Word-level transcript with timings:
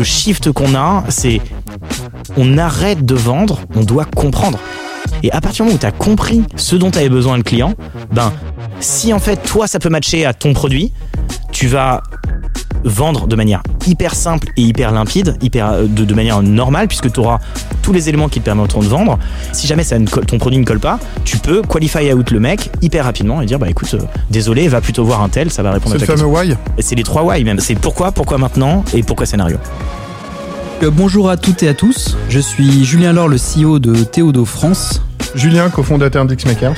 le 0.00 0.04
shift 0.04 0.50
qu'on 0.50 0.74
a, 0.74 1.04
c'est 1.10 1.42
on 2.38 2.56
arrête 2.56 3.04
de 3.04 3.14
vendre, 3.14 3.58
on 3.76 3.82
doit 3.82 4.06
comprendre. 4.06 4.58
Et 5.22 5.30
à 5.30 5.42
partir 5.42 5.66
du 5.66 5.68
moment 5.68 5.76
où 5.76 5.78
tu 5.78 5.84
as 5.84 5.92
compris 5.92 6.42
ce 6.56 6.74
dont 6.74 6.88
avait 6.88 7.10
besoin 7.10 7.36
le 7.36 7.42
client, 7.42 7.74
ben 8.10 8.32
si 8.80 9.12
en 9.12 9.18
fait 9.18 9.36
toi 9.42 9.66
ça 9.66 9.78
peut 9.78 9.90
matcher 9.90 10.24
à 10.24 10.32
ton 10.32 10.54
produit, 10.54 10.94
tu 11.52 11.66
vas 11.66 12.02
vendre 12.82 13.26
de 13.26 13.36
manière 13.36 13.62
hyper 13.86 14.14
simple 14.14 14.48
et 14.56 14.62
hyper 14.62 14.90
limpide, 14.90 15.36
hyper 15.42 15.70
euh, 15.70 15.82
de, 15.86 16.06
de 16.06 16.14
manière 16.14 16.40
normale, 16.40 16.88
puisque 16.88 17.12
tu 17.12 17.20
auras 17.20 17.38
tous 17.82 17.92
les 17.92 18.08
éléments 18.08 18.28
qui 18.28 18.40
te 18.40 18.44
permettront 18.44 18.80
de 18.80 18.88
vendre. 18.88 19.18
Si 19.52 19.66
jamais 19.66 19.82
ça 19.84 19.98
ne 19.98 20.06
colle- 20.06 20.26
ton 20.26 20.38
produit 20.38 20.58
ne 20.58 20.64
colle 20.64 20.80
pas, 20.80 20.98
tu 21.24 21.38
peux 21.38 21.62
qualify 21.62 22.12
out 22.12 22.30
le 22.30 22.40
mec 22.40 22.70
hyper 22.82 23.04
rapidement 23.04 23.40
et 23.42 23.46
dire 23.46 23.58
bah 23.58 23.68
écoute, 23.70 23.92
euh, 23.94 23.98
désolé, 24.30 24.68
va 24.68 24.80
plutôt 24.80 25.04
voir 25.04 25.22
un 25.22 25.28
tel, 25.28 25.50
ça 25.50 25.62
va 25.62 25.72
répondre 25.72 25.90
C'est 25.96 25.96
à 25.96 26.00
le 26.00 26.06
ta 26.06 26.16
fameux 26.22 26.32
question. 26.34 26.54
why. 26.54 26.74
Et 26.78 26.82
c'est 26.82 26.94
les 26.94 27.02
trois 27.02 27.22
why 27.24 27.42
même. 27.44 27.60
C'est 27.60 27.74
pourquoi, 27.74 28.12
pourquoi 28.12 28.38
maintenant 28.38 28.84
et 28.94 29.02
pourquoi 29.02 29.26
scénario. 29.26 29.56
Euh, 30.82 30.90
bonjour 30.90 31.28
à 31.28 31.36
toutes 31.36 31.62
et 31.62 31.68
à 31.68 31.74
tous, 31.74 32.16
je 32.30 32.38
suis 32.40 32.84
Julien 32.84 33.12
Laure, 33.12 33.28
le 33.28 33.36
CEO 33.36 33.78
de 33.78 34.02
Théodo 34.04 34.44
France. 34.44 35.02
Julien, 35.34 35.68
cofondateur 35.70 36.24
d'Xmakers. 36.24 36.74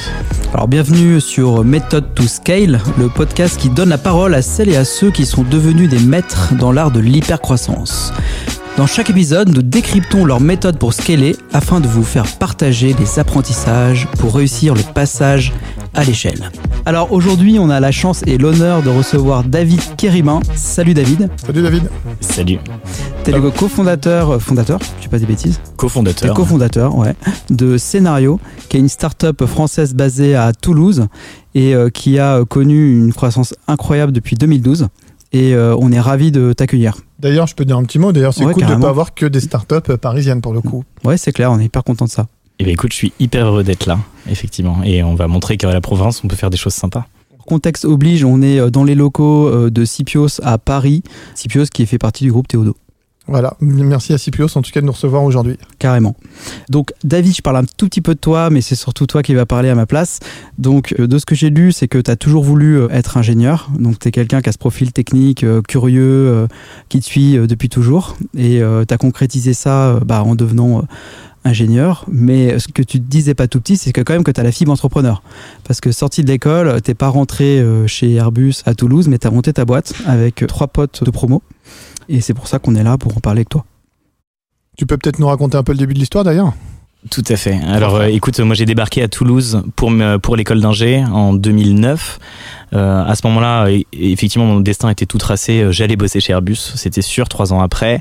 Alors 0.52 0.69
bienvenue 0.69 1.20
sur 1.22 1.64
Method 1.64 2.05
to 2.14 2.24
Scale, 2.24 2.80
le 2.98 3.08
podcast 3.08 3.56
qui 3.58 3.70
donne 3.70 3.88
la 3.88 3.96
parole 3.96 4.34
à 4.34 4.42
celles 4.42 4.69
et 4.69 4.77
à 4.77 4.84
ceux 4.84 5.10
qui 5.10 5.24
sont 5.24 5.42
devenus 5.42 5.88
des 5.88 6.00
maîtres 6.00 6.52
dans 6.58 6.70
l'art 6.72 6.91
de 6.91 7.00
l'hypercroissance. 7.00 8.12
Dans 8.76 8.86
chaque 8.86 9.10
épisode, 9.10 9.50
nous 9.54 9.60
décryptons 9.60 10.24
leur 10.24 10.40
méthode 10.40 10.78
pour 10.78 10.94
scaler 10.94 11.36
afin 11.52 11.78
de 11.78 11.86
vous 11.86 12.02
faire 12.02 12.24
partager 12.38 12.94
les 12.98 13.18
apprentissages 13.18 14.08
pour 14.18 14.34
réussir 14.34 14.74
le 14.74 14.80
passage 14.94 15.52
à 15.92 16.04
l'échelle. 16.04 16.50
Alors 16.86 17.12
aujourd'hui, 17.12 17.58
on 17.58 17.69
a 17.69 17.80
la 17.80 17.92
chance 17.92 18.22
et 18.27 18.38
l'honneur 18.38 18.82
de 18.82 18.88
recevoir 18.88 19.44
David 19.44 19.80
Kérimin. 19.98 20.41
Salut 20.55 20.94
David. 20.94 21.28
Salut 21.36 21.62
David. 21.62 21.91
Salut. 22.20 22.58
T'es 23.24 23.32
le 23.32 23.50
cofondateur, 23.50 24.30
euh, 24.30 24.38
fondateur, 24.38 24.80
je 24.97 25.02
dis 25.02 25.08
pas 25.08 25.19
des 25.19 25.27
bêtises, 25.27 25.60
Co-fondateur. 25.77 26.34
cofondateur 26.34 26.97
ouais, 26.97 27.14
de 27.50 27.77
Scénario, 27.77 28.41
qui 28.69 28.78
est 28.78 28.80
une 28.80 28.88
start-up 28.88 29.44
française 29.44 29.94
basée 29.94 30.34
à 30.34 30.52
Toulouse 30.52 31.06
et 31.54 31.75
euh, 31.75 31.88
qui 31.91 32.19
a 32.19 32.38
euh, 32.38 32.44
connu 32.44 32.98
une 32.98 33.12
croissance 33.12 33.54
incroyable 33.69 34.12
depuis 34.12 34.34
2012. 34.34 34.88
Et 35.33 35.55
euh, 35.55 35.75
on 35.78 35.91
est 35.92 36.00
ravis 36.00 36.30
de 36.30 36.52
t'accueillir. 36.52 36.97
D'ailleurs, 37.19 37.47
je 37.47 37.55
peux 37.55 37.64
dire 37.64 37.77
un 37.78 37.84
petit 37.84 37.98
mot. 37.98 38.12
D'ailleurs, 38.12 38.34
c'est 38.34 38.44
Ouais, 38.44 38.52
cool 38.52 38.66
de 38.66 38.75
ne 38.75 38.80
pas 38.80 38.88
avoir 38.88 39.14
que 39.14 39.25
des 39.27 39.41
startups 39.41 39.75
euh, 39.91 39.97
parisiennes 39.97 40.41
pour 40.42 40.52
le 40.52 40.61
coup. 40.61 40.84
Ouais, 41.05 41.16
c'est 41.16 41.33
clair, 41.33 41.50
on 41.52 41.58
est 41.58 41.64
hyper 41.64 41.84
content 41.84 42.05
de 42.05 42.11
ça. 42.11 42.27
Eh 42.58 42.64
bien 42.64 42.72
écoute, 42.75 42.92
je 42.92 42.97
suis 42.98 43.12
hyper 43.19 43.47
heureux 43.47 43.64
d'être 43.64 43.86
là, 43.86 43.98
effectivement. 44.30 44.83
Et 44.84 45.03
on 45.03 45.14
va 45.14 45.28
montrer 45.28 45.56
qu'à 45.56 45.72
la 45.72 45.80
province, 45.80 46.22
on 46.22 46.28
peut 46.28 46.36
faire 46.36 46.50
des 46.50 46.56
choses 46.58 46.75
sympas. 46.75 47.06
Contexte 47.47 47.84
oblige, 47.86 48.25
on 48.25 48.41
est 48.42 48.60
euh, 48.60 48.70
dans 48.70 48.84
les 48.84 48.94
locaux 48.94 49.70
de 49.70 49.84
Sipios 49.84 50.41
à 50.42 50.58
Paris. 50.58 51.03
Sipios 51.34 51.64
qui 51.72 51.86
fait 51.86 51.98
partie 51.98 52.25
du 52.25 52.30
groupe 52.30 52.47
Théodo. 52.48 52.77
Voilà. 53.28 53.56
Merci 53.61 54.12
à 54.12 54.19
Cipios 54.19 54.48
en 54.56 54.62
tout 54.62 54.73
cas 54.73 54.81
de 54.81 54.87
nous 54.87 54.92
recevoir 54.92 55.23
aujourd'hui. 55.23 55.56
Carrément. 55.78 56.17
Donc, 56.70 56.92
David, 57.05 57.37
je 57.37 57.42
parle 57.42 57.59
un 57.59 57.65
tout 57.65 57.87
petit 57.87 58.01
peu 58.01 58.15
de 58.15 58.19
toi, 58.19 58.51
mais 58.51 58.61
c'est 58.61 58.75
surtout 58.75 59.06
toi 59.06 59.23
qui 59.23 59.34
vas 59.34 59.47
parler 59.47 59.69
à 59.69 59.77
ma 59.77 59.87
place. 59.87 60.19
Donc, 60.59 60.95
euh, 60.98 61.06
de 61.06 61.19
ce 61.19 61.25
que 61.25 61.37
j'ai 61.37 61.50
lu, 61.50 61.70
c'est 61.70 61.87
que 61.87 61.98
tu 61.98 62.11
as 62.11 62.17
toujours 62.17 62.43
voulu 62.43 62.78
euh, 62.78 62.89
être 62.91 63.17
ingénieur. 63.17 63.70
Donc, 63.78 64.00
tu 64.00 64.09
es 64.09 64.11
quelqu'un 64.11 64.43
qui 64.43 64.48
a 64.48 64.53
ce 64.53 64.59
profil 64.59 64.93
technique, 64.93 65.45
euh, 65.45 65.62
curieux, 65.62 66.48
qui 66.89 66.98
te 66.98 67.05
suit 67.05 67.34
depuis 67.34 67.69
toujours. 67.69 68.17
Et 68.37 68.61
tu 68.61 68.95
as 68.95 68.98
concrétisé 68.98 69.55
ça 69.55 70.00
bah, 70.05 70.23
en 70.23 70.34
devenant 70.34 70.84
ingénieur. 71.45 72.05
Mais 72.11 72.59
ce 72.59 72.69
que 72.69 72.83
tu 72.83 72.98
disais 72.98 73.34
pas 73.34 73.47
tout 73.47 73.61
petit, 73.61 73.77
c'est 73.77 73.93
que 73.93 74.00
quand 74.00 74.12
même 74.12 74.25
que 74.25 74.31
tu 74.31 74.41
as 74.41 74.45
la 74.45 74.53
fibre 74.53 74.73
entrepreneur. 74.73 75.23
Parce 75.65 75.81
que 75.81 75.93
sorti 75.93 76.23
de 76.23 76.28
l'école, 76.28 76.81
t'es 76.83 76.95
pas 76.95 77.09
rentré 77.09 77.65
chez 77.87 78.15
Airbus 78.15 78.62
à 78.65 78.75
Toulouse, 78.75 79.09
mais 79.09 79.19
tu 79.19 79.27
as 79.27 79.31
monté 79.31 79.53
ta 79.53 79.65
boîte 79.65 79.95
avec 80.06 80.45
trois 80.47 80.69
potes 80.69 81.05
de 81.05 81.11
promo. 81.11 81.43
Et 82.08 82.20
c'est 82.20 82.34
pour 82.34 82.48
ça 82.48 82.58
qu'on 82.58 82.74
est 82.74 82.82
là 82.82 82.98
pour 82.98 83.16
en 83.16 83.20
parler 83.20 83.40
avec 83.40 83.48
toi. 83.48 83.64
Tu 84.76 84.86
peux 84.86 84.96
peut-être 84.96 85.18
nous 85.18 85.26
raconter 85.26 85.56
un 85.56 85.62
peu 85.62 85.72
le 85.72 85.78
début 85.78 85.94
de 85.94 85.98
l'histoire 85.98 86.24
d'ailleurs? 86.24 86.52
Tout 87.10 87.24
à 87.28 87.36
fait. 87.36 87.58
Alors 87.66 87.96
euh, 87.96 88.06
écoute, 88.06 88.38
moi 88.38 88.54
j'ai 88.54 88.64
débarqué 88.64 89.02
à 89.02 89.08
Toulouse 89.08 89.62
pour, 89.74 89.90
me- 89.90 90.18
pour 90.18 90.36
l'école 90.36 90.60
d'ingé 90.60 91.04
en 91.04 91.32
2009. 91.34 92.20
Euh, 92.74 93.04
à 93.04 93.14
ce 93.16 93.26
moment-là, 93.26 93.66
effectivement, 93.92 94.46
mon 94.46 94.60
destin 94.60 94.88
était 94.88 95.04
tout 95.04 95.18
tracé. 95.18 95.62
Euh, 95.62 95.72
J'allais 95.72 95.96
bosser 95.96 96.20
chez 96.20 96.32
Airbus, 96.32 96.54
c'était 96.76 97.02
sûr, 97.02 97.28
trois 97.28 97.52
ans 97.52 97.60
après. 97.60 98.00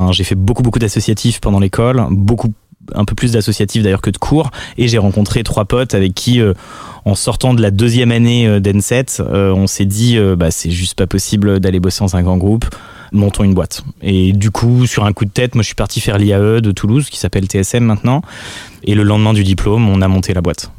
Hein, 0.00 0.10
j'ai 0.10 0.24
fait 0.24 0.34
beaucoup, 0.34 0.62
beaucoup 0.64 0.80
d'associatifs 0.80 1.40
pendant 1.40 1.60
l'école, 1.60 2.04
beaucoup 2.10 2.52
un 2.94 3.04
peu 3.04 3.14
plus 3.14 3.32
d'associatifs 3.32 3.84
d'ailleurs 3.84 4.00
que 4.00 4.10
de 4.10 4.18
cours 4.18 4.50
et 4.78 4.88
j'ai 4.88 4.98
rencontré 4.98 5.44
trois 5.44 5.64
potes 5.64 5.94
avec 5.94 6.12
qui 6.14 6.40
euh, 6.40 6.54
en 7.04 7.14
sortant 7.14 7.54
de 7.54 7.62
la 7.62 7.70
deuxième 7.70 8.10
année 8.10 8.48
euh, 8.48 8.58
d'N7 8.58 9.20
euh, 9.22 9.52
on 9.54 9.66
s'est 9.68 9.84
dit 9.84 10.16
euh, 10.16 10.34
bah 10.34 10.50
c'est 10.50 10.70
juste 10.70 10.94
pas 10.96 11.06
possible 11.06 11.60
d'aller 11.60 11.78
bosser 11.78 12.00
dans 12.00 12.16
un 12.16 12.22
grand 12.22 12.38
groupe 12.38 12.64
montons 13.12 13.44
une 13.44 13.54
boîte 13.54 13.82
et 14.02 14.32
du 14.32 14.50
coup 14.50 14.86
sur 14.86 15.04
un 15.04 15.12
coup 15.12 15.24
de 15.24 15.30
tête 15.30 15.54
moi 15.54 15.62
je 15.62 15.66
suis 15.66 15.74
parti 15.74 16.00
faire 16.00 16.18
l'IAE 16.18 16.60
de 16.60 16.70
Toulouse 16.72 17.08
qui 17.10 17.18
s'appelle 17.18 17.46
TSM 17.46 17.84
maintenant 17.84 18.22
et 18.84 18.94
le 18.94 19.02
lendemain 19.02 19.32
du 19.32 19.44
diplôme 19.44 19.88
on 19.88 20.00
a 20.00 20.08
monté 20.08 20.34
la 20.34 20.40
boîte 20.40 20.70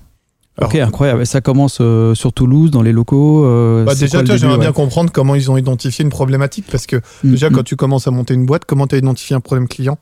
Ok, 0.62 0.75
incroyable. 0.75 1.25
Ça 1.25 1.42
commence 1.42 1.78
euh, 1.81 2.14
sur 2.14 2.34
Toulouse, 2.34 2.69
dans 2.72 2.81
les 2.84 2.92
locaux. 2.92 3.46
euh, 3.46 3.86
bah, 3.86 3.96
Déjà, 3.96 4.22
toi, 4.22 4.36
j'aimerais 4.36 4.58
ouais 4.58 4.62
bien 4.62 4.74
comprendre 4.74 5.09
comment 5.12 5.34
ils 5.34 5.50
ont 5.50 5.58
identifié 5.58 6.03
une 6.03 6.12
problématique 6.12 6.66
parce 6.69 6.86
que 6.86 6.97
Mm, 7.24 7.31
déjà, 7.31 7.50
mm. 7.50 7.53
quand 7.53 7.64
tu 7.64 7.75
commences 7.78 8.08
à 8.08 8.12
monter 8.12 8.34
une 8.34 8.46
boîte, 8.46 8.66
comment 8.66 8.86
tu 8.86 8.96
as 8.96 8.98
identifié 9.00 9.36
un 9.36 9.40
problème 9.40 9.68
client? 9.68 9.98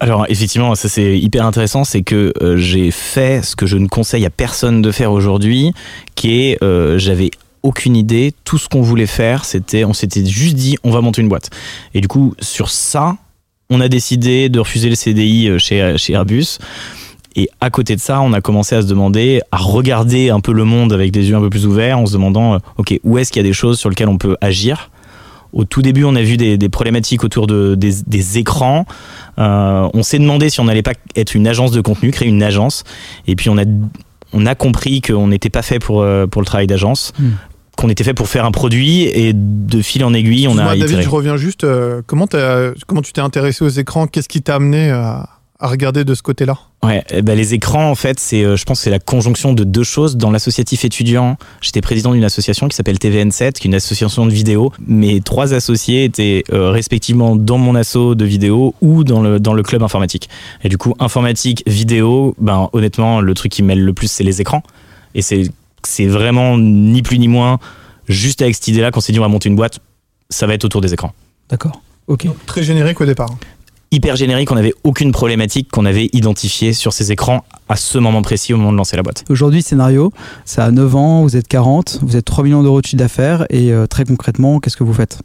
Alors 0.00 0.26
effectivement, 0.28 0.74
ça 0.74 0.88
c'est 0.88 1.18
hyper 1.18 1.46
intéressant, 1.46 1.84
c'est 1.84 2.02
que 2.02 2.32
euh, 2.42 2.56
j'ai 2.56 2.90
fait 2.90 3.44
ce 3.44 3.54
que 3.56 3.64
je 3.64 3.76
ne 3.76 3.86
conseille 3.86 4.26
à 4.26 4.30
personne 4.30 4.82
de 4.82 4.90
faire 4.90 5.10
aujourd'hui, 5.10 5.72
qui 6.16 6.40
est 6.42 6.62
euh, 6.62 6.98
j'avais 6.98 7.30
aucune 7.64 7.96
idée, 7.96 8.32
tout 8.44 8.58
ce 8.58 8.68
qu'on 8.68 8.82
voulait 8.82 9.06
faire, 9.06 9.44
c'était 9.44 9.84
on 9.84 9.92
s'était 9.92 10.24
juste 10.24 10.54
dit 10.54 10.76
on 10.84 10.92
va 10.92 11.00
monter 11.00 11.20
une 11.20 11.28
boîte. 11.28 11.50
Et 11.94 12.00
du 12.00 12.06
coup 12.06 12.34
sur 12.40 12.70
ça, 12.70 13.16
on 13.70 13.80
a 13.80 13.88
décidé 13.88 14.48
de 14.48 14.60
refuser 14.60 14.88
le 14.88 14.94
CDI 14.94 15.48
euh, 15.48 15.58
chez 15.58 15.94
chez 15.98 16.12
Airbus. 16.12 16.58
Et 17.36 17.48
à 17.60 17.70
côté 17.70 17.96
de 17.96 18.00
ça, 18.00 18.20
on 18.20 18.32
a 18.32 18.40
commencé 18.40 18.76
à 18.76 18.82
se 18.82 18.86
demander, 18.86 19.40
à 19.50 19.56
regarder 19.56 20.30
un 20.30 20.40
peu 20.40 20.52
le 20.52 20.64
monde 20.64 20.92
avec 20.92 21.10
des 21.10 21.28
yeux 21.28 21.36
un 21.36 21.40
peu 21.40 21.50
plus 21.50 21.66
ouverts, 21.66 21.98
en 21.98 22.06
se 22.06 22.12
demandant, 22.12 22.54
euh, 22.54 22.58
ok, 22.76 22.98
où 23.02 23.18
est-ce 23.18 23.32
qu'il 23.32 23.42
y 23.42 23.44
a 23.44 23.48
des 23.48 23.54
choses 23.54 23.78
sur 23.78 23.90
lesquelles 23.90 24.08
on 24.08 24.18
peut 24.18 24.36
agir? 24.40 24.90
Au 25.52 25.64
tout 25.64 25.82
début, 25.82 26.04
on 26.04 26.14
a 26.16 26.22
vu 26.22 26.36
des, 26.36 26.68
problématiques 26.68 27.22
autour 27.22 27.46
de, 27.46 27.76
des, 27.76 28.38
écrans. 28.38 28.86
Euh, 29.38 29.88
on 29.94 30.02
s'est 30.02 30.18
demandé 30.18 30.50
si 30.50 30.58
on 30.60 30.64
n'allait 30.64 30.82
pas 30.82 30.94
être 31.14 31.34
une 31.34 31.46
agence 31.46 31.70
de 31.70 31.80
contenu, 31.80 32.10
créer 32.10 32.28
une 32.28 32.42
agence. 32.42 32.82
Et 33.28 33.36
puis 33.36 33.50
on 33.50 33.58
a, 33.58 33.64
on 34.32 34.46
a 34.46 34.56
compris 34.56 35.00
qu'on 35.00 35.28
n'était 35.28 35.50
pas 35.50 35.62
fait 35.62 35.78
pour, 35.78 36.02
euh, 36.02 36.26
pour 36.26 36.42
le 36.42 36.46
travail 36.46 36.66
d'agence, 36.66 37.12
Hmm. 37.18 37.30
Qu'on 37.76 37.88
était 37.88 38.04
fait 38.04 38.14
pour 38.14 38.28
faire 38.28 38.44
un 38.44 38.50
produit. 38.50 39.02
Et 39.02 39.32
de 39.34 39.82
fil 39.82 40.04
en 40.04 40.14
aiguille, 40.14 40.48
on 40.48 40.58
a 40.58 40.64
David, 40.66 40.84
itéré. 40.84 41.02
je 41.02 41.08
reviens 41.10 41.36
juste. 41.36 41.64
euh, 41.64 42.02
comment, 42.06 42.26
comment 42.86 43.02
tu 43.02 43.12
t'es 43.12 43.20
intéressé 43.20 43.64
aux 43.64 43.68
écrans? 43.68 44.06
Qu'est-ce 44.06 44.28
qui 44.28 44.42
t'a 44.42 44.56
amené 44.56 44.90
à, 44.90 45.28
à 45.60 45.68
regarder 45.68 46.04
de 46.04 46.14
ce 46.14 46.22
côté-là? 46.22 46.58
Ouais, 46.82 47.02
eh 47.10 47.22
ben, 47.22 47.34
les 47.34 47.54
écrans, 47.54 47.90
en 47.90 47.94
fait, 47.94 48.20
c'est, 48.20 48.44
euh, 48.44 48.56
je 48.56 48.64
pense, 48.64 48.80
que 48.80 48.84
c'est 48.84 48.90
la 48.90 48.98
conjonction 48.98 49.54
de 49.54 49.64
deux 49.64 49.84
choses. 49.84 50.18
Dans 50.18 50.30
l'associatif 50.30 50.84
étudiant, 50.84 51.38
j'étais 51.62 51.80
président 51.80 52.12
d'une 52.12 52.24
association 52.24 52.68
qui 52.68 52.76
s'appelle 52.76 52.96
TVN7, 52.98 53.52
qui 53.52 53.62
est 53.62 53.70
une 53.70 53.74
association 53.74 54.26
de 54.26 54.30
vidéo. 54.32 54.70
Mes 54.86 55.22
trois 55.22 55.54
associés 55.54 56.04
étaient 56.04 56.44
euh, 56.52 56.70
respectivement 56.70 57.36
dans 57.36 57.56
mon 57.56 57.74
asso 57.74 58.14
de 58.14 58.24
vidéo 58.26 58.74
ou 58.82 59.02
dans 59.02 59.22
le 59.22 59.40
dans 59.40 59.54
le 59.54 59.62
club 59.62 59.82
informatique. 59.82 60.28
Et 60.62 60.68
du 60.68 60.76
coup, 60.76 60.94
informatique, 60.98 61.62
vidéo, 61.66 62.34
ben 62.38 62.68
honnêtement, 62.74 63.22
le 63.22 63.32
truc 63.32 63.50
qui 63.52 63.62
mêle 63.62 63.80
le 63.82 63.94
plus, 63.94 64.10
c'est 64.10 64.24
les 64.24 64.42
écrans. 64.42 64.62
Et 65.14 65.22
c'est 65.22 65.50
c'est 65.86 66.06
vraiment 66.06 66.58
ni 66.58 67.02
plus 67.02 67.18
ni 67.18 67.28
moins 67.28 67.58
juste 68.08 68.42
avec 68.42 68.54
cette 68.54 68.68
idée-là 68.68 68.90
qu'on 68.90 69.00
s'est 69.00 69.12
dit 69.12 69.18
on 69.18 69.22
va 69.22 69.28
monter 69.28 69.48
une 69.48 69.56
boîte, 69.56 69.80
ça 70.30 70.46
va 70.46 70.54
être 70.54 70.64
autour 70.64 70.80
des 70.80 70.92
écrans. 70.92 71.12
D'accord. 71.48 71.80
Ok. 72.06 72.26
Très 72.46 72.62
générique 72.62 73.00
au 73.00 73.06
départ. 73.06 73.30
hyper 73.90 74.16
générique, 74.16 74.50
on 74.50 74.56
n'avait 74.56 74.74
aucune 74.82 75.12
problématique 75.12 75.70
qu'on 75.70 75.86
avait 75.86 76.10
identifiée 76.12 76.72
sur 76.72 76.92
ces 76.92 77.12
écrans 77.12 77.44
à 77.68 77.76
ce 77.76 77.96
moment 77.98 78.22
précis 78.22 78.52
au 78.52 78.56
moment 78.56 78.72
de 78.72 78.76
lancer 78.76 78.96
la 78.96 79.02
boîte. 79.02 79.24
Aujourd'hui, 79.28 79.62
scénario, 79.62 80.12
ça 80.44 80.64
a 80.64 80.70
9 80.70 80.96
ans, 80.96 81.22
vous 81.22 81.36
êtes 81.36 81.48
40, 81.48 82.00
vous 82.02 82.16
êtes 82.16 82.24
3 82.24 82.44
millions 82.44 82.62
d'euros 82.62 82.80
de 82.80 82.86
chiffre 82.86 82.98
d'affaires 82.98 83.46
et 83.50 83.72
euh, 83.72 83.86
très 83.86 84.04
concrètement, 84.04 84.58
qu'est-ce 84.58 84.76
que 84.76 84.84
vous 84.84 84.92
faites? 84.92 85.20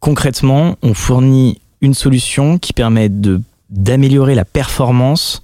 Concrètement, 0.00 0.76
on 0.82 0.94
fournit 0.94 1.60
une 1.80 1.94
solution 1.94 2.58
qui 2.58 2.72
permet 2.72 3.08
de 3.08 3.40
d'améliorer 3.70 4.34
la 4.34 4.44
performance 4.44 5.42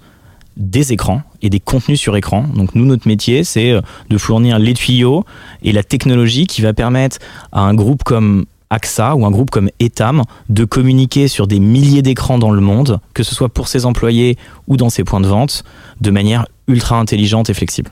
des 0.57 0.91
écrans 0.93 1.21
et 1.41 1.49
des 1.49 1.59
contenus 1.59 1.99
sur 1.99 2.15
écran. 2.15 2.45
Donc 2.55 2.75
nous, 2.75 2.85
notre 2.85 3.07
métier, 3.07 3.43
c'est 3.43 3.71
euh, 3.71 3.81
de 4.09 4.17
fournir 4.17 4.59
les 4.59 4.73
tuyaux 4.73 5.25
et 5.63 5.71
la 5.71 5.83
technologie 5.83 6.47
qui 6.47 6.61
va 6.61 6.73
permettre 6.73 7.17
à 7.51 7.61
un 7.61 7.73
groupe 7.73 8.03
comme 8.03 8.45
AXA 8.69 9.15
ou 9.15 9.25
un 9.25 9.31
groupe 9.31 9.49
comme 9.49 9.69
Etam 9.79 10.23
de 10.49 10.65
communiquer 10.65 11.27
sur 11.27 11.47
des 11.47 11.59
milliers 11.59 12.01
d'écrans 12.01 12.37
dans 12.37 12.51
le 12.51 12.61
monde, 12.61 12.99
que 13.13 13.23
ce 13.23 13.33
soit 13.33 13.49
pour 13.49 13.67
ses 13.67 13.85
employés 13.85 14.37
ou 14.67 14.77
dans 14.77 14.89
ses 14.89 15.03
points 15.03 15.21
de 15.21 15.27
vente, 15.27 15.63
de 16.01 16.11
manière 16.11 16.45
ultra 16.67 16.99
intelligente 16.99 17.49
et 17.49 17.53
flexible. 17.53 17.91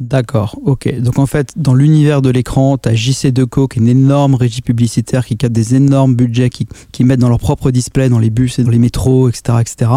D'accord, 0.00 0.58
ok. 0.64 1.00
Donc 1.00 1.18
en 1.18 1.26
fait, 1.26 1.52
dans 1.56 1.74
l'univers 1.74 2.22
de 2.22 2.30
l'écran, 2.30 2.78
tu 2.78 2.88
as 2.88 2.94
JC2Co, 2.94 3.68
qui 3.68 3.78
est 3.78 3.82
une 3.82 3.88
énorme 3.88 4.34
régie 4.34 4.62
publicitaire 4.62 5.26
qui 5.26 5.36
capte 5.36 5.52
des 5.52 5.74
énormes 5.74 6.14
budgets, 6.14 6.48
qui, 6.48 6.66
qui 6.90 7.04
mettent 7.04 7.20
dans 7.20 7.28
leur 7.28 7.38
propre 7.38 7.70
display, 7.70 8.08
dans 8.08 8.18
les 8.18 8.30
bus 8.30 8.58
et 8.58 8.64
dans 8.64 8.70
les 8.70 8.78
métros, 8.78 9.28
etc. 9.28 9.58
etc. 9.60 9.90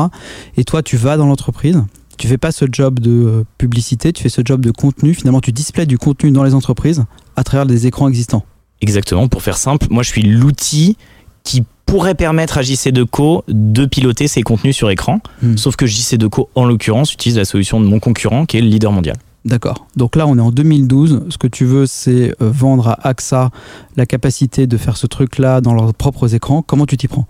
Et 0.58 0.66
toi, 0.66 0.84
tu 0.84 0.98
vas 0.98 1.16
dans 1.16 1.26
l'entreprise, 1.26 1.82
tu 2.18 2.28
fais 2.28 2.38
pas 2.38 2.52
ce 2.52 2.66
job 2.70 3.00
de 3.00 3.12
euh, 3.12 3.44
publicité, 3.58 4.12
tu 4.12 4.22
fais 4.22 4.30
ce 4.30 4.42
job 4.44 4.60
de 4.60 4.72
contenu. 4.72 5.14
Finalement, 5.14 5.40
tu 5.40 5.54
displays 5.54 5.86
du 5.86 5.98
contenu 5.98 6.32
dans 6.32 6.44
les 6.44 6.54
entreprises 6.54 7.06
à 7.38 7.46
travers 7.46 7.66
des 7.66 7.88
écrans 7.88 8.10
existants. 8.10 8.44
Exactement, 8.82 9.30
pour 9.30 9.42
faire 9.42 9.58
simple, 9.58 9.88
moi 9.90 10.04
je 10.04 10.10
suis 10.10 10.24
l'outil 10.24 10.98
qui 11.46 11.64
pourrait 11.86 12.16
permettre 12.16 12.58
à 12.58 12.62
JC2Co 12.62 13.44
de 13.48 13.86
piloter 13.86 14.28
ses 14.28 14.42
contenus 14.42 14.76
sur 14.76 14.90
écran. 14.90 15.22
Hmm. 15.42 15.56
Sauf 15.56 15.78
que 15.78 15.86
JC2Co, 15.86 16.48
en 16.56 16.66
l'occurrence, 16.66 17.14
utilise 17.14 17.38
la 17.38 17.46
solution 17.46 17.80
de 17.80 17.86
mon 17.86 18.00
concurrent 18.00 18.46
qui 18.46 18.58
est 18.58 18.62
le 18.62 18.68
leader 18.68 18.92
mondial. 18.92 19.16
D'accord. 19.46 19.88
Donc 19.98 20.16
là, 20.16 20.26
on 20.28 20.38
est 20.38 20.42
en 20.42 20.52
2012. 20.52 21.24
Ce 21.30 21.38
que 21.38 21.48
tu 21.48 21.66
veux, 21.66 21.86
c'est 21.86 22.30
euh, 22.42 22.50
vendre 22.50 22.88
à 22.90 23.08
AXA 23.08 23.50
la 23.98 24.06
capacité 24.06 24.68
de 24.68 24.78
faire 24.78 24.96
ce 24.96 25.06
truc-là 25.08 25.60
dans 25.60 25.74
leurs 25.74 25.94
propres 25.94 26.34
écrans. 26.34 26.62
Comment 26.62 26.86
tu 26.86 26.96
t'y 26.98 27.08
prends 27.10 27.28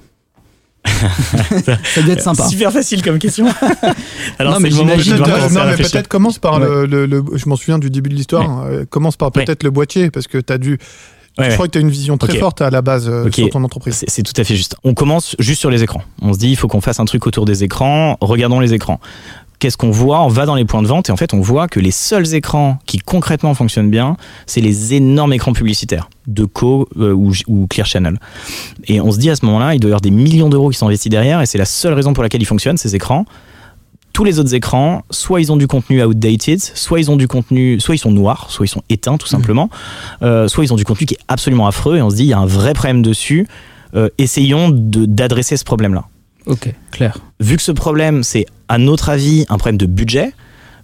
Ça 0.86 2.02
doit 2.02 2.14
être 2.14 2.22
sympa. 2.22 2.48
Super 2.48 2.72
facile 2.72 3.02
comme 3.02 3.18
question. 3.20 3.48
Alors, 4.40 4.54
Non, 4.54 4.58
c'est 4.58 4.64
mais 4.64 4.72
j'imagine- 4.72 5.18
Peut-être, 5.18 6.08
commence 6.08 6.40
par 6.40 6.60
Ouais. 6.60 6.66
le, 6.68 6.86
le- 6.86 7.06
le- 7.06 7.24
Je 7.36 7.48
m'en 7.50 7.56
souviens 7.56 7.80
du 7.80 7.90
début 7.90 8.10
de 8.10 8.16
l'histoire. 8.16 8.64
euh, 8.66 8.86
commence 8.90 9.16
par 9.18 9.32
Ouais. 9.36 9.44
peut-être 9.46 9.64
le 9.64 9.72
boîtier, 9.72 10.12
parce 10.12 10.28
que 10.28 10.38
tu 10.38 10.52
as 10.54 10.58
dû. 10.58 10.72
Ouais, 11.40 11.46
je 11.46 11.50
ouais. 11.50 11.54
crois 11.56 11.66
que 11.68 11.72
tu 11.72 11.78
as 11.80 11.82
une 11.82 11.90
vision 11.90 12.18
très 12.18 12.38
forte 12.38 12.62
à 12.62 12.70
la 12.70 12.82
base 12.84 13.08
euh, 13.10 13.32
sur 13.32 13.50
ton 13.50 13.64
entreprise. 13.64 13.96
C'est 13.96 14.10
c'est 14.10 14.22
tout 14.24 14.40
à 14.40 14.44
fait 14.44 14.56
juste. 14.56 14.76
On 14.84 14.94
commence 14.94 15.36
juste 15.40 15.62
sur 15.62 15.72
les 15.72 15.82
écrans. 15.82 16.04
On 16.22 16.32
se 16.34 16.38
dit, 16.38 16.50
il 16.52 16.56
faut 16.56 16.68
qu'on 16.68 16.82
fasse 16.82 17.00
un 17.00 17.06
truc 17.06 17.26
autour 17.26 17.46
des 17.46 17.64
écrans. 17.64 18.18
Regardons 18.22 18.60
les 18.60 18.74
écrans. 18.74 19.00
Qu'est-ce 19.64 19.78
qu'on 19.78 19.92
voit 19.92 20.22
On 20.22 20.28
va 20.28 20.46
dans 20.46 20.56
les 20.56 20.66
points 20.66 20.82
de 20.82 20.88
vente 20.88 21.08
et 21.08 21.14
en 21.14 21.16
fait, 21.16 21.34
on 21.34 21.40
voit 21.40 21.70
que 21.70 21.80
les 21.80 21.92
seuls 21.92 22.36
écrans 22.36 22.80
qui 22.86 22.98
concrètement 22.98 23.54
fonctionnent 23.54 23.90
bien, 23.90 24.18
c'est 24.46 24.60
les 24.60 24.94
énormes 24.94 25.32
écrans 25.32 25.54
publicitaires 25.54 26.10
de 26.28 26.44
Co 26.44 26.90
euh, 27.00 27.14
ou, 27.14 27.32
ou 27.48 27.66
Clear 27.68 27.88
Channel. 27.88 28.20
Et 28.88 29.00
on 29.00 29.10
se 29.14 29.20
dit 29.20 29.30
à 29.30 29.38
ce 29.38 29.46
moment-là, 29.46 29.74
il 29.74 29.80
doit 29.80 29.88
y 29.88 29.92
avoir 29.94 30.02
des 30.02 30.12
millions 30.12 30.50
d'euros 30.50 30.70
qui 30.70 30.78
sont 30.78 30.88
investis 30.88 31.10
derrière 31.10 31.40
et 31.40 31.46
c'est 31.46 31.58
la 31.58 31.64
seule 31.64 31.94
raison 31.94 32.12
pour 32.12 32.24
laquelle 32.24 32.42
ils 32.42 32.46
fonctionnent, 32.46 32.76
ces 32.76 32.94
écrans. 32.94 33.24
Tous 34.12 34.26
les 34.26 34.38
autres 34.38 34.54
écrans, 34.54 35.04
soit 35.12 35.40
ils 35.40 35.50
ont 35.50 35.56
du 35.56 35.68
contenu 35.68 36.04
outdated, 36.04 36.60
soit 36.60 37.00
ils 37.00 37.10
ont 37.10 37.16
du 37.16 37.30
contenu, 37.30 37.80
soit 37.80 37.96
ils 37.96 38.00
sont 38.00 38.12
noirs, 38.12 38.48
soit 38.50 38.66
ils 38.66 38.70
sont 38.70 38.84
éteints 38.90 39.16
tout 39.18 39.28
simplement, 39.28 39.70
euh, 40.24 40.50
soit 40.50 40.66
ils 40.66 40.74
ont 40.74 40.76
du 40.76 40.84
contenu 40.84 41.06
qui 41.06 41.14
est 41.14 41.24
absolument 41.30 41.68
affreux 41.68 41.96
et 41.96 42.02
on 42.02 42.10
se 42.10 42.18
dit 42.18 42.24
il 42.24 42.28
y 42.30 42.34
a 42.34 42.38
un 42.40 42.46
vrai 42.46 42.74
problème 42.74 43.02
dessus. 43.02 43.48
Euh, 43.96 44.10
essayons 44.18 44.68
de- 44.70 45.06
d'adresser 45.06 45.56
ce 45.56 45.64
problème-là. 45.64 46.04
Ok, 46.46 46.74
clair. 46.92 47.18
Vu 47.40 47.56
que 47.58 47.64
ce 47.64 47.72
problème, 47.72 48.24
c'est 48.24 48.46
à 48.68 48.78
notre 48.78 49.10
avis 49.10 49.46
un 49.50 49.58
problème 49.58 49.78
de 49.78 49.86
budget, 49.86 50.34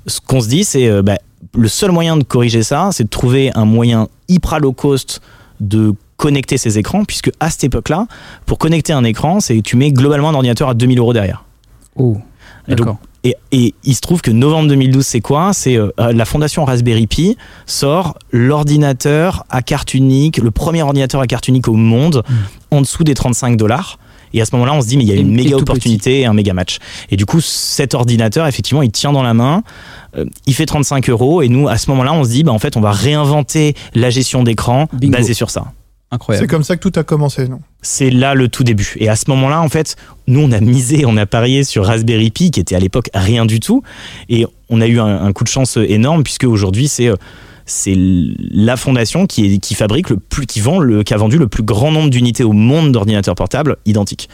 ce 0.07 0.19
qu'on 0.21 0.41
se 0.41 0.47
dit, 0.47 0.63
c'est 0.63 0.87
euh, 0.87 1.01
bah, 1.01 1.17
le 1.55 1.67
seul 1.67 1.91
moyen 1.91 2.17
de 2.17 2.23
corriger 2.23 2.63
ça, 2.63 2.89
c'est 2.91 3.03
de 3.03 3.09
trouver 3.09 3.51
un 3.55 3.65
moyen 3.65 4.07
hyper 4.27 4.59
low 4.59 4.71
cost 4.71 5.21
de 5.59 5.93
connecter 6.17 6.57
ces 6.57 6.77
écrans, 6.77 7.05
puisque 7.05 7.31
à 7.39 7.49
cette 7.49 7.63
époque-là, 7.63 8.07
pour 8.45 8.57
connecter 8.57 8.93
un 8.93 9.03
écran, 9.03 9.39
c'est 9.39 9.61
tu 9.61 9.77
mets 9.77 9.91
globalement 9.91 10.29
un 10.29 10.33
ordinateur 10.33 10.69
à 10.69 10.73
2000 10.73 10.99
euros 10.99 11.13
derrière. 11.13 11.45
Oh, 11.95 12.17
d'accord. 12.67 12.97
Et, 13.23 13.35
et 13.51 13.73
il 13.83 13.95
se 13.95 14.01
trouve 14.01 14.21
que 14.21 14.31
novembre 14.31 14.69
2012, 14.69 15.05
c'est 15.05 15.19
quoi? 15.19 15.51
C'est 15.53 15.75
euh, 15.75 15.91
la 15.97 16.23
fondation 16.23 16.63
Raspberry 16.63 17.05
Pi 17.07 17.37
sort 17.65 18.17
l'ordinateur 18.31 19.45
à 19.49 19.61
carte 19.61 19.93
unique, 19.93 20.37
le 20.37 20.51
premier 20.51 20.83
ordinateur 20.83 21.19
à 21.19 21.27
carte 21.27 21.49
unique 21.49 21.67
au 21.67 21.73
monde, 21.73 22.23
en 22.71 22.79
dessous 22.79 23.03
des 23.03 23.13
35 23.13 23.57
dollars. 23.57 23.99
Et 24.33 24.41
à 24.41 24.45
ce 24.45 24.51
moment-là, 24.55 24.73
on 24.73 24.81
se 24.81 24.87
dit, 24.87 24.97
mais 24.97 25.03
il 25.03 25.09
y 25.09 25.11
a 25.11 25.15
une 25.15 25.39
et 25.39 25.43
méga 25.43 25.57
opportunité 25.57 26.21
et 26.21 26.25
un 26.25 26.33
méga 26.33 26.53
match. 26.53 26.77
Et 27.09 27.15
du 27.15 27.25
coup, 27.25 27.41
cet 27.41 27.93
ordinateur, 27.93 28.47
effectivement, 28.47 28.81
il 28.81 28.91
tient 28.91 29.11
dans 29.11 29.23
la 29.23 29.33
main, 29.33 29.63
euh, 30.17 30.25
il 30.45 30.53
fait 30.53 30.65
35 30.65 31.09
euros. 31.09 31.41
Et 31.41 31.49
nous, 31.49 31.67
à 31.67 31.77
ce 31.77 31.89
moment-là, 31.91 32.13
on 32.13 32.23
se 32.23 32.29
dit, 32.29 32.43
bah, 32.43 32.51
en 32.51 32.59
fait, 32.59 32.77
on 32.77 32.81
va 32.81 32.91
réinventer 32.91 33.75
la 33.93 34.09
gestion 34.09 34.43
d'écran 34.43 34.87
basée 34.93 35.33
sur 35.33 35.49
ça. 35.49 35.65
C'est 36.11 36.15
Incroyable. 36.15 36.47
comme 36.47 36.63
ça 36.63 36.75
que 36.75 36.89
tout 36.89 36.99
a 36.99 37.03
commencé, 37.03 37.47
non? 37.47 37.59
C'est 37.83 38.09
là 38.09 38.33
le 38.33 38.47
tout 38.47 38.63
début. 38.63 38.95
Et 38.97 39.09
à 39.09 39.15
ce 39.15 39.25
moment-là, 39.29 39.61
en 39.61 39.69
fait, 39.69 39.95
nous, 40.25 40.39
on 40.39 40.51
a 40.51 40.59
misé, 40.59 41.05
on 41.05 41.17
a 41.17 41.27
parié 41.27 41.63
sur 41.63 41.85
Raspberry 41.85 42.31
Pi, 42.31 42.49
qui 42.49 42.59
était 42.59 42.75
à 42.75 42.79
l'époque 42.79 43.11
rien 43.13 43.45
du 43.45 43.59
tout. 43.59 43.83
Et 44.27 44.47
on 44.69 44.81
a 44.81 44.87
eu 44.87 44.99
un, 44.99 45.23
un 45.23 45.31
coup 45.33 45.43
de 45.43 45.49
chance 45.49 45.77
énorme, 45.77 46.23
puisque 46.23 46.45
aujourd'hui, 46.45 46.87
c'est. 46.87 47.11
C'est 47.69 47.93
la 47.95 48.77
fondation 48.77 49.27
qui, 49.27 49.59
fabrique 49.75 50.09
le 50.09 50.17
plus, 50.17 50.47
qui 50.47 50.59
a 50.59 51.17
vendu 51.17 51.37
le 51.37 51.47
plus 51.47 51.61
grand 51.61 51.91
nombre 51.91 52.09
d'unités 52.09 52.43
au 52.43 52.51
monde 52.51 52.91
d'ordinateurs 52.91 53.35
portables 53.35 53.77
identiques. 53.85 54.27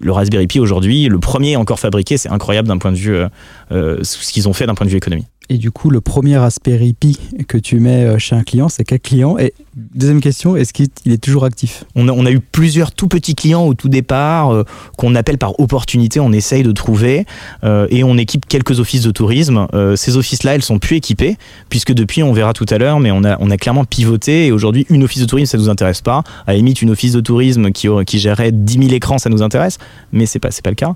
Le 0.00 0.10
Raspberry 0.10 0.48
Pi 0.48 0.58
aujourd'hui, 0.58 1.06
le 1.06 1.20
premier 1.20 1.54
encore 1.54 1.78
fabriqué, 1.78 2.16
c'est 2.16 2.28
incroyable 2.28 2.66
d'un 2.66 2.78
point 2.78 2.90
de 2.90 2.96
vue, 2.96 3.14
euh, 3.14 3.28
euh, 3.70 3.98
ce 4.02 4.32
qu'ils 4.32 4.48
ont 4.48 4.52
fait 4.52 4.66
d'un 4.66 4.74
point 4.74 4.84
de 4.84 4.90
vue 4.90 4.96
économie. 4.96 5.26
Et 5.48 5.58
du 5.58 5.70
coup, 5.70 5.90
le 5.90 6.00
premier 6.00 6.36
Raspberry 6.38 6.92
Pi 6.92 7.16
que 7.46 7.56
tu 7.56 7.78
mets 7.78 8.04
euh, 8.04 8.18
chez 8.18 8.34
un 8.34 8.42
client, 8.42 8.68
c'est 8.68 8.82
quel 8.82 8.98
client 8.98 9.38
Et 9.38 9.54
deuxième 9.76 10.22
question, 10.22 10.56
est-ce 10.56 10.72
qu'il 10.72 10.88
il 11.04 11.12
est 11.12 11.22
toujours 11.22 11.44
actif? 11.44 11.84
On 11.94 12.08
a, 12.08 12.30
eu 12.30 12.40
plusieurs 12.40 12.92
tout 12.92 13.08
petits 13.08 13.34
clients 13.34 13.64
au 13.64 13.74
tout 13.74 13.90
départ 13.90 14.50
euh, 14.50 14.64
qu'on 14.96 15.14
appelle 15.14 15.36
par 15.36 15.60
opportunité, 15.60 16.18
on 16.18 16.32
essaye 16.32 16.62
de 16.62 16.72
trouver 16.72 17.26
euh, 17.62 17.86
et 17.90 18.02
on 18.02 18.16
équipe 18.16 18.46
quelques 18.46 18.80
offices 18.80 19.02
de 19.02 19.10
tourisme. 19.10 19.66
Euh, 19.74 19.94
ces 19.94 20.16
offices-là, 20.16 20.54
elles 20.54 20.62
sont 20.62 20.78
plus 20.78 20.96
équipées 20.96 21.36
puisque 21.68 21.92
depuis, 21.92 22.22
on 22.22 22.32
verra 22.32 22.54
tout 22.54 22.64
à 22.70 22.78
l'heure, 22.78 23.00
mais 23.00 23.10
on 23.10 23.22
a, 23.22 23.36
on 23.38 23.50
a 23.50 23.56
clairement 23.58 23.84
pivoté 23.84 24.46
et 24.46 24.52
aujourd'hui, 24.52 24.86
une 24.88 25.04
office 25.04 25.20
de 25.20 25.26
tourisme, 25.26 25.52
ça 25.52 25.58
nous 25.58 25.68
intéresse 25.68 26.00
pas. 26.00 26.24
À 26.46 26.52
la 26.52 26.56
limite, 26.56 26.80
une 26.80 26.90
office 26.90 27.12
de 27.12 27.20
tourisme 27.20 27.70
qui, 27.70 27.88
qui 28.06 28.18
gérerait 28.18 28.52
10 28.52 28.78
000 28.78 28.94
écrans, 28.94 29.18
ça 29.18 29.28
nous 29.28 29.42
intéresse, 29.42 29.78
mais 30.12 30.24
c'est 30.24 30.38
pas, 30.38 30.48
pas 30.64 30.70
le 30.70 30.76
cas. 30.76 30.94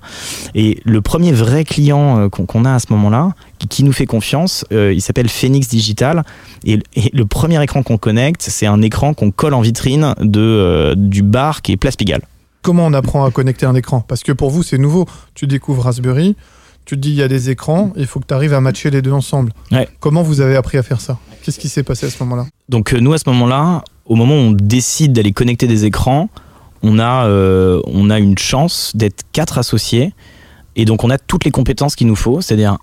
Et 0.55 0.79
le 0.85 1.01
premier 1.01 1.31
vrai 1.31 1.65
client 1.65 2.29
qu'on 2.29 2.65
a 2.65 2.73
à 2.73 2.79
ce 2.79 2.87
moment-là, 2.89 3.33
qui, 3.69 3.83
nous 3.83 3.93
fait 3.93 4.07
confiance, 4.07 4.65
il 4.71 5.01
s'appelle 5.01 5.29
Phoenix 5.29 5.67
Digital. 5.67 6.23
Et, 6.65 6.79
et 6.95 7.11
le 7.13 7.25
premier 7.25 7.61
écran 7.63 7.83
qu'on 7.83 7.97
connecte, 7.97 8.41
c'est 8.41 8.65
un 8.71 8.81
écran 8.81 9.13
qu'on 9.13 9.31
colle 9.31 9.53
en 9.53 9.61
vitrine 9.61 10.15
de, 10.19 10.39
euh, 10.39 10.95
du 10.95 11.23
bar 11.23 11.61
qui 11.61 11.71
est 11.73 11.77
Place 11.77 11.95
Pigalle. 11.95 12.21
Comment 12.61 12.85
on 12.85 12.93
apprend 12.93 13.25
à 13.25 13.31
connecter 13.31 13.65
un 13.65 13.75
écran? 13.75 14.01
Parce 14.07 14.23
que 14.23 14.31
pour 14.31 14.49
vous, 14.49 14.63
c'est 14.63 14.77
nouveau. 14.77 15.05
Tu 15.33 15.47
découvres 15.47 15.83
Raspberry, 15.83 16.35
tu 16.85 16.95
te 16.95 17.01
dis 17.01 17.09
il 17.09 17.15
y 17.15 17.23
a 17.23 17.27
des 17.27 17.49
écrans, 17.49 17.91
il 17.95 18.05
faut 18.05 18.19
que 18.19 18.27
tu 18.27 18.33
arrives 18.33 18.53
à 18.53 18.61
matcher 18.61 18.89
les 18.89 19.01
deux 19.01 19.11
ensemble. 19.11 19.51
Ouais. 19.71 19.87
Comment 19.99 20.21
vous 20.21 20.41
avez 20.41 20.55
appris 20.55 20.77
à 20.77 20.83
faire 20.83 21.01
ça? 21.01 21.17
Qu'est-ce 21.43 21.59
qui 21.59 21.69
s'est 21.69 21.83
passé 21.83 22.05
à 22.05 22.09
ce 22.09 22.21
moment-là? 22.23 22.45
Donc 22.69 22.93
euh, 22.93 22.99
nous, 22.99 23.13
à 23.13 23.17
ce 23.17 23.27
moment-là, 23.29 23.83
au 24.05 24.15
moment 24.15 24.35
où 24.35 24.39
on 24.39 24.51
décide 24.51 25.13
d'aller 25.13 25.31
connecter 25.31 25.67
des 25.67 25.85
écrans, 25.85 26.29
on 26.83 26.99
a, 26.99 27.25
euh, 27.25 27.81
on 27.85 28.09
a 28.09 28.19
une 28.19 28.37
chance 28.37 28.91
d'être 28.95 29.23
quatre 29.31 29.57
associés. 29.57 30.13
Et 30.75 30.85
donc 30.85 31.03
on 31.03 31.09
a 31.09 31.17
toutes 31.17 31.45
les 31.45 31.51
compétences 31.51 31.95
qu'il 31.95 32.07
nous 32.07 32.15
faut, 32.15 32.41
c'est-à-dire 32.41 32.77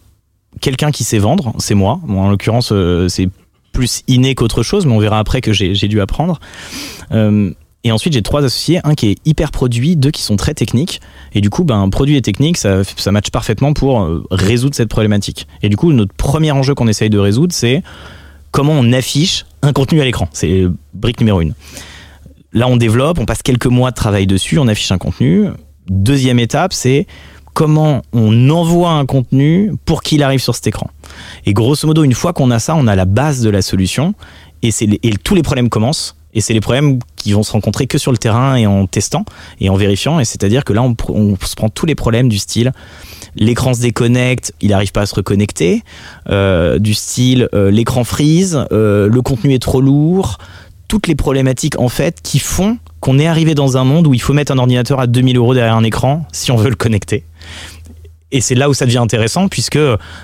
quelqu'un 0.61 0.91
qui 0.91 1.05
sait 1.05 1.19
vendre, 1.19 1.55
c'est 1.59 1.75
moi. 1.75 2.01
Bon, 2.05 2.23
en 2.23 2.31
l'occurrence, 2.31 2.71
euh, 2.73 3.09
c'est 3.09 3.29
plus 3.73 4.03
inné 4.09 4.35
qu'autre 4.35 4.63
chose, 4.63 4.87
mais 4.87 4.93
on 4.93 4.99
verra 4.99 5.19
après 5.19 5.41
que 5.41 5.53
j'ai 5.53 5.89
dû 5.89 6.01
apprendre. 6.01 6.41
Euh, 7.13 7.53
et 7.85 7.93
ensuite, 7.93 8.13
j'ai 8.13 8.23
trois 8.23 8.45
associés, 8.45 8.81
un 8.85 8.95
qui 8.95 9.11
est 9.11 9.17
hyper 9.25 9.51
produit, 9.51 9.97
deux 9.97 10.11
qui 10.11 10.23
sont 10.23 10.37
très 10.37 10.53
techniques. 10.53 11.01
Et 11.33 11.41
du 11.41 11.49
coup, 11.49 11.65
ben, 11.65 11.89
produit 11.91 12.17
et 12.17 12.23
technique, 12.23 12.57
ça, 12.57 12.83
ça 12.85 13.13
parfaitement 13.33 13.73
pour 13.73 14.03
euh, 14.03 14.25
résoudre 14.31 14.75
cette 14.75 14.89
problématique. 14.89 15.47
Et 15.63 15.69
du 15.69 15.77
coup, 15.77 15.93
notre 15.93 16.13
premier 16.13 16.51
enjeu 16.51 16.75
qu'on 16.75 16.89
essaye 16.89 17.09
de 17.09 17.19
résoudre, 17.19 17.53
c'est 17.53 17.83
comment 18.51 18.73
on 18.73 18.93
affiche 18.93 19.47
un 19.63 19.73
contenu 19.73 20.01
à 20.01 20.05
l'écran. 20.05 20.29
C'est 20.33 20.63
euh, 20.63 20.73
brique 20.93 21.21
numéro 21.21 21.41
une. 21.41 21.55
Là, 22.53 22.67
on 22.67 22.77
développe, 22.77 23.19
on 23.21 23.27
passe 23.27 23.43
quelques 23.43 23.67
mois 23.67 23.91
de 23.91 23.97
travail 23.97 24.27
dessus, 24.27 24.59
on 24.59 24.67
affiche 24.67 24.91
un 24.91 24.99
contenu. 24.99 25.49
Deuxième 25.89 26.39
étape, 26.39 26.73
c'est 26.73 27.07
comment 27.59 28.03
on 28.13 28.51
envoie 28.51 28.93
un 28.93 29.05
contenu 29.05 29.73
pour 29.85 30.05
qu'il 30.05 30.23
arrive 30.23 30.39
sur 30.39 30.55
cet 30.55 30.69
écran. 30.69 30.91
Et 31.45 31.53
grosso 31.53 31.89
modo, 31.89 32.05
une 32.05 32.15
fois 32.15 32.33
qu'on 32.33 32.53
a 32.53 32.61
ça, 32.61 32.77
on 32.77 32.87
a 32.87 32.95
la 32.95 33.05
base 33.05 33.41
de 33.41 33.51
la 33.51 33.63
solution 33.63 34.15
et, 34.63 34.71
tous 35.25 35.35
les 35.35 35.43
problèmes 35.43 35.69
commencent. 35.69 36.15
Et 36.35 36.41
c'est 36.41 36.55
les 36.55 36.61
problèmes 36.61 37.01
qui 37.17 37.33
vont 37.33 37.43
se 37.43 37.51
rencontrer 37.51 37.89
que 37.89 37.99
sur 37.99 38.13
le 38.13 38.19
terrain 38.19 38.55
et 38.55 38.69
en 38.69 38.87
testant 38.87 39.25
et 39.61 39.71
en 39.71 39.75
vérifiant. 39.75 40.21
Et 40.21 40.25
c'est-à-dire 40.25 40.63
que 40.63 40.73
là, 40.73 40.83
on 40.83 41.37
se 41.45 41.57
prend 41.57 41.69
tous 41.69 41.85
les 41.85 41.97
problèmes 41.97 42.29
du 42.29 42.39
style 42.39 42.71
l'écran 43.35 43.75
se 43.75 43.81
déconnecte, 43.81 44.55
il 44.61 44.71
n'arrive 44.71 44.93
pas 44.93 45.03
à 45.03 45.07
se 45.07 45.17
reconnecter, 45.17 45.83
euh, 46.31 46.79
du 46.79 46.95
style 46.95 47.49
euh, 47.55 47.71
l'écran 47.73 48.05
freeze, 48.05 48.65
euh, 48.73 49.09
le 49.09 49.23
contenu 49.23 49.53
est 49.53 49.59
trop 49.59 49.81
lourd, 49.81 50.39
toutes 50.89 51.07
les 51.07 51.15
problématiques 51.15 51.79
en 51.79 51.89
fait 51.89 52.21
qui 52.23 52.39
font 52.39 52.79
qu'on 53.01 53.19
est 53.19 53.27
arrivé 53.27 53.55
dans 53.55 53.77
un 53.77 53.85
monde 53.85 54.07
où 54.07 54.15
il 54.15 54.21
faut 54.21 54.33
mettre 54.33 54.51
un 54.51 54.59
ordinateur 54.59 54.99
à 55.01 55.07
2000 55.07 55.37
euros 55.37 55.55
derrière 55.55 55.77
un 55.77 55.85
écran 55.85 56.27
si 56.33 56.51
on 56.51 56.57
veut 56.57 56.71
le 56.71 56.77
connecter. 56.77 57.25
Et 58.31 58.41
c'est 58.41 58.55
là 58.55 58.69
où 58.69 58.75
ça 58.75 58.85
devient 58.85 58.99
intéressant 58.99 59.49
puisque 59.49 59.79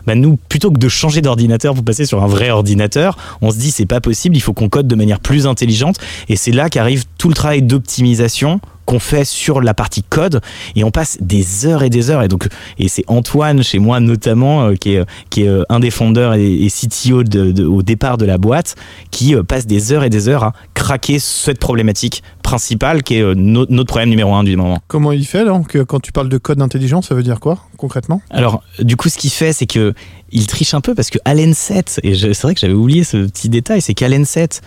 bah, 0.07 0.15
nous, 0.15 0.37
plutôt 0.37 0.71
que 0.71 0.79
de 0.79 0.89
changer 0.89 1.23
d'ordinateur 1.23 1.75
pour 1.75 1.85
passer 1.85 2.05
sur 2.05 2.23
un 2.23 2.27
vrai 2.27 2.51
ordinateur, 2.51 3.17
on 3.41 3.51
se 3.51 3.57
dit 3.57 3.71
c'est 3.71 3.87
pas 3.87 4.01
possible, 4.01 4.37
il 4.37 4.41
faut 4.41 4.53
qu'on 4.53 4.69
code 4.69 4.87
de 4.87 4.95
manière 4.95 5.21
plus 5.21 5.47
intelligente. 5.47 5.97
Et 6.29 6.37
c'est 6.37 6.53
là 6.53 6.69
qu'arrive 6.69 7.05
tout 7.19 7.29
le 7.29 7.35
travail 7.35 7.63
d'optimisation 7.63 8.61
qu'on 8.87 8.99
fait 8.99 9.25
sur 9.25 9.61
la 9.61 9.75
partie 9.75 10.03
code. 10.03 10.41
Et 10.77 10.85
on 10.85 10.91
passe 10.91 11.19
des 11.21 11.67
heures 11.67 11.83
et 11.83 11.91
des 11.91 12.11
heures. 12.11 12.23
Et 12.23 12.29
donc 12.29 12.49
et 12.79 12.89
c'est 12.89 13.05
Antoine 13.07 13.63
chez 13.63 13.79
moi 13.79 14.01
notamment 14.01 14.65
euh, 14.67 14.75
qui 14.75 14.95
est 14.95 15.05
qui 15.31 15.43
est 15.45 15.49
euh, 15.49 15.63
un 15.69 15.81
des 15.81 15.91
fondeurs 15.91 16.35
et, 16.35 16.53
et 16.65 16.69
CTO 16.71 17.23
de- 17.25 17.53
de- 17.53 17.65
au 17.65 17.83
départ 17.83 18.19
de 18.19 18.25
la 18.27 18.39
boîte 18.39 18.75
qui 19.11 19.35
euh, 19.35 19.43
passe 19.43 19.67
des 19.67 19.93
heures 19.93 20.05
et 20.05 20.11
des 20.11 20.29
heures 20.29 20.45
à 20.45 20.53
craquer 20.75 21.19
cette 21.19 21.59
problématique 21.59 22.23
principale 22.43 23.03
qui 23.03 23.17
est 23.17 23.23
euh, 23.23 23.35
no- 23.35 23.67
notre 23.69 23.89
problème 23.89 24.11
numéro 24.11 24.35
un 24.35 24.45
du 24.45 24.57
moment. 24.57 24.79
Comment 24.89 25.13
il 25.13 25.25
fait 25.27 25.45
donc 25.45 25.77
Quand 25.85 26.01
tu 26.01 26.13
parles 26.13 26.29
de 26.29 26.39
code 26.39 26.61
intelligent, 26.61 27.01
ça 27.03 27.15
veut 27.15 27.23
dire 27.23 27.41
quoi 27.41 27.59
concrètement? 27.77 28.21
Alors, 28.31 28.63
du 28.81 28.97
coup, 28.97 29.09
ce 29.09 29.19
qu'il 29.19 29.31
fait, 29.31 29.53
c'est 29.53 29.67
que 29.67 29.95
il 30.31 30.47
triche 30.47 30.75
un 30.75 30.81
peu 30.81 30.95
parce 30.95 31.11
que 31.11 31.19
Allen 31.25 31.55
7, 31.55 32.01
et 32.03 32.15
c'est 32.15 32.43
vrai 32.43 32.55
que 32.55 32.61
j'avais 32.61 32.73
oublié 32.75 33.05
ce 33.05 33.19
petit 33.27 33.49
détail, 33.49 33.81
c'est 33.81 33.95
qu'Allen 33.95 34.25
7, 34.25 34.63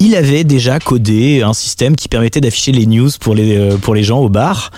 il 0.00 0.14
avait 0.14 0.44
déjà 0.44 0.78
codé 0.78 1.42
un 1.42 1.52
système 1.52 1.96
qui 1.96 2.08
permettait 2.08 2.40
d'afficher 2.40 2.72
les 2.72 2.86
news 2.86 3.10
pour 3.20 3.34
les, 3.34 3.56
euh, 3.56 4.02
gens 4.02 4.20
au 4.20 4.28
bar. 4.28 4.70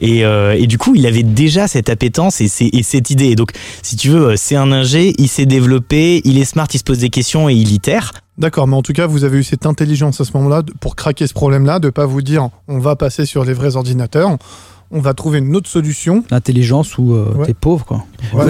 Et, 0.00 0.24
euh, 0.24 0.56
et, 0.56 0.66
du 0.66 0.78
coup, 0.78 0.94
il 0.94 1.06
avait 1.06 1.24
déjà 1.24 1.66
cette 1.66 1.88
appétence 1.88 2.40
et, 2.40 2.48
et, 2.60 2.82
cette 2.82 3.10
idée. 3.10 3.34
Donc, 3.34 3.50
si 3.82 3.96
tu 3.96 4.10
veux, 4.10 4.36
c'est 4.36 4.54
un 4.54 4.70
ingé, 4.70 5.14
il 5.18 5.28
s'est 5.28 5.46
développé, 5.46 6.20
il 6.24 6.38
est 6.38 6.44
smart, 6.44 6.68
il 6.72 6.78
se 6.78 6.84
pose 6.84 6.98
des 6.98 7.10
questions 7.10 7.48
et 7.48 7.54
il 7.54 7.72
itère. 7.72 8.12
D'accord, 8.38 8.68
mais 8.68 8.76
en 8.76 8.82
tout 8.82 8.92
cas, 8.92 9.06
vous 9.06 9.24
avez 9.24 9.38
eu 9.38 9.42
cette 9.42 9.66
intelligence 9.66 10.20
à 10.20 10.24
ce 10.24 10.30
moment-là 10.34 10.62
pour 10.80 10.94
craquer 10.94 11.26
ce 11.26 11.34
problème-là, 11.34 11.80
de 11.80 11.90
pas 11.90 12.06
vous 12.06 12.22
dire 12.22 12.50
on 12.68 12.78
va 12.78 12.94
passer 12.94 13.26
sur 13.26 13.44
les 13.44 13.52
vrais 13.52 13.74
ordinateurs 13.74 14.38
on 14.90 15.00
va 15.00 15.12
trouver 15.12 15.38
une 15.38 15.54
autre 15.54 15.68
solution. 15.68 16.24
L'intelligence 16.30 16.96
ou 16.96 17.12
euh, 17.12 17.44
t'es 17.44 17.52
pauvre 17.52 17.84
quoi. 17.84 18.06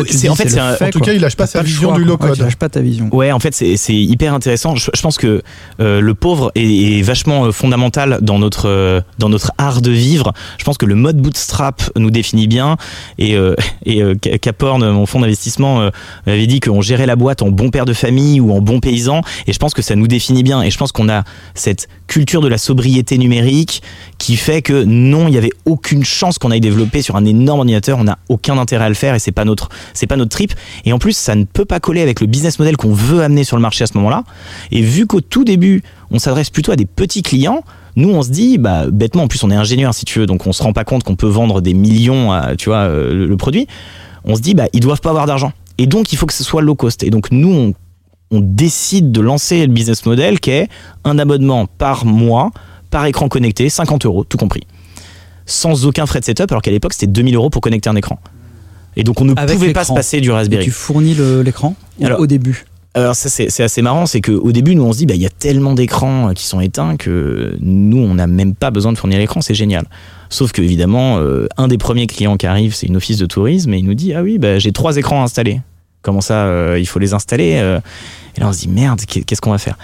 c'est 0.09 0.29
en 0.29 0.37
fait, 0.37 0.57
en 0.57 0.91
tout 0.91 1.01
cas, 1.01 1.13
il 1.13 1.21
lâche 1.21 1.37
pas 1.37 1.49
sa 1.49 1.63
vision 1.63 1.93
du 1.97 2.05
low 2.05 2.17
code. 2.17 2.37
il 2.37 2.43
lâche 2.43 2.57
pas 2.57 2.69
ta 2.69 2.81
vision. 2.81 3.09
Ouais, 3.13 3.33
en 3.33 3.41
fait, 3.41 3.55
c'est 3.55 3.95
hyper 3.95 4.35
intéressant. 4.35 4.77
Je, 4.77 5.03
pense 5.03 5.17
que 5.17 5.43
euh, 5.81 6.01
le 6.01 6.15
pauvre 6.15 6.53
est, 6.55 7.03
vachement 7.03 7.47
euh, 7.47 7.53
fondamental 7.53 8.19
dans 8.23 8.39
notre 8.39 9.03
dans 9.19 9.29
notre 9.29 9.53
art 9.59 9.83
de 9.83 9.91
vivre. 9.91 10.33
Je 10.59 10.65
pense 10.65 10.79
que 10.79 10.87
le 10.87 10.95
mode 10.95 11.17
bootstrap 11.17 11.83
nous 11.97 12.11
définit 12.11 12.47
bien 12.47 12.77
et 13.19 13.37
et 13.85 14.39
Caporn, 14.39 14.89
mon 14.91 15.07
fonds 15.07 15.21
d'investissement, 15.21 15.91
m'avait 16.27 16.47
dit 16.47 16.61
qu'on 16.61 16.83
gérait 16.83 17.07
la 17.07 17.17
boîte 17.17 17.43
en 17.43 17.51
bon 17.51 17.71
père 17.71 17.85
de 17.85 17.93
famille 17.93 18.41
ou 18.41 18.53
en 18.53 18.61
bon 18.61 18.81
paysan. 18.81 19.23
Et 19.47 19.53
je 19.53 19.59
pense 19.59 19.75
que 19.75 19.83
ça 19.83 19.97
nous 19.97 20.07
définit 20.07 20.43
bien. 20.43 20.63
Et 20.63 20.71
je 20.71 20.79
pense 20.79 20.93
qu'on 20.93 21.09
a 21.09 21.25
cette 21.55 21.89
culture 22.07 22.41
de 22.41 22.49
la 22.49 22.59
sobriété 22.59 23.19
numérique 23.19 23.83
qui 24.19 24.37
fait 24.37 24.63
que 24.63 24.85
non, 24.85 25.29
il 25.29 25.35
y 25.35 25.39
avait 25.39 25.53
aucune 25.65 26.05
chance 26.05 26.28
qu'on 26.37 26.51
aille 26.51 26.61
développer 26.61 27.01
sur 27.01 27.17
un 27.17 27.25
énorme 27.25 27.61
ordinateur, 27.61 27.99
on 27.99 28.05
n'a 28.05 28.19
aucun 28.29 28.59
intérêt 28.59 28.85
à 28.85 28.89
le 28.91 28.95
faire 28.95 29.15
et 29.15 29.19
c'est 29.19 29.33
pas 29.33 29.47
notre 29.47 29.71
c'est 29.95 30.07
pas 30.07 30.17
notre 30.17 30.31
trip. 30.31 30.53
Et 30.85 30.93
en 30.93 30.99
plus, 30.99 31.17
ça 31.17 31.35
ne 31.35 31.45
peut 31.45 31.65
pas 31.65 31.81
coller 31.81 32.03
avec 32.03 32.21
le 32.21 32.27
business 32.27 32.59
model 32.59 32.77
qu'on 32.77 32.93
veut 32.93 33.23
amener 33.23 33.45
sur 33.45 33.57
le 33.57 33.63
marché 33.63 33.85
à 33.85 33.87
ce 33.87 33.97
moment-là. 33.97 34.25
Et 34.71 34.83
vu 34.83 35.07
qu'au 35.07 35.23
tout 35.23 35.45
début, 35.45 35.83
on 36.11 36.19
s'adresse 36.19 36.51
plutôt 36.51 36.73
à 36.73 36.77
des 36.77 36.85
petits 36.85 37.23
clients, 37.23 37.63
nous 37.97 38.11
on 38.11 38.23
se 38.23 38.31
dit 38.31 38.59
bah 38.59 38.87
bêtement 38.91 39.25
en 39.25 39.29
plus 39.29 39.43
on 39.43 39.51
est 39.51 39.57
ingénieur 39.57 39.93
si 39.95 40.05
tu 40.05 40.21
veux 40.21 40.27
donc 40.27 40.47
on 40.47 40.53
se 40.53 40.63
rend 40.63 40.73
pas 40.73 40.85
compte 40.85 41.03
qu'on 41.03 41.17
peut 41.17 41.27
vendre 41.27 41.61
des 41.61 41.75
millions 41.75 42.31
tu 42.57 42.69
vois 42.69 42.79
euh, 42.79 43.27
le, 43.27 43.37
produit. 43.37 43.67
On 44.25 44.37
se 44.37 44.41
dit 44.41 44.55
bah 44.55 44.67
ils 44.73 44.81
doivent 44.81 45.01
pas 45.01 45.11
avoir 45.11 45.27
d'argent. 45.27 45.53
Et 45.79 45.87
donc 45.87 46.13
il 46.13 46.17
faut 46.19 46.27
que 46.27 46.35
ce 46.35 46.45
soit 46.45 46.63
low 46.63 46.75
cost. 46.75 47.03
Et 47.03 47.11
donc 47.11 47.31
nous 47.31 47.53
on, 47.53 47.75
on 48.31 48.41
décide 48.41 49.13
de 49.13 49.21
lancer 49.21 49.67
le 49.67 49.73
business 49.73 50.05
model 50.05 50.41
qui 50.41 50.51
est 50.51 50.69
un 51.05 51.19
abonnement 51.19 51.67
par 51.67 52.05
mois 52.05 52.51
par 52.91 53.05
écran 53.07 53.29
connecté 53.29 53.69
50 53.69 54.07
euros 54.07 54.25
tout 54.25 54.39
compris 54.39 54.63
sans 55.49 55.87
aucun 55.87 56.07
frais 56.07 56.21
de 56.21 56.25
setup, 56.25 56.53
alors 56.53 56.63
qu'à 56.63 56.71
l'époque 56.71 56.93
c'était 56.93 57.09
2000 57.09 57.35
euros 57.35 57.51
pour 57.51 57.61
connecter 57.61 57.91
un 57.91 57.97
écran. 57.97 58.21
Et 58.97 59.03
donc 59.03 59.21
on 59.21 59.25
ne 59.25 59.35
pouvait 59.35 59.73
pas 59.73 59.85
se 59.85 59.93
passer 59.93 60.21
du 60.21 60.31
Raspberry. 60.31 60.63
Et 60.63 60.65
tu 60.65 60.71
fournis 60.71 61.17
l'écran 61.45 61.75
au 62.19 62.27
début 62.27 62.65
alors 62.95 63.15
ça 63.15 63.29
c'est 63.29 63.63
assez 63.63 63.83
marrant, 63.83 64.07
c'est 64.07 64.21
qu'au 64.21 64.51
début 64.51 64.75
nous 64.75 64.83
on 64.83 64.93
se 64.93 64.99
dit 64.99 65.07
bah 65.07 65.15
il 65.15 65.21
y 65.21 65.27
a 65.27 65.31
tellement 65.31 65.75
d'écrans 65.75 66.31
euh, 66.31 66.33
qui 66.33 66.47
sont 66.47 66.59
éteints 66.59 66.97
que 66.97 67.55
nous 67.61 67.99
on 67.99 68.15
n'a 68.15 68.27
même 68.27 68.55
pas 68.55 68.71
besoin 68.71 68.93
de 68.93 68.99
fournir 68.99 69.19
l'écran, 69.19 69.41
c'est 69.41 69.55
génial. 69.55 69.85
Sauf 70.31 70.53
que 70.53 70.63
évidemment 70.63 71.19
euh, 71.19 71.47
un 71.59 71.69
des 71.69 71.79
premiers 71.79 72.07
clients 72.07 72.37
qui 72.37 72.47
arrive 72.47 72.75
c'est 72.75 72.87
une 72.87 72.97
office 72.97 73.19
de 73.19 73.27
tourisme 73.27 73.73
et 73.75 73.79
il 73.79 73.85
nous 73.85 73.95
dit 73.95 74.15
ah 74.15 74.23
oui 74.23 74.39
bah 74.39 74.59
j'ai 74.59 74.73
trois 74.73 74.97
écrans 74.97 75.23
installés. 75.23 75.61
Comment 76.03 76.21
ça 76.21 76.45
euh, 76.45 76.79
il 76.79 76.87
faut 76.87 76.99
les 76.99 77.15
installer 77.15 77.51
Et 78.37 78.41
là 78.41 78.49
on 78.49 78.53
se 78.53 78.61
dit 78.61 78.69
merde 78.69 79.01
qu'est-ce 79.05 79.41
qu'on 79.41 79.51
va 79.51 79.59
faire? 79.59 79.77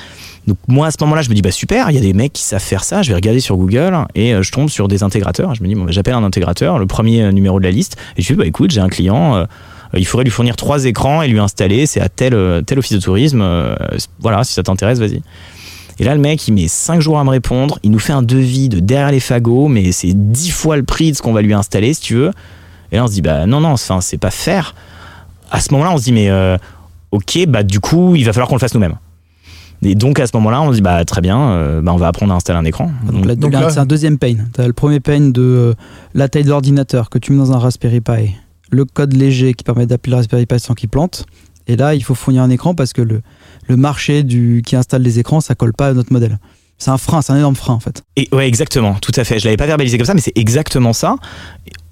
Donc 0.47 0.59
moi 0.69 0.89
à 0.89 0.91
ce 0.91 0.97
moment-là, 1.01 1.23
je 1.23 1.31
me 1.31 1.35
dis 1.35 1.43
bah 1.43 1.51
super, 1.51 1.91
il 1.91 1.95
y 1.95 1.99
a 1.99 2.03
des 2.03 2.13
mecs 2.13 2.33
qui 2.33 2.43
savent 2.43 2.63
faire 2.63 2.85
ça. 2.85 3.03
Je 3.03 3.09
vais 3.09 3.15
regarder 3.15 3.41
sur 3.41 3.57
Google 3.57 3.97
et 4.15 4.35
euh, 4.35 4.43
je 4.43 4.53
tombe 4.53 4.69
sur 4.69 4.89
des 4.89 5.03
intégrateurs. 5.03 5.55
Je 5.55 5.63
me 5.63 5.69
dis 5.69 5.75
bon, 5.75 5.85
bah, 5.85 5.93
j'appelle 5.93 6.15
un 6.15 6.25
intégrateur, 6.25 6.79
le 6.79 6.87
premier 6.87 7.23
euh, 7.23 7.33
numéro 7.33 7.59
de 7.59 7.65
la 7.65 7.71
liste, 7.71 7.97
et 8.17 8.23
je 8.23 8.33
dis 8.33 8.39
bah 8.39 8.47
écoute, 8.47 8.71
j'ai 8.71 8.81
un 8.81 8.89
client. 8.89 9.37
Euh, 9.37 9.45
il 9.97 10.07
faudrait 10.07 10.25
lui 10.25 10.31
fournir 10.31 10.57
trois 10.57 10.85
écrans 10.85 11.23
et 11.23 11.29
lui 11.29 11.39
installer. 11.39 11.87
C'est 11.87 12.01
à 12.01 12.09
tel 12.09 12.37
tel 12.67 12.79
office 12.81 12.95
de 12.95 13.01
tourisme. 13.01 13.45
voilà, 14.19 14.43
si 14.43 14.53
ça 14.53 14.65
t'intéresse, 14.65 14.99
vas-y. 14.99 15.23
Et 16.01 16.05
là, 16.05 16.17
le 16.17 16.21
mec, 16.21 16.49
il 16.49 16.55
met 16.55 16.67
5 16.67 17.01
jours 17.01 17.21
à 17.21 17.23
me 17.23 17.31
répondre. 17.31 17.79
Il 17.85 17.93
nous 17.93 18.01
fait 18.01 18.13
un 18.13 18.23
devis 18.23 18.69
de 18.69 18.81
derrière 18.81 19.13
les 19.13 19.21
fagots, 19.21 19.69
mais 19.69 19.93
c'est 19.93 20.13
10 20.13 20.51
fois 20.51 20.77
le 20.77 20.83
prix 20.83 21.13
de 21.13 21.17
ce 21.17 21.23
qu'on 21.23 21.33
va 21.33 21.43
lui 21.43 21.55
installer, 21.55 21.95
si 21.95 22.01
tu 22.01 22.15
veux. 22.17 22.33
Et 22.91 22.97
là, 22.97 23.05
on 23.05 23.07
se 23.07 23.13
dit, 23.13 23.23
bah 23.23 23.47
non, 23.47 23.61
non, 23.61 23.77
c'est 23.77 24.19
pas 24.19 24.33
faire. 24.33 24.75
À 25.51 25.61
ce 25.61 25.73
moment-là, 25.73 25.93
on 25.93 25.99
se 25.99 26.05
dit, 26.05 26.13
mais 26.13 26.31
ok, 27.15 27.47
bah 27.49 27.63
du 27.63 27.81
coup, 27.81 28.17
il 28.17 28.25
va 28.25 28.33
falloir 28.33 28.49
qu'on 28.49 28.57
le 28.57 28.61
fasse 28.61 28.75
nous-mêmes. 28.75 28.97
Et 29.83 29.95
donc 29.95 30.19
à 30.19 30.27
ce 30.27 30.33
moment-là, 30.35 30.63
on 30.63 30.71
se 30.71 30.77
dit 30.77 30.83
bah 30.83 31.05
très 31.05 31.21
bien, 31.21 31.39
euh, 31.51 31.83
bah, 31.83 31.93
on 31.93 31.97
va 31.97 32.09
apprendre 32.09 32.33
à 32.33 32.37
installer 32.37 32.59
un 32.59 32.65
écran. 32.65 32.91
Donc, 33.37 33.53
là, 33.53 33.69
c'est 33.71 33.79
un 33.79 33.87
deuxième 33.87 34.19
pain. 34.19 34.37
Tu 34.55 34.61
as 34.61 34.67
le 34.67 34.73
premier 34.73 35.01
pain 35.01 35.21
de 35.21 35.43
euh, 35.43 35.75
la 36.15 36.29
taille 36.29 36.45
de 36.45 36.49
l'ordinateur 36.49 37.11
que 37.11 37.19
tu 37.19 37.33
mets 37.33 37.39
dans 37.39 37.53
un 37.53 37.59
Raspberry 37.59 38.01
Pi, 38.01 38.35
le 38.71 38.85
code 38.85 39.13
léger 39.13 39.55
qui 39.55 39.63
permet 39.63 39.87
d'appeler 39.87 40.13
le 40.13 40.17
Raspberry 40.17 40.47
Pi 40.47 40.59
sans 40.59 40.75
qu'il 40.75 40.89
plante. 40.89 41.27
Et 41.67 41.77
là, 41.77 41.95
il 41.95 42.03
faut 42.03 42.15
fournir 42.15 42.43
un 42.43 42.51
écran 42.51 42.75
parce 42.75 42.93
que 42.93 43.03
le, 43.03 43.21
le 43.69 43.77
marché 43.77 44.23
du, 44.23 44.63
qui 44.65 44.77
installe 44.77 45.03
les 45.03 45.19
écrans, 45.19 45.41
ça 45.41 45.55
colle 45.55 45.73
pas 45.73 45.89
à 45.89 45.93
notre 45.93 46.13
modèle. 46.13 46.39
C'est 46.79 46.91
un 46.91 46.99
frein, 46.99 47.23
c'est 47.23 47.33
un 47.33 47.37
énorme 47.37 47.57
frein 47.57 47.75
en 47.75 47.81
fait. 47.81 48.03
Et 48.17 48.29
ouais, 48.33 48.49
exactement, 48.49 48.95
tout 48.95 49.13
à 49.17 49.25
fait. 49.25 49.39
Je 49.39 49.45
l'avais 49.45 49.57
pas 49.57 49.67
verbalisé 49.67 49.97
comme 49.99 50.07
ça, 50.07 50.15
mais 50.15 50.21
c'est 50.21 50.37
exactement 50.37 50.93
ça. 50.93 51.17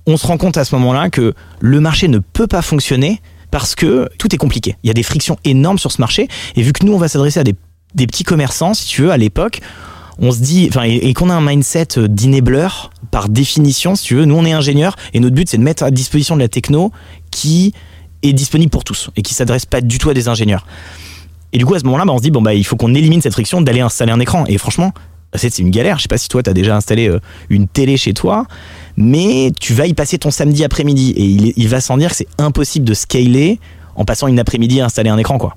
On 0.06 0.16
se 0.16 0.26
rend 0.26 0.36
compte 0.38 0.56
à 0.56 0.64
ce 0.64 0.74
moment-là 0.76 1.10
que 1.10 1.34
le 1.60 1.80
marché 1.80 2.08
ne 2.08 2.18
peut 2.18 2.46
pas 2.46 2.62
fonctionner 2.62 3.20
parce 3.52 3.76
que 3.76 4.08
tout 4.18 4.34
est 4.34 4.38
compliqué. 4.38 4.76
Il 4.82 4.88
y 4.88 4.90
a 4.90 4.94
des 4.94 5.04
frictions 5.04 5.38
énormes 5.44 5.78
sur 5.78 5.92
ce 5.92 6.00
marché. 6.00 6.26
Et 6.56 6.62
vu 6.62 6.72
que 6.72 6.84
nous, 6.84 6.94
on 6.94 6.98
va 6.98 7.06
s'adresser 7.06 7.38
à 7.38 7.44
des 7.44 8.06
petits 8.06 8.24
commerçants, 8.24 8.74
si 8.74 8.86
tu 8.86 9.02
veux, 9.02 9.12
à 9.12 9.16
l'époque, 9.16 9.60
on 10.18 10.32
se 10.32 10.40
dit, 10.40 10.66
enfin, 10.68 10.82
et, 10.84 11.12
qu'on 11.14 11.30
a 11.30 11.34
un 11.34 11.40
mindset 11.40 12.08
d'enabler 12.08 12.68
par 13.10 13.28
définition, 13.28 13.94
si 13.94 14.04
tu 14.04 14.14
veux. 14.14 14.24
Nous, 14.24 14.34
on 14.34 14.44
est 14.44 14.52
ingénieurs 14.52 14.96
et 15.12 15.20
notre 15.20 15.34
but, 15.34 15.48
c'est 15.48 15.58
de 15.58 15.62
mettre 15.62 15.82
à 15.82 15.90
disposition 15.90 16.34
de 16.34 16.40
la 16.40 16.48
techno 16.48 16.92
qui 17.30 17.74
est 18.22 18.32
disponible 18.32 18.70
pour 18.70 18.84
tous 18.84 19.10
et 19.16 19.22
qui 19.22 19.34
s'adresse 19.34 19.66
pas 19.66 19.80
du 19.80 19.98
tout 19.98 20.08
à 20.08 20.14
des 20.14 20.28
ingénieurs. 20.28 20.66
Et 21.52 21.58
du 21.58 21.66
coup, 21.66 21.74
à 21.74 21.78
ce 21.78 21.84
moment-là, 21.84 22.06
bah, 22.06 22.12
on 22.12 22.18
se 22.18 22.22
dit, 22.22 22.30
bon, 22.30 22.40
bah, 22.40 22.54
il 22.54 22.64
faut 22.64 22.76
qu'on 22.76 22.94
élimine 22.94 23.20
cette 23.20 23.34
friction 23.34 23.60
d'aller 23.60 23.80
installer 23.80 24.12
un 24.12 24.20
écran. 24.20 24.44
Et 24.46 24.56
franchement, 24.56 24.92
c'est 25.34 25.58
une 25.58 25.70
galère. 25.70 25.98
Je 25.98 26.02
sais 26.02 26.08
pas 26.08 26.18
si 26.18 26.28
toi, 26.28 26.42
tu 26.42 26.50
as 26.50 26.54
déjà 26.54 26.76
installé 26.76 27.08
euh, 27.08 27.20
une 27.50 27.68
télé 27.68 27.96
chez 27.96 28.14
toi, 28.14 28.46
mais 28.96 29.52
tu 29.58 29.74
vas 29.74 29.86
y 29.86 29.94
passer 29.94 30.18
ton 30.18 30.30
samedi 30.30 30.64
après-midi 30.64 31.12
et 31.16 31.24
il, 31.24 31.52
il 31.56 31.68
va 31.68 31.80
s'en 31.80 31.96
dire 31.96 32.10
que 32.10 32.16
c'est 32.16 32.28
impossible 32.38 32.84
de 32.84 32.94
scaler 32.94 33.58
en 33.94 34.04
passant 34.04 34.26
une 34.26 34.38
après-midi 34.38 34.80
à 34.80 34.86
installer 34.86 35.10
un 35.10 35.18
écran, 35.18 35.38
quoi. 35.38 35.56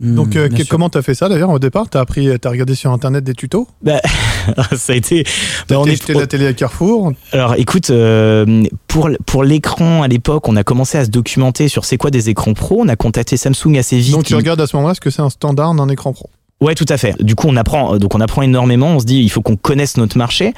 Hmm, 0.00 0.14
Donc, 0.14 0.34
euh, 0.34 0.48
comment 0.70 0.88
t'as 0.88 1.02
fait 1.02 1.14
ça 1.14 1.28
d'ailleurs 1.28 1.50
au 1.50 1.58
départ? 1.58 1.90
T'as 1.90 2.00
appris, 2.00 2.26
t'as 2.40 2.48
regardé 2.48 2.74
sur 2.74 2.90
internet 2.90 3.22
des 3.22 3.34
tutos? 3.34 3.68
Bah, 3.82 4.00
Ça 4.76 4.94
a 4.94 4.96
été. 4.96 5.24
T'as 5.66 5.76
bah, 5.76 5.90
acheté 5.90 6.14
la 6.14 6.26
télé 6.26 6.46
à 6.46 6.54
Carrefour? 6.54 7.12
Alors, 7.32 7.54
écoute, 7.56 7.90
euh, 7.90 8.64
pour 8.88 9.10
pour 9.26 9.44
l'écran 9.44 10.02
à 10.02 10.08
l'époque, 10.08 10.48
on 10.48 10.56
a 10.56 10.64
commencé 10.64 10.96
à 10.96 11.04
se 11.04 11.10
documenter 11.10 11.68
sur 11.68 11.84
c'est 11.84 11.98
quoi 11.98 12.10
des 12.10 12.30
écrans 12.30 12.54
pro. 12.54 12.78
On 12.80 12.88
a 12.88 12.96
contacté 12.96 13.36
Samsung 13.36 13.76
assez 13.78 13.98
vite. 13.98 14.12
Donc, 14.12 14.24
tu 14.24 14.34
regardes 14.34 14.60
à 14.60 14.66
ce 14.66 14.76
moment-là 14.76 14.94
ce 14.94 15.00
que 15.00 15.10
c'est 15.10 15.22
un 15.22 15.30
standard 15.30 15.74
d'un 15.74 15.88
écran 15.90 16.14
pro 16.14 16.30
Ouais, 16.60 16.74
tout 16.74 16.86
à 16.90 16.98
fait. 16.98 17.14
Du 17.22 17.36
coup, 17.36 17.46
on 17.48 17.56
apprend, 17.56 17.94
euh, 17.94 17.98
donc 17.98 18.14
on 18.14 18.20
apprend 18.20 18.42
énormément. 18.42 18.88
On 18.88 19.00
se 19.00 19.06
dit, 19.06 19.22
il 19.22 19.30
faut 19.30 19.40
qu'on 19.40 19.56
connaisse 19.56 19.96
notre 19.96 20.18
marché, 20.18 20.52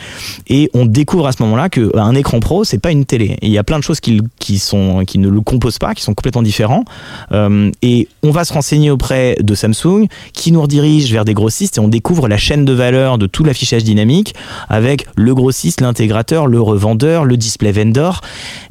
et 0.48 0.68
on 0.74 0.84
découvre 0.84 1.28
à 1.28 1.32
ce 1.32 1.40
moment-là 1.44 1.68
que 1.68 1.92
bah, 1.94 2.02
un 2.02 2.16
écran 2.16 2.40
pro, 2.40 2.64
c'est 2.64 2.80
pas 2.80 2.90
une 2.90 3.04
télé. 3.04 3.36
Et 3.40 3.46
il 3.46 3.52
y 3.52 3.58
a 3.58 3.62
plein 3.62 3.78
de 3.78 3.84
choses 3.84 4.00
qui, 4.00 4.20
qui 4.40 4.58
sont, 4.58 5.04
qui 5.06 5.18
ne 5.18 5.28
le 5.28 5.40
composent 5.40 5.78
pas, 5.78 5.94
qui 5.94 6.02
sont 6.02 6.14
complètement 6.14 6.42
différents. 6.42 6.84
Euh, 7.30 7.70
et 7.82 8.08
on 8.24 8.32
va 8.32 8.44
se 8.44 8.52
renseigner 8.52 8.90
auprès 8.90 9.36
de 9.40 9.54
Samsung, 9.54 10.08
qui 10.32 10.50
nous 10.50 10.60
redirige 10.60 11.12
vers 11.12 11.24
des 11.24 11.34
grossistes, 11.34 11.76
et 11.76 11.80
on 11.80 11.88
découvre 11.88 12.26
la 12.26 12.36
chaîne 12.36 12.64
de 12.64 12.72
valeur 12.72 13.16
de 13.16 13.28
tout 13.28 13.44
l'affichage 13.44 13.84
dynamique 13.84 14.34
avec 14.68 15.06
le 15.14 15.36
grossiste, 15.36 15.80
l'intégrateur, 15.82 16.48
le 16.48 16.60
revendeur, 16.60 17.24
le 17.24 17.36
display 17.36 17.70
vendor. 17.70 18.22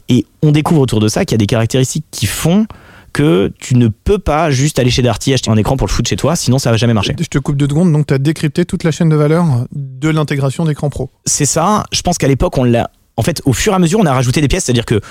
Et 0.09 0.25
on 0.43 0.51
découvre 0.51 0.81
autour 0.81 0.99
de 0.99 1.07
ça 1.07 1.23
qu'il 1.23 1.35
y 1.35 1.35
a 1.35 1.37
des 1.37 1.47
caractéristiques 1.47 2.05
qui 2.11 2.25
font 2.25 2.65
que 3.13 3.51
tu 3.59 3.75
ne 3.75 3.87
peux 3.87 4.19
pas 4.19 4.51
juste 4.51 4.79
aller 4.79 4.89
chez 4.89 5.01
Darty 5.01 5.33
acheter 5.33 5.51
un 5.51 5.57
écran 5.57 5.77
pour 5.77 5.87
le 5.87 5.91
foutre 5.91 6.09
chez 6.09 6.15
toi, 6.15 6.35
sinon 6.35 6.59
ça 6.59 6.71
va 6.71 6.77
jamais 6.77 6.93
marcher. 6.93 7.15
Je 7.19 7.25
te 7.25 7.37
coupe 7.37 7.57
deux 7.57 7.67
secondes, 7.67 7.91
donc 7.91 8.07
tu 8.07 8.13
as 8.13 8.17
décrypté 8.17 8.65
toute 8.65 8.83
la 8.83 8.91
chaîne 8.91 9.09
de 9.09 9.15
valeur 9.15 9.45
de 9.71 10.09
l'intégration 10.09 10.65
d'écran 10.65 10.89
pro. 10.89 11.09
C'est 11.25 11.45
ça, 11.45 11.83
je 11.91 12.01
pense 12.01 12.17
qu'à 12.17 12.27
l'époque 12.27 12.57
on 12.57 12.63
l'a 12.63 12.91
en 13.17 13.23
fait 13.23 13.41
au 13.45 13.53
fur 13.53 13.73
et 13.73 13.75
à 13.75 13.79
mesure 13.79 13.99
on 13.99 14.05
a 14.05 14.13
rajouté 14.13 14.41
des 14.41 14.47
pièces, 14.47 14.65
c'est-à-dire 14.65 14.85
que 14.85 15.01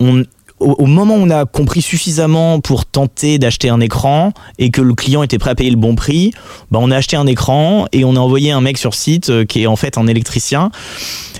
on, 0.00 0.24
au, 0.60 0.86
moment 0.86 1.16
où 1.16 1.22
on 1.22 1.30
a 1.30 1.46
compris 1.46 1.82
suffisamment 1.82 2.60
pour 2.60 2.84
tenter 2.84 3.38
d'acheter 3.38 3.68
un 3.70 3.80
écran 3.80 4.32
et 4.58 4.70
que 4.70 4.82
le 4.82 4.94
client 4.94 5.22
était 5.22 5.38
prêt 5.38 5.50
à 5.50 5.54
payer 5.54 5.70
le 5.70 5.76
bon 5.76 5.94
prix, 5.94 6.32
bah 6.70 6.78
on 6.80 6.90
a 6.90 6.96
acheté 6.96 7.16
un 7.16 7.26
écran 7.26 7.86
et 7.92 8.04
on 8.04 8.14
a 8.14 8.18
envoyé 8.18 8.52
un 8.52 8.60
mec 8.60 8.78
sur 8.78 8.94
site 8.94 9.30
euh, 9.30 9.44
qui 9.44 9.62
est 9.62 9.66
en 9.66 9.76
fait 9.76 9.98
un 9.98 10.06
électricien. 10.06 10.70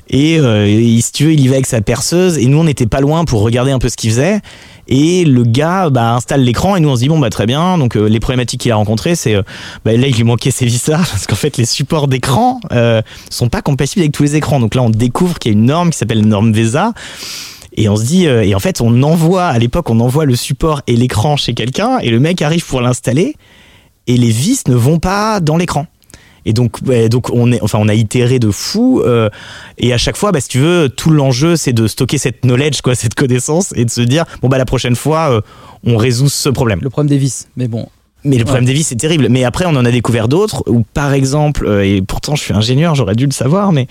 Et 0.08 0.38
euh, 0.38 0.66
si 1.00 1.12
tu 1.12 1.24
veux, 1.24 1.32
il 1.32 1.40
y 1.40 1.48
va 1.48 1.54
avec 1.54 1.66
sa 1.66 1.80
perceuse 1.82 2.38
et 2.38 2.46
nous 2.46 2.58
on 2.58 2.64
n'était 2.64 2.86
pas 2.86 3.00
loin 3.00 3.24
pour 3.24 3.42
regarder 3.42 3.70
un 3.70 3.78
peu 3.78 3.88
ce 3.88 3.96
qu'il 3.96 4.10
faisait. 4.10 4.40
Et 4.90 5.24
le 5.24 5.44
gars 5.44 5.88
bah, 5.88 6.14
installe 6.14 6.42
l'écran 6.42 6.76
et 6.76 6.80
nous 6.80 6.88
on 6.88 6.96
se 6.96 7.00
dit 7.00 7.08
bon 7.08 7.18
bah 7.18 7.30
très 7.30 7.46
bien. 7.46 7.78
Donc 7.78 7.96
euh, 7.96 8.06
les 8.06 8.20
problématiques 8.20 8.60
qu'il 8.60 8.72
a 8.72 8.76
rencontrées, 8.76 9.14
c'est 9.14 9.34
euh, 9.34 9.42
bah, 9.84 9.96
là 9.96 10.08
il 10.08 10.14
lui 10.14 10.24
manquait 10.24 10.50
ses 10.50 10.66
visas 10.66 10.98
parce 11.10 11.26
qu'en 11.26 11.36
fait 11.36 11.56
les 11.56 11.64
supports 11.64 12.08
d'écran 12.08 12.60
euh, 12.72 13.00
sont 13.30 13.48
pas 13.48 13.62
compatibles 13.62 14.02
avec 14.02 14.12
tous 14.12 14.24
les 14.24 14.36
écrans. 14.36 14.60
Donc 14.60 14.74
là 14.74 14.82
on 14.82 14.90
découvre 14.90 15.38
qu'il 15.38 15.52
y 15.52 15.54
a 15.54 15.58
une 15.58 15.66
norme 15.66 15.90
qui 15.90 15.98
s'appelle 15.98 16.26
norme 16.26 16.52
VESA. 16.52 16.92
Et 17.76 17.88
on 17.88 17.96
se 17.96 18.04
dit, 18.04 18.26
euh, 18.26 18.42
et 18.42 18.54
en 18.54 18.58
fait, 18.58 18.80
on 18.80 19.02
envoie, 19.02 19.44
à 19.44 19.58
l'époque, 19.58 19.90
on 19.90 20.00
envoie 20.00 20.24
le 20.24 20.34
support 20.34 20.82
et 20.86 20.96
l'écran 20.96 21.36
chez 21.36 21.54
quelqu'un, 21.54 21.98
et 21.98 22.10
le 22.10 22.18
mec 22.18 22.42
arrive 22.42 22.66
pour 22.66 22.80
l'installer, 22.80 23.36
et 24.06 24.16
les 24.16 24.30
vis 24.30 24.66
ne 24.66 24.74
vont 24.74 24.98
pas 24.98 25.40
dans 25.40 25.56
l'écran. 25.56 25.86
Et 26.44 26.52
donc, 26.52 26.82
donc 27.10 27.30
on, 27.32 27.52
est, 27.52 27.62
enfin, 27.62 27.78
on 27.80 27.88
a 27.88 27.94
itéré 27.94 28.38
de 28.38 28.50
fou. 28.50 29.02
Euh, 29.04 29.28
et 29.78 29.92
à 29.92 29.98
chaque 29.98 30.16
fois, 30.16 30.32
bah, 30.32 30.40
si 30.40 30.48
tu 30.48 30.58
veux, 30.58 30.88
tout 30.88 31.10
l'enjeu, 31.10 31.56
c'est 31.56 31.72
de 31.72 31.86
stocker 31.86 32.18
cette 32.18 32.42
knowledge, 32.42 32.80
quoi, 32.82 32.94
cette 32.94 33.14
connaissance, 33.14 33.72
et 33.76 33.84
de 33.84 33.90
se 33.90 34.00
dire, 34.00 34.24
bon, 34.42 34.48
bah, 34.48 34.58
la 34.58 34.64
prochaine 34.64 34.96
fois, 34.96 35.30
euh, 35.30 35.40
on 35.84 35.96
résout 35.96 36.28
ce 36.28 36.48
problème. 36.48 36.80
Le 36.82 36.90
problème 36.90 37.08
des 37.08 37.18
vis. 37.18 37.48
Mais 37.56 37.68
bon, 37.68 37.88
Mais 38.24 38.38
le 38.38 38.44
problème 38.44 38.64
des 38.64 38.72
vis, 38.72 38.84
c'est 38.84 38.96
terrible. 38.96 39.28
Mais 39.30 39.44
après, 39.44 39.66
on 39.66 39.76
en 39.76 39.84
a 39.84 39.90
découvert 39.90 40.28
d'autres 40.28 40.62
où, 40.66 40.84
par 40.94 41.12
exemple, 41.12 41.66
euh, 41.66 41.84
et 41.84 42.02
pourtant 42.02 42.36
je 42.36 42.42
suis 42.42 42.54
ingénieur, 42.54 42.94
j'aurais 42.94 43.14
dû 43.14 43.26
le 43.26 43.32
savoir, 43.32 43.72
mais 43.72 43.86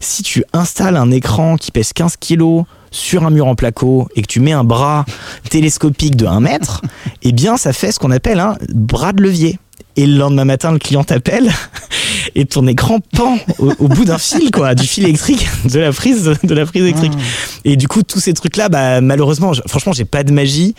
si 0.00 0.22
tu 0.22 0.44
installes 0.52 0.96
un 0.96 1.10
écran 1.10 1.56
qui 1.56 1.70
pèse 1.70 1.92
15 1.92 2.16
kilos 2.16 2.64
sur 2.90 3.24
un 3.24 3.30
mur 3.30 3.46
en 3.46 3.54
placo 3.54 4.08
et 4.16 4.22
que 4.22 4.26
tu 4.26 4.40
mets 4.40 4.52
un 4.52 4.64
bras 4.64 5.04
télescopique 5.48 6.16
de 6.16 6.26
1 6.26 6.40
mètre, 6.40 6.82
eh 7.22 7.32
bien, 7.32 7.56
ça 7.56 7.72
fait 7.72 7.92
ce 7.92 7.98
qu'on 7.98 8.10
appelle 8.10 8.40
un 8.40 8.56
bras 8.68 9.12
de 9.12 9.22
levier. 9.22 9.58
Et 9.96 10.06
le 10.06 10.16
lendemain 10.18 10.44
matin, 10.44 10.72
le 10.72 10.78
client 10.78 11.02
t'appelle 11.04 11.50
et 12.34 12.44
ton 12.46 12.66
écran 12.66 13.00
pend 13.16 13.38
au, 13.58 13.88
bout 13.88 14.04
d'un 14.04 14.18
fil, 14.18 14.50
quoi, 14.50 14.74
du 14.74 14.86
fil 14.86 15.04
électrique, 15.04 15.48
de 15.64 15.80
la 15.80 15.92
prise, 15.92 16.24
de 16.42 16.54
la 16.54 16.64
prise 16.64 16.82
électrique. 16.82 17.12
Ah. 17.16 17.60
Et 17.64 17.76
du 17.76 17.88
coup, 17.88 18.02
tous 18.02 18.20
ces 18.20 18.32
trucs-là, 18.32 18.68
bah, 18.68 19.00
malheureusement, 19.00 19.52
je- 19.52 19.62
franchement, 19.66 19.92
j'ai 19.92 20.04
pas 20.04 20.22
de 20.22 20.32
magie. 20.32 20.74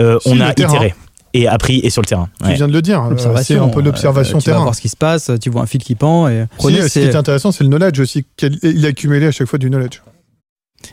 Euh, 0.00 0.18
Si, 0.22 0.28
on 0.28 0.40
a 0.40 0.52
terrain. 0.54 0.70
itéré 0.74 0.94
et 1.32 1.46
appris 1.48 1.80
et 1.82 1.90
sur 1.90 2.02
le 2.02 2.06
terrain. 2.06 2.28
Tu 2.42 2.46
Ouais. 2.48 2.54
viens 2.54 2.68
de 2.68 2.72
le 2.72 2.82
dire. 2.82 3.02
euh, 3.04 3.14
C'est 3.42 3.56
un 3.56 3.68
peu 3.68 3.80
l'observation 3.82 4.38
euh, 4.38 4.40
Tu 4.40 4.46
vas 4.46 4.52
terrain. 4.54 4.62
voir 4.64 4.74
ce 4.74 4.80
qui 4.80 4.88
se 4.88 4.96
passe, 4.96 5.30
tu 5.40 5.48
vois 5.50 5.62
un 5.62 5.66
fil 5.66 5.82
qui 5.82 5.94
pend 5.94 6.28
et 6.28 6.42
Si, 6.52 6.56
prenez 6.58 6.82
ce 6.88 6.98
qui 6.98 7.04
est 7.06 7.14
intéressant, 7.16 7.52
c'est 7.52 7.64
le 7.64 7.70
knowledge 7.70 7.98
aussi. 8.00 8.24
qu'il- 8.36 8.58
Il 8.62 8.84
a 8.84 8.88
accumulé 8.90 9.26
à 9.26 9.32
chaque 9.32 9.46
fois 9.48 9.58
du 9.58 9.68
knowledge. 9.70 10.00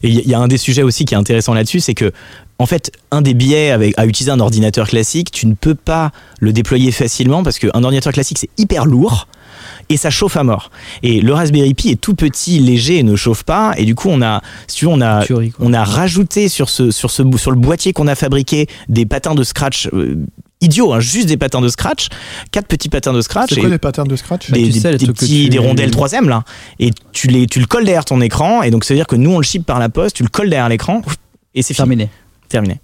Et 0.03 0.09
il 0.09 0.19
y, 0.19 0.29
y 0.29 0.33
a 0.33 0.39
un 0.39 0.47
des 0.47 0.57
sujets 0.57 0.83
aussi 0.83 1.05
qui 1.05 1.13
est 1.13 1.17
intéressant 1.17 1.53
là-dessus, 1.53 1.79
c'est 1.79 1.93
que, 1.93 2.11
en 2.59 2.65
fait, 2.65 2.91
un 3.11 3.21
des 3.21 3.33
biais 3.33 3.71
avec, 3.71 3.93
à 3.97 4.05
utiliser 4.05 4.31
un 4.31 4.39
ordinateur 4.39 4.87
classique, 4.87 5.31
tu 5.31 5.45
ne 5.47 5.53
peux 5.53 5.75
pas 5.75 6.11
le 6.39 6.51
déployer 6.53 6.91
facilement 6.91 7.43
parce 7.43 7.59
qu'un 7.59 7.83
ordinateur 7.83 8.11
classique, 8.13 8.37
c'est 8.39 8.49
hyper 8.57 8.85
lourd 8.85 9.27
et 9.89 9.97
ça 9.97 10.09
chauffe 10.09 10.37
à 10.37 10.43
mort. 10.43 10.71
Et 11.03 11.21
le 11.21 11.33
Raspberry 11.33 11.73
Pi 11.73 11.89
est 11.89 12.01
tout 12.01 12.15
petit, 12.15 12.59
léger 12.59 12.97
et 12.97 13.03
ne 13.03 13.15
chauffe 13.15 13.43
pas. 13.43 13.73
Et 13.77 13.85
du 13.85 13.95
coup, 13.95 14.09
on 14.09 14.21
a, 14.21 14.41
si 14.67 14.77
tu 14.77 14.85
veux, 14.85 14.91
on 14.91 15.01
a, 15.01 15.23
tuerie, 15.23 15.53
on 15.59 15.73
a 15.73 15.83
rajouté 15.83 16.49
sur, 16.49 16.69
ce, 16.69 16.91
sur, 16.91 17.11
ce, 17.11 17.23
sur 17.37 17.51
le 17.51 17.57
boîtier 17.57 17.93
qu'on 17.93 18.07
a 18.07 18.15
fabriqué 18.15 18.67
des 18.89 19.05
patins 19.05 19.35
de 19.35 19.43
scratch 19.43 19.87
euh, 19.93 20.15
idiots, 20.59 20.91
hein, 20.93 20.99
juste 20.99 21.27
des 21.27 21.37
patins 21.37 21.61
de 21.61 21.69
scratch, 21.69 22.07
quatre 22.51 22.65
petits 22.67 22.89
patins 22.89 23.13
de 23.13 23.21
scratch. 23.21 23.49
C'est 23.51 23.57
et- 23.57 23.61
quoi 23.61 23.69
les 23.69 23.77
patterns 23.77 24.07
de 24.07 24.15
scratch 24.15 24.49
Bah, 24.49 24.57
des, 24.57 24.63
tu 24.65 24.71
des- 24.71 24.79
sais, 24.79 24.91
les 24.91 24.97
des 24.97 25.05
trucs 25.05 25.17
que 25.17 25.25
petits, 25.25 25.43
tu- 25.43 25.49
des 25.49 25.59
rondelles 25.59 25.91
3 25.91 26.09
là 26.23 26.43
et 26.79 26.89
tu 27.13 27.27
les 27.27 27.45
tu 27.45 27.59
le 27.59 27.67
colles 27.67 27.85
derrière 27.85 28.05
ton 28.05 28.19
écran 28.21 28.63
et 28.63 28.71
donc 28.71 28.83
ça 28.83 28.93
veut 28.95 28.97
dire 28.97 29.05
que 29.07 29.15
nous 29.15 29.29
on 29.31 29.37
le 29.37 29.43
ship 29.43 29.63
par 29.65 29.77
la 29.79 29.89
poste 29.89 30.15
tu 30.15 30.23
le 30.23 30.29
colles 30.29 30.49
derrière 30.49 30.67
l'écran 30.69 31.01
et 31.53 31.61
c'est 31.61 31.75
fini 31.75 32.07
terminé. 32.47 32.79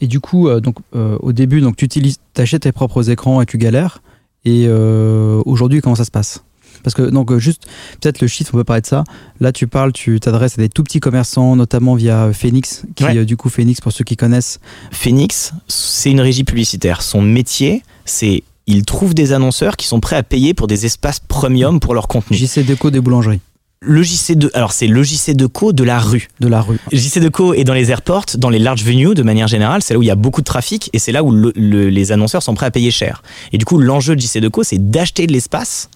Et 0.00 0.06
du 0.06 0.20
coup, 0.20 0.48
euh, 0.48 0.60
donc 0.60 0.76
euh, 0.94 1.16
au 1.20 1.32
début, 1.32 1.60
donc 1.60 1.76
tu 1.76 1.84
utilises, 1.84 2.18
achètes 2.36 2.62
tes 2.62 2.72
propres 2.72 3.10
écrans 3.10 3.40
et 3.40 3.46
tu 3.46 3.58
galères. 3.58 4.02
Et 4.44 4.64
euh, 4.66 5.40
aujourd'hui, 5.46 5.80
comment 5.80 5.94
ça 5.94 6.04
se 6.04 6.10
passe? 6.10 6.44
Parce 6.82 6.94
que 6.94 7.02
donc 7.02 7.34
juste 7.38 7.64
peut-être 8.00 8.20
le 8.20 8.26
chiffre, 8.26 8.50
on 8.52 8.58
peut 8.58 8.64
parler 8.64 8.82
de 8.82 8.86
ça. 8.86 9.04
Là, 9.40 9.52
tu 9.52 9.66
parles, 9.66 9.92
tu 9.92 10.20
t'adresses 10.20 10.58
à 10.58 10.62
des 10.62 10.68
tout 10.68 10.82
petits 10.82 11.00
commerçants, 11.00 11.56
notamment 11.56 11.94
via 11.94 12.30
Phoenix, 12.32 12.84
qui 12.94 13.04
Ouais. 13.04 13.24
du 13.24 13.36
coup 13.38 13.48
Phoenix 13.48 13.80
pour 13.80 13.92
ceux 13.92 14.04
qui 14.04 14.16
connaissent. 14.16 14.60
Phoenix 14.90 15.52
c'est 15.68 16.10
une 16.10 16.20
régie 16.20 16.44
publicitaire 16.44 17.00
son 17.00 17.22
métier 17.22 17.82
c'est 18.04 18.42
il 18.66 18.84
trouve 18.84 19.14
des 19.14 19.32
annonceurs 19.32 19.76
qui 19.76 19.86
sont 19.86 20.00
prêts 20.00 20.16
à 20.16 20.22
payer 20.22 20.52
pour 20.54 20.66
des 20.66 20.84
espaces 20.86 21.20
premium 21.20 21.80
pour 21.80 21.94
leur 21.94 22.08
contenu. 22.08 22.36
JC 22.36 22.60
Déco 22.64 22.90
des 22.90 23.00
boulangeries 23.00 23.40
Le 23.86 24.02
JC2, 24.02 24.50
alors 24.54 24.72
c'est 24.72 24.86
le 24.86 25.02
JC2Co 25.02 25.72
de 25.72 25.84
la 25.84 25.98
rue. 25.98 26.28
de 26.40 26.48
la 26.48 26.60
rue. 26.62 26.78
JC2Co 26.92 27.54
est 27.54 27.64
dans 27.64 27.74
les 27.74 27.90
airports, 27.90 28.26
dans 28.36 28.48
les 28.50 28.58
large 28.58 28.82
venues 28.84 29.14
de 29.14 29.22
manière 29.22 29.46
générale, 29.48 29.82
c'est 29.82 29.94
là 29.94 29.98
où 29.98 30.02
il 30.02 30.06
y 30.06 30.10
a 30.10 30.14
beaucoup 30.16 30.40
de 30.40 30.46
trafic 30.46 30.90
et 30.92 30.98
c'est 30.98 31.12
là 31.12 31.22
où 31.22 31.30
le- 31.30 31.52
le- 31.54 31.88
les 31.90 32.12
annonceurs 32.12 32.42
sont 32.42 32.54
prêts 32.54 32.66
à 32.66 32.70
payer 32.70 32.90
cher. 32.90 33.22
Et 33.52 33.58
du 33.58 33.64
coup, 33.64 33.78
l'enjeu 33.78 34.16
de 34.16 34.20
JC2Co, 34.20 34.62
c'est 34.64 34.90
d'acheter 34.90 35.26
de 35.26 35.32
l'espace 35.32 35.90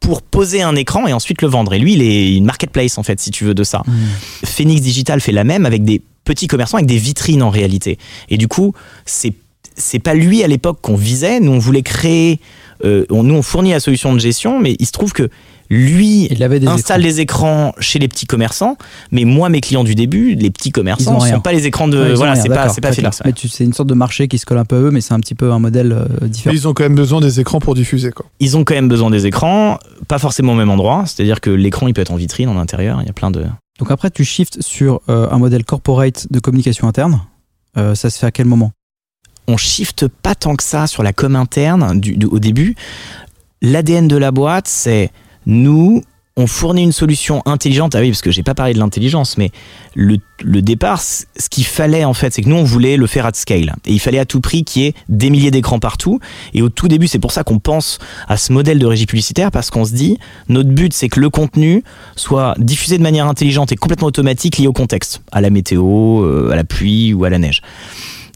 pour 0.00 0.22
poser 0.22 0.62
un 0.62 0.74
écran 0.74 1.06
et 1.06 1.12
ensuite 1.12 1.42
le 1.42 1.48
vendre. 1.48 1.72
Et 1.74 1.78
lui, 1.78 1.92
il 1.94 2.02
est 2.02 2.36
une 2.36 2.44
marketplace 2.44 2.98
en 2.98 3.02
fait, 3.02 3.20
si 3.20 3.30
tu 3.30 3.44
veux, 3.44 3.54
de 3.54 3.64
ça. 3.64 3.82
Phoenix 4.44 4.80
Digital 4.80 5.20
fait 5.20 5.32
la 5.32 5.44
même 5.44 5.64
avec 5.66 5.84
des 5.84 6.02
petits 6.24 6.46
commerçants, 6.48 6.76
avec 6.78 6.88
des 6.88 6.98
vitrines 6.98 7.42
en 7.42 7.50
réalité. 7.50 7.98
Et 8.28 8.36
du 8.36 8.48
coup, 8.48 8.74
c'est 9.06 9.34
c'est 9.74 10.00
pas 10.00 10.12
lui 10.14 10.42
à 10.44 10.48
l'époque 10.48 10.78
qu'on 10.82 10.96
visait. 10.96 11.40
Nous, 11.40 11.50
on 11.52 11.58
voulait 11.58 11.82
créer. 11.82 12.40
euh, 12.84 13.06
on, 13.10 13.22
nous, 13.22 13.34
on 13.34 13.42
fournit 13.42 13.70
la 13.70 13.80
solution 13.80 14.12
de 14.12 14.18
gestion, 14.20 14.58
mais 14.60 14.76
il 14.78 14.86
se 14.86 14.92
trouve 14.92 15.12
que 15.12 15.30
lui 15.72 16.26
Il 16.30 16.42
avait 16.42 16.60
des 16.60 16.66
installe 16.66 17.00
écrans. 17.00 17.08
des 17.14 17.20
écrans 17.20 17.72
chez 17.78 17.98
les 17.98 18.08
petits 18.08 18.26
commerçants, 18.26 18.76
mais 19.10 19.24
moi, 19.24 19.48
mes 19.48 19.60
clients 19.60 19.84
du 19.84 19.94
début, 19.94 20.34
les 20.34 20.50
petits 20.50 20.68
Ils 20.68 20.72
commerçants, 20.72 21.16
ont 21.18 21.24
ne 21.24 21.30
sont 21.30 21.40
pas 21.40 21.52
les 21.52 21.66
écrans 21.66 21.88
de. 21.88 21.98
Ouais, 21.98 22.14
voilà, 22.14 22.36
c'est 22.36 22.48
pas, 22.48 22.68
pas. 22.68 22.92
Philips. 22.92 23.10
ouais. 23.24 23.32
C'est 23.48 23.64
une 23.64 23.72
sorte 23.72 23.88
de 23.88 23.94
marché 23.94 24.28
qui 24.28 24.38
se 24.38 24.44
colle 24.46 24.58
un 24.58 24.64
peu 24.64 24.76
à 24.76 24.80
eux, 24.80 24.90
mais 24.90 25.00
c'est 25.00 25.14
un 25.14 25.20
petit 25.20 25.34
peu 25.34 25.50
un 25.52 25.58
modèle 25.58 25.92
euh, 25.92 26.04
Mais 26.20 26.28
différent. 26.28 26.54
ils 26.54 26.68
ont 26.68 26.74
quand 26.74 26.82
même 26.84 26.94
besoin 26.94 27.20
des 27.20 27.40
écrans 27.40 27.58
pour 27.60 27.74
diffuser. 27.74 28.10
Quoi. 28.12 28.26
Ils 28.40 28.56
ont 28.56 28.64
quand 28.64 28.74
même 28.74 28.88
besoin 28.88 29.10
des 29.10 29.26
écrans, 29.26 29.78
pas 30.08 30.18
forcément 30.18 30.52
au 30.52 30.56
même 30.56 30.70
endroit, 30.70 31.04
c'est-à-dire 31.06 31.40
que 31.40 31.50
l'écran, 31.50 31.86
il 31.88 31.94
peut 31.94 32.02
être 32.02 32.12
en 32.12 32.16
vitrine, 32.16 32.48
en 32.48 32.58
intérieur, 32.58 33.00
il 33.00 33.06
y 33.06 33.10
a 33.10 33.14
plein 33.14 33.30
de. 33.30 33.44
Donc 33.78 33.90
après, 33.90 34.10
tu 34.10 34.24
shifts 34.24 34.60
sur 34.60 35.00
euh, 35.08 35.28
un 35.30 35.38
modèle 35.38 35.64
corporate 35.64 36.26
de 36.30 36.38
communication 36.38 36.86
interne. 36.86 37.22
Euh, 37.78 37.94
ça 37.94 38.10
se 38.10 38.18
fait 38.18 38.26
à 38.26 38.30
quel 38.30 38.46
moment? 38.46 38.72
On 39.48 39.56
shift 39.56 40.06
pas 40.06 40.34
tant 40.34 40.54
que 40.54 40.62
ça 40.62 40.86
sur 40.86 41.02
la 41.02 41.12
com 41.12 41.34
interne 41.34 41.98
du, 41.98 42.16
du- 42.16 42.26
au 42.26 42.38
début. 42.38 42.76
L'ADN 43.62 44.08
de 44.08 44.16
la 44.16 44.30
boîte, 44.30 44.68
c'est 44.68 45.10
nous, 45.46 46.02
on 46.36 46.46
fournit 46.46 46.82
une 46.82 46.92
solution 46.92 47.42
intelligente. 47.44 47.94
Ah 47.94 48.00
oui, 48.00 48.10
parce 48.10 48.22
que 48.22 48.30
j'ai 48.30 48.42
pas 48.42 48.54
parlé 48.54 48.72
de 48.72 48.78
l'intelligence, 48.78 49.36
mais 49.36 49.50
le, 49.94 50.18
départ, 50.62 51.02
ce 51.02 51.24
qu'il 51.50 51.64
fallait 51.64 52.04
en 52.04 52.14
fait, 52.14 52.32
c'est 52.32 52.42
que 52.42 52.48
nous, 52.48 52.56
on 52.56 52.64
voulait 52.64 52.96
le 52.96 53.06
faire 53.06 53.26
at 53.26 53.34
scale. 53.34 53.74
Et 53.84 53.92
il 53.92 54.00
fallait 54.00 54.18
à 54.18 54.24
tout 54.24 54.40
prix 54.40 54.64
qu'il 54.64 54.82
y 54.82 54.86
ait 54.86 54.94
des 55.08 55.28
milliers 55.28 55.50
d'écrans 55.50 55.78
partout. 55.78 56.20
Et 56.54 56.62
au 56.62 56.70
tout 56.70 56.88
début, 56.88 57.06
c'est 57.06 57.18
pour 57.18 57.32
ça 57.32 57.44
qu'on 57.44 57.58
pense 57.58 57.98
à 58.28 58.38
ce 58.38 58.52
modèle 58.52 58.78
de 58.78 58.86
régie 58.86 59.06
publicitaire, 59.06 59.50
parce 59.50 59.70
qu'on 59.70 59.84
se 59.84 59.92
dit, 59.92 60.18
notre 60.48 60.70
but, 60.70 60.92
c'est 60.94 61.08
que 61.08 61.20
le 61.20 61.28
contenu 61.28 61.84
soit 62.16 62.54
diffusé 62.58 62.96
de 62.96 63.02
manière 63.02 63.26
intelligente 63.26 63.70
et 63.72 63.76
complètement 63.76 64.08
automatique 64.08 64.56
lié 64.56 64.66
au 64.66 64.72
contexte, 64.72 65.22
à 65.32 65.42
la 65.42 65.50
météo, 65.50 66.24
euh, 66.24 66.50
à 66.50 66.56
la 66.56 66.64
pluie 66.64 67.12
ou 67.12 67.24
à 67.24 67.30
la 67.30 67.38
neige. 67.38 67.60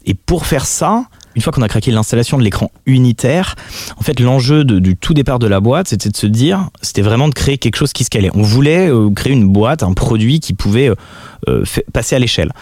Et 0.04 0.14
pour 0.14 0.46
faire 0.46 0.66
ça, 0.66 1.06
une 1.36 1.42
fois 1.42 1.52
qu'on 1.52 1.62
a 1.62 1.68
craqué 1.68 1.92
l'installation 1.92 2.38
de 2.38 2.42
l'écran 2.42 2.72
unitaire, 2.86 3.54
en 3.98 4.02
fait, 4.02 4.18
l'enjeu 4.18 4.64
du 4.64 4.96
tout 4.96 5.14
départ 5.14 5.38
de 5.38 5.46
la 5.46 5.60
boîte, 5.60 5.88
c'était 5.88 6.08
de 6.08 6.16
se 6.16 6.26
dire, 6.26 6.70
c'était 6.80 7.02
vraiment 7.02 7.28
de 7.28 7.34
créer 7.34 7.58
quelque 7.58 7.76
chose 7.76 7.92
qui 7.92 8.04
se 8.04 8.10
calait. 8.10 8.30
On 8.34 8.42
voulait 8.42 8.88
euh, 8.88 9.10
créer 9.10 9.34
une 9.34 9.46
boîte, 9.46 9.82
un 9.82 9.92
produit 9.92 10.40
qui 10.40 10.54
pouvait 10.54 10.88
euh, 10.88 10.94
euh, 11.48 11.64
passer 11.92 12.16
à 12.16 12.18
l'échelle. 12.18 12.52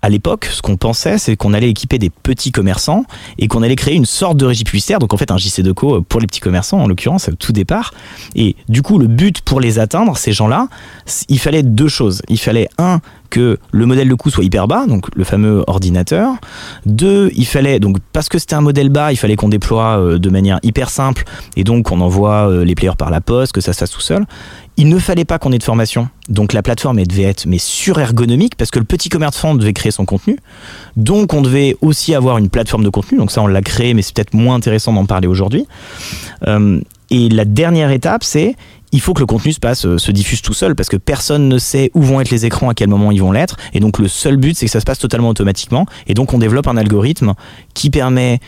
À 0.00 0.08
l'époque, 0.08 0.44
ce 0.44 0.62
qu'on 0.62 0.76
pensait, 0.76 1.18
c'est 1.18 1.34
qu'on 1.34 1.52
allait 1.52 1.70
équiper 1.70 1.98
des 1.98 2.10
petits 2.10 2.52
commerçants 2.52 3.04
et 3.38 3.48
qu'on 3.48 3.62
allait 3.64 3.74
créer 3.74 3.96
une 3.96 4.04
sorte 4.04 4.36
de 4.36 4.46
régie 4.46 4.62
publicitaire, 4.62 5.00
donc 5.00 5.12
en 5.12 5.16
fait 5.16 5.32
un 5.32 5.36
JC2Co 5.36 6.04
pour 6.04 6.20
les 6.20 6.28
petits 6.28 6.38
commerçants 6.38 6.78
en 6.78 6.86
l'occurrence, 6.86 7.28
au 7.28 7.34
tout 7.34 7.52
départ. 7.52 7.92
Et 8.36 8.54
du 8.68 8.82
coup, 8.82 8.98
le 8.98 9.08
but 9.08 9.40
pour 9.40 9.58
les 9.58 9.80
atteindre, 9.80 10.16
ces 10.16 10.32
gens-là, 10.32 10.68
il 11.28 11.40
fallait 11.40 11.64
deux 11.64 11.88
choses. 11.88 12.22
Il 12.28 12.38
fallait 12.38 12.68
un, 12.78 13.00
que 13.30 13.58
le 13.70 13.86
modèle 13.86 14.08
de 14.08 14.14
coût 14.14 14.30
soit 14.30 14.44
hyper 14.44 14.68
bas, 14.68 14.86
donc 14.86 15.06
le 15.14 15.24
fameux 15.24 15.64
ordinateur. 15.66 16.34
Deux, 16.84 17.30
il 17.34 17.46
fallait, 17.46 17.80
donc 17.80 17.98
parce 18.12 18.28
que 18.28 18.38
c'était 18.38 18.54
un 18.54 18.60
modèle 18.60 18.88
bas, 18.88 19.12
il 19.12 19.16
fallait 19.16 19.36
qu'on 19.36 19.48
déploie 19.48 19.98
euh, 19.98 20.18
de 20.18 20.30
manière 20.30 20.58
hyper 20.62 20.90
simple 20.90 21.24
et 21.56 21.64
donc 21.64 21.90
on 21.92 22.00
envoie 22.00 22.48
euh, 22.48 22.64
les 22.64 22.74
players 22.74 22.96
par 22.96 23.10
la 23.10 23.20
poste, 23.20 23.52
que 23.52 23.60
ça 23.60 23.72
se 23.72 23.78
fasse 23.78 23.90
tout 23.90 24.00
seul. 24.00 24.24
Il 24.76 24.88
ne 24.88 24.98
fallait 24.98 25.24
pas 25.24 25.38
qu'on 25.38 25.52
ait 25.52 25.58
de 25.58 25.62
formation. 25.62 26.08
Donc 26.28 26.52
la 26.52 26.62
plateforme 26.62 26.98
elle 26.98 27.06
devait 27.06 27.22
être 27.22 27.46
mais 27.46 27.58
surergonomique 27.58 28.56
parce 28.56 28.70
que 28.70 28.78
le 28.78 28.84
petit 28.84 29.08
commerçant 29.08 29.54
devait 29.54 29.72
créer 29.72 29.92
son 29.92 30.04
contenu. 30.04 30.38
Donc 30.96 31.32
on 31.34 31.42
devait 31.42 31.76
aussi 31.80 32.14
avoir 32.14 32.38
une 32.38 32.50
plateforme 32.50 32.84
de 32.84 32.90
contenu. 32.90 33.18
Donc 33.18 33.30
ça 33.30 33.42
on 33.42 33.46
l'a 33.46 33.62
créé 33.62 33.94
mais 33.94 34.02
c'est 34.02 34.14
peut-être 34.14 34.34
moins 34.34 34.56
intéressant 34.56 34.92
d'en 34.92 35.06
parler 35.06 35.28
aujourd'hui. 35.28 35.66
Euh, 36.46 36.80
et 37.10 37.28
la 37.28 37.44
dernière 37.44 37.90
étape 37.90 38.24
c'est 38.24 38.56
il 38.92 39.00
faut 39.00 39.14
que 39.14 39.20
le 39.20 39.26
contenu 39.26 39.52
euh, 39.64 39.98
se 39.98 40.10
diffuse 40.10 40.42
tout 40.42 40.54
seul 40.54 40.74
parce 40.74 40.88
que 40.88 40.96
personne 40.96 41.48
ne 41.48 41.58
sait 41.58 41.90
où 41.94 42.02
vont 42.02 42.20
être 42.20 42.30
les 42.30 42.46
écrans, 42.46 42.68
à 42.68 42.74
quel 42.74 42.88
moment 42.88 43.10
ils 43.10 43.20
vont 43.20 43.32
l'être. 43.32 43.56
Et 43.72 43.80
donc 43.80 43.98
le 43.98 44.08
seul 44.08 44.36
but, 44.36 44.56
c'est 44.56 44.66
que 44.66 44.72
ça 44.72 44.80
se 44.80 44.84
passe 44.84 44.98
totalement 44.98 45.28
automatiquement. 45.28 45.86
Et 46.06 46.14
donc 46.14 46.32
on 46.32 46.38
développe 46.38 46.68
un 46.68 46.76
algorithme 46.76 47.34
qui 47.74 47.90
permet 47.90 48.40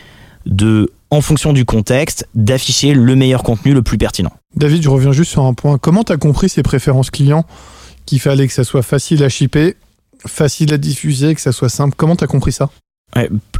de, 0.45 0.91
en 1.11 1.21
fonction 1.21 1.53
du 1.53 1.65
contexte, 1.65 2.27
d'afficher 2.35 2.93
le 2.93 3.15
meilleur 3.15 3.43
contenu 3.43 3.73
le 3.73 3.81
plus 3.81 3.97
pertinent. 3.97 4.31
David, 4.55 4.81
je 4.83 4.89
reviens 4.89 5.11
juste 5.11 5.31
sur 5.31 5.43
un 5.43 5.53
point. 5.53 5.77
Comment 5.77 6.03
tu 6.03 6.11
as 6.13 6.17
compris 6.17 6.49
ces 6.49 6.63
préférences 6.63 7.11
clients 7.11 7.45
qu'il 8.05 8.19
fallait 8.19 8.47
que 8.47 8.53
ça 8.53 8.63
soit 8.63 8.81
facile 8.81 9.23
à 9.23 9.29
shipper, 9.29 9.75
facile 10.25 10.73
à 10.73 10.77
diffuser, 10.77 11.35
que 11.35 11.41
ça 11.41 11.51
soit 11.51 11.69
simple? 11.69 11.95
Comment 11.95 12.15
tu 12.15 12.23
as 12.23 12.27
compris 12.27 12.51
ça? 12.51 12.69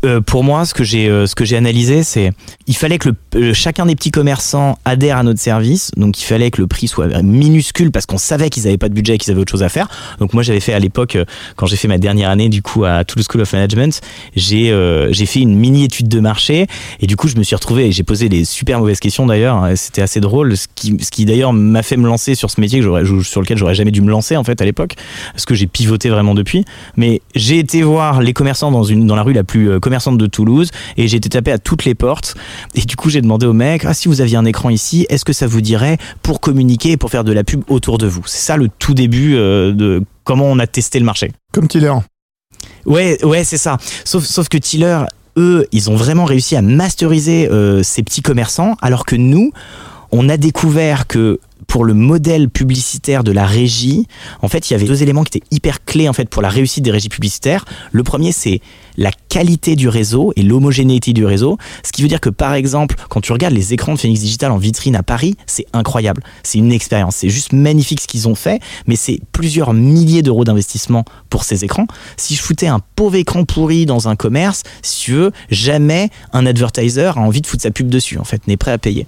Euh, 0.06 0.22
pour 0.22 0.44
moi, 0.44 0.66
ce 0.66 0.74
que 0.74 0.84
j'ai 0.84 1.10
euh, 1.10 1.26
ce 1.26 1.36
que 1.36 1.44
j'ai 1.44 1.58
analysé, 1.58 2.04
c'est 2.04 2.32
il 2.68 2.76
fallait 2.76 3.00
que 3.00 3.10
euh, 3.36 3.54
chacun 3.54 3.86
des 3.86 3.96
petits 3.96 4.12
commerçants 4.12 4.78
adhère 4.86 5.18
à 5.18 5.24
notre 5.24 5.40
service. 5.40 5.92
Donc 5.98 6.22
il 6.22 6.24
fallait 6.24 6.52
que 6.52 6.62
le 6.62 6.68
prix 6.68 6.88
soit 6.88 7.08
minuscule 7.22 7.92
parce 7.92 8.06
qu'on 8.06 8.18
savait 8.18 8.50
qu'ils 8.50 8.64
n'avaient 8.64 8.78
pas 8.78 8.90
de 8.90 8.94
budget 8.94 9.16
et 9.16 9.18
qu'ils 9.18 9.32
avaient 9.32 9.42
autre 9.42 9.52
chose 9.52 9.64
à 9.64 9.70
faire. 9.70 9.90
Donc 10.20 10.34
moi 10.34 10.44
j'avais 10.44 10.60
fait 10.60 10.74
à 10.74 10.80
l'époque 10.80 11.18
quand 11.56 11.66
j'ai 11.66 11.76
fait 11.76 11.88
ma 11.88 11.98
dernière 11.98 12.30
année 12.30 12.48
du 12.50 12.62
coup 12.62 12.86
à 12.86 13.04
Toulouse 13.04 13.26
School 13.30 13.42
of 13.42 13.52
Management, 13.52 14.00
j'ai 14.36 14.70
j'ai 15.10 15.26
fait 15.26 15.42
une 15.42 15.56
mini 15.56 15.86
étude 15.86 16.08
de 16.08 16.20
marché 16.20 16.68
et 17.02 17.08
du 17.08 17.16
coup 17.16 17.28
je 17.28 17.36
me 17.36 17.44
suis 17.44 17.56
retrouvé 17.56 17.88
et 17.88 17.92
j'ai 17.92 18.04
posé 18.04 18.30
des 18.30 18.46
super 18.46 18.80
mauvaises 18.80 19.00
questions 19.00 19.26
d'ailleurs. 19.26 19.58
hein, 19.58 19.76
C'était 19.76 20.02
assez 20.02 20.22
drôle, 20.22 20.56
ce 20.56 20.68
qui 20.76 20.96
ce 21.02 21.12
qui 21.12 21.26
d'ailleurs 21.26 21.54
m'a 21.54 21.84
fait 21.84 21.98
me 21.98 22.08
lancer 22.08 22.36
sur 22.36 22.50
ce 22.52 22.62
métier 22.62 22.80
que 22.80 22.86
j'aurais 22.86 23.04
sur 23.24 23.42
lequel 23.42 23.58
j'aurais 23.58 23.76
jamais 23.76 23.92
dû 23.92 24.02
me 24.02 24.10
lancer 24.12 24.38
en 24.38 24.44
fait 24.44 24.62
à 24.62 24.66
l'époque 24.66 24.94
parce 25.34 25.46
que 25.46 25.56
j'ai 25.56 25.68
pivoté 25.68 26.10
vraiment 26.10 26.36
depuis. 26.36 26.66
Mais 26.96 27.22
j'ai 27.36 27.60
été 27.60 27.82
voir 27.82 28.22
les 28.22 28.34
commerçants 28.34 28.72
dans 28.72 28.84
une 28.84 29.06
dans 29.08 29.16
la 29.16 29.24
rue 29.24 29.34
la 29.40 29.44
plus 29.44 29.70
euh, 29.70 29.80
commerçante 29.80 30.18
de 30.18 30.26
Toulouse 30.28 30.70
et 30.98 31.08
j'ai 31.08 31.18
été 31.18 31.30
tapé 31.30 31.52
à 31.52 31.58
toutes 31.58 31.86
les 31.86 31.96
portes. 31.96 32.36
Et 32.76 32.82
du 32.82 32.96
coup 32.96 33.10
j'ai 33.10 33.22
demandé 33.22 33.46
au 33.46 33.54
mec 33.54 33.86
ah 33.86 33.94
si 33.94 34.08
vous 34.08 34.22
aviez 34.22 34.38
un 34.38 34.46
écran 34.46 34.70
ici 34.70 35.06
est-ce 35.10 35.26
que 35.26 35.34
ça 35.34 35.48
vous 35.48 35.62
dirait 35.62 35.98
pour 36.22 36.40
communiquer 36.42 36.92
et 36.92 36.98
pour 36.98 37.10
faire 37.10 37.24
de 37.24 37.32
la 37.32 37.44
pub 37.44 37.64
autour 37.68 37.98
de 37.98 38.08
vous? 38.08 38.24
C'est 38.26 38.46
ça 38.46 38.58
le 38.58 38.68
tout 38.68 38.94
début 38.94 39.36
euh, 39.36 39.72
de 39.72 40.04
comment 40.24 40.46
on 40.46 40.60
a 40.60 40.68
testé 40.68 41.00
le 41.00 41.06
marché. 41.06 41.32
Comme 41.54 41.68
Tiller. 41.68 41.94
ouais 42.86 43.24
ouais 43.24 43.44
c'est 43.44 43.58
ça. 43.58 43.78
Sauf 44.04 44.24
sauf 44.26 44.50
que 44.50 44.58
Tiller 44.58 45.00
eux, 45.38 45.66
ils 45.72 45.90
ont 45.90 45.96
vraiment 45.96 46.26
réussi 46.26 46.56
à 46.56 46.62
masteriser 46.62 47.50
euh, 47.50 47.82
ces 47.82 48.04
petits 48.04 48.22
commerçants, 48.22 48.76
alors 48.82 49.06
que 49.06 49.16
nous, 49.16 49.52
on 50.12 50.28
a 50.28 50.38
découvert 50.38 51.08
que 51.08 51.40
pour 51.70 51.86
le 51.86 51.94
modèle 51.94 52.50
publicitaire 52.50 53.24
de 53.24 53.32
la 53.32 53.46
régie, 53.46 54.08
en 54.42 54.50
fait, 54.50 54.70
il 54.70 54.74
y 54.74 54.76
avait 54.76 54.88
deux 54.88 55.04
éléments 55.04 55.24
qui 55.24 55.38
étaient 55.38 55.48
hyper 55.52 55.86
clés 55.86 56.10
en 56.10 56.14
fait 56.14 56.28
pour 56.28 56.42
la 56.42 56.50
réussite 56.50 56.84
des 56.84 56.92
régies 56.92 57.10
publicitaires. 57.10 57.64
Le 57.92 58.04
premier, 58.04 58.32
c'est 58.32 58.60
la 58.98 59.12
qualité 59.30 59.76
du 59.76 59.88
réseau 59.88 60.34
et 60.36 60.42
l'homogénéité 60.42 61.14
du 61.14 61.26
réseau. 61.26 61.58
Ce 61.86 61.92
qui 61.92 62.02
veut 62.02 62.08
dire 62.08 62.20
que 62.20 62.30
par 62.30 62.56
exemple, 62.56 62.96
quand 63.10 63.22
tu 63.22 63.32
regardes 63.32 63.54
les 63.54 63.72
écrans 63.74 63.94
de 63.94 64.00
Phoenix 64.00 64.20
Digital 64.20 64.52
en 64.52 64.58
vitrine 64.58 64.96
à 64.96 65.04
Paris, 65.04 65.38
c'est 65.46 65.68
incroyable. 65.72 66.24
C'est 66.44 66.58
une 66.58 66.72
expérience. 66.72 67.16
C'est 67.18 67.30
juste 67.30 67.54
magnifique 67.54 68.02
ce 68.02 68.08
qu'ils 68.08 68.28
ont 68.28 68.36
fait, 68.36 68.60
mais 68.88 68.96
c'est 68.96 69.22
plusieurs 69.32 69.74
milliers 69.74 70.24
d'euros 70.24 70.44
d'investissement 70.44 71.06
pour 71.30 71.44
ces 71.44 71.64
écrans. 71.64 71.86
Si 72.18 72.36
je 72.36 72.42
foutais 72.42 72.68
un 72.68 72.82
pauvre 72.96 73.16
écran 73.16 73.46
pourri 73.46 73.86
dans 73.86 74.10
un 74.10 74.16
commerce, 74.16 74.64
si 74.82 75.06
tu 75.06 75.12
veux, 75.14 75.32
jamais 75.50 76.10
un 76.34 76.46
advertiser 76.46 77.06
a 77.06 77.18
envie 77.18 77.42
de 77.42 77.48
foutre 77.48 77.64
sa 77.64 77.72
pub 77.72 77.90
dessus, 77.90 78.18
en 78.18 78.24
fait, 78.24 78.48
n'est 78.48 78.58
prêt 78.58 78.72
à 78.72 78.78
payer. 78.80 79.06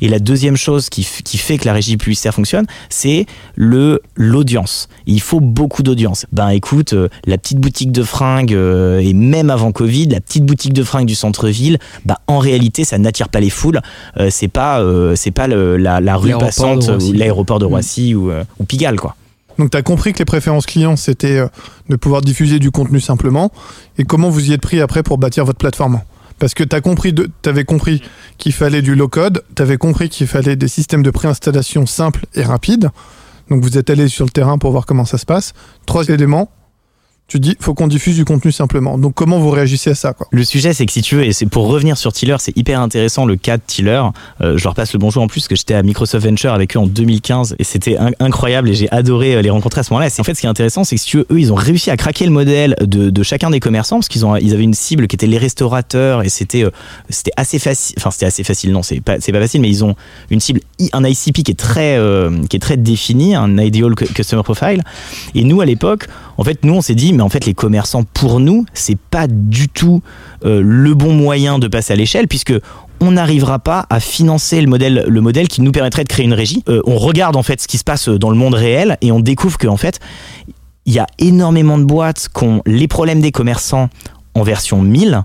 Et 0.00 0.08
la 0.08 0.20
deuxième 0.20 0.56
chose 0.56 0.88
qui, 0.88 1.06
qui 1.24 1.38
fait 1.38 1.58
que 1.58 1.66
la 1.66 1.74
régie 1.74 1.96
publicitaire 2.04 2.34
fonctionne, 2.34 2.66
c'est 2.88 3.26
le 3.56 4.00
l'audience. 4.16 4.88
Il 5.06 5.20
faut 5.20 5.40
beaucoup 5.40 5.82
d'audience. 5.82 6.26
Ben 6.32 6.48
écoute, 6.50 6.92
euh, 6.92 7.08
la 7.26 7.38
petite 7.38 7.58
boutique 7.58 7.92
de 7.92 8.02
fringues 8.02 8.54
euh, 8.54 8.98
et 8.98 9.12
même 9.14 9.50
avant 9.50 9.72
Covid, 9.72 10.06
la 10.08 10.20
petite 10.20 10.44
boutique 10.44 10.72
de 10.72 10.82
fringues 10.84 11.06
du 11.06 11.14
centre-ville, 11.14 11.78
bah, 12.04 12.20
en 12.26 12.38
réalité, 12.38 12.84
ça 12.84 12.98
n'attire 12.98 13.28
pas 13.28 13.40
les 13.40 13.50
foules. 13.50 13.80
Euh, 14.18 14.28
c'est 14.30 14.48
pas, 14.48 14.80
euh, 14.80 15.14
c'est 15.16 15.30
pas 15.30 15.46
le- 15.48 15.76
la, 15.76 16.00
la 16.00 16.16
rue 16.16 16.32
passante 16.38 16.88
ou 16.88 17.12
l'aéroport 17.12 17.58
de 17.58 17.64
Mm. 17.66 17.68
Roissy 17.68 18.14
ou, 18.14 18.30
euh, 18.30 18.44
ou 18.58 18.64
Pigalle, 18.64 19.00
quoi. 19.00 19.16
Donc 19.58 19.70
tu 19.70 19.76
as 19.76 19.82
compris 19.82 20.12
que 20.12 20.18
les 20.18 20.24
préférences 20.24 20.66
clients, 20.66 20.96
c'était 20.96 21.38
euh, 21.38 21.46
de 21.88 21.96
pouvoir 21.96 22.22
diffuser 22.22 22.58
du 22.58 22.70
contenu 22.70 23.00
simplement. 23.00 23.52
Et 23.98 24.04
comment 24.04 24.28
vous 24.28 24.50
y 24.50 24.52
êtes 24.52 24.60
pris 24.60 24.80
après 24.80 25.02
pour 25.02 25.16
bâtir 25.18 25.44
votre 25.44 25.58
plateforme? 25.58 26.00
Parce 26.44 26.52
que 26.52 26.62
tu 26.62 26.78
compris, 26.82 27.14
de- 27.14 27.30
t'avais 27.40 27.64
compris 27.64 28.02
qu'il 28.36 28.52
fallait 28.52 28.82
du 28.82 28.94
low-code, 28.94 29.42
tu 29.56 29.62
avais 29.62 29.78
compris 29.78 30.10
qu'il 30.10 30.26
fallait 30.26 30.56
des 30.56 30.68
systèmes 30.68 31.02
de 31.02 31.08
préinstallation 31.08 31.86
simples 31.86 32.26
et 32.34 32.42
rapides. 32.42 32.90
Donc 33.48 33.62
vous 33.62 33.78
êtes 33.78 33.88
allé 33.88 34.08
sur 34.08 34.26
le 34.26 34.30
terrain 34.30 34.58
pour 34.58 34.70
voir 34.70 34.84
comment 34.84 35.06
ça 35.06 35.16
se 35.16 35.24
passe. 35.24 35.54
Trois 35.86 36.06
éléments. 36.10 36.50
Tu 37.26 37.40
dis, 37.40 37.56
faut 37.58 37.72
qu'on 37.72 37.86
diffuse 37.86 38.16
du 38.16 38.26
contenu 38.26 38.52
simplement. 38.52 38.98
Donc 38.98 39.14
comment 39.14 39.38
vous 39.38 39.48
réagissez 39.48 39.90
à 39.90 39.94
ça 39.94 40.12
quoi 40.12 40.26
Le 40.30 40.44
sujet, 40.44 40.74
c'est 40.74 40.84
que 40.84 40.92
si 40.92 41.00
tu 41.00 41.16
veux, 41.16 41.24
et 41.24 41.32
c'est 41.32 41.46
pour 41.46 41.66
revenir 41.68 41.96
sur 41.96 42.12
Tiller, 42.12 42.36
c'est 42.38 42.54
hyper 42.56 42.78
intéressant 42.80 43.24
le 43.24 43.36
cas 43.36 43.56
de 43.56 43.62
Tiller. 43.66 44.02
Euh, 44.42 44.58
je 44.58 44.64
leur 44.64 44.74
passe 44.74 44.92
le 44.92 44.98
bonjour 44.98 45.22
en 45.22 45.26
plus, 45.26 45.48
que 45.48 45.56
j'étais 45.56 45.72
à 45.72 45.82
Microsoft 45.82 46.26
Venture 46.26 46.52
avec 46.52 46.76
eux 46.76 46.80
en 46.80 46.86
2015 46.86 47.56
et 47.58 47.64
c'était 47.64 47.96
in- 47.96 48.10
incroyable 48.20 48.68
et 48.68 48.74
j'ai 48.74 48.90
adoré 48.92 49.36
euh, 49.36 49.42
les 49.42 49.48
rencontrer 49.48 49.80
à 49.80 49.82
ce 49.84 49.92
moment-là. 49.94 50.10
En 50.18 50.22
fait, 50.22 50.34
ce 50.34 50.40
qui 50.40 50.46
est 50.46 50.50
intéressant, 50.50 50.84
c'est 50.84 50.96
que 50.96 51.00
si 51.00 51.08
tu 51.08 51.16
veux, 51.16 51.26
eux, 51.30 51.40
ils 51.40 51.50
ont 51.50 51.56
réussi 51.56 51.90
à 51.90 51.96
craquer 51.96 52.26
le 52.26 52.30
modèle 52.30 52.76
de, 52.82 53.22
chacun 53.22 53.48
des 53.48 53.58
commerçants 53.58 53.96
parce 53.96 54.08
qu'ils 54.08 54.22
ils 54.42 54.52
avaient 54.52 54.62
une 54.62 54.74
cible 54.74 55.06
qui 55.08 55.16
était 55.16 55.26
les 55.26 55.38
restaurateurs 55.38 56.22
et 56.24 56.28
c'était, 56.28 56.62
euh, 56.64 56.70
assez 57.38 57.58
facile. 57.58 57.96
Enfin, 57.98 58.10
c'était 58.10 58.26
assez 58.26 58.44
facile. 58.44 58.70
Non, 58.70 58.82
c'est 58.82 59.00
pas, 59.00 59.16
pas 59.16 59.40
facile, 59.40 59.62
mais 59.62 59.70
ils 59.70 59.82
ont 59.82 59.96
une 60.30 60.40
cible, 60.40 60.60
un 60.92 61.02
ICP 61.04 61.42
qui 61.42 61.52
est 61.52 61.58
très, 61.58 61.98
qui 62.50 62.56
est 62.56 62.60
très 62.60 62.76
défini, 62.76 63.34
un 63.34 63.56
ideal 63.56 63.94
cu- 63.94 64.04
customer 64.12 64.42
profile. 64.42 64.82
Et 65.34 65.42
nous, 65.44 65.62
à 65.62 65.64
l'époque, 65.64 66.06
en 66.36 66.44
fait, 66.44 66.64
nous, 66.64 66.74
on 66.74 66.80
s'est 66.80 66.94
dit, 66.94 67.12
mais 67.12 67.22
en 67.22 67.28
fait, 67.28 67.46
les 67.46 67.54
commerçants, 67.54 68.04
pour 68.04 68.40
nous, 68.40 68.66
c'est 68.74 68.98
pas 68.98 69.26
du 69.28 69.68
tout 69.68 70.02
euh, 70.44 70.60
le 70.64 70.94
bon 70.94 71.12
moyen 71.12 71.58
de 71.58 71.68
passer 71.68 71.92
à 71.92 71.96
l'échelle, 71.96 72.28
puisque 72.28 72.54
on 73.00 73.12
n'arrivera 73.12 73.58
pas 73.58 73.86
à 73.90 74.00
financer 74.00 74.60
le 74.60 74.66
modèle, 74.66 75.04
le 75.08 75.20
modèle 75.20 75.48
qui 75.48 75.60
nous 75.62 75.72
permettrait 75.72 76.04
de 76.04 76.08
créer 76.08 76.24
une 76.24 76.34
régie. 76.34 76.62
Euh, 76.68 76.80
on 76.86 76.96
regarde 76.96 77.36
en 77.36 77.42
fait 77.42 77.60
ce 77.60 77.68
qui 77.68 77.78
se 77.78 77.84
passe 77.84 78.08
dans 78.08 78.30
le 78.30 78.36
monde 78.36 78.54
réel 78.54 78.96
et 79.00 79.12
on 79.12 79.20
découvre 79.20 79.58
qu'en 79.58 79.76
fait, 79.76 80.00
il 80.86 80.92
y 80.92 80.98
a 80.98 81.06
énormément 81.18 81.78
de 81.78 81.84
boîtes 81.84 82.28
qui 82.34 82.44
ont 82.44 82.62
les 82.66 82.88
problèmes 82.88 83.20
des 83.20 83.32
commerçants 83.32 83.88
en 84.34 84.42
version 84.42 84.82
1000. 84.82 85.22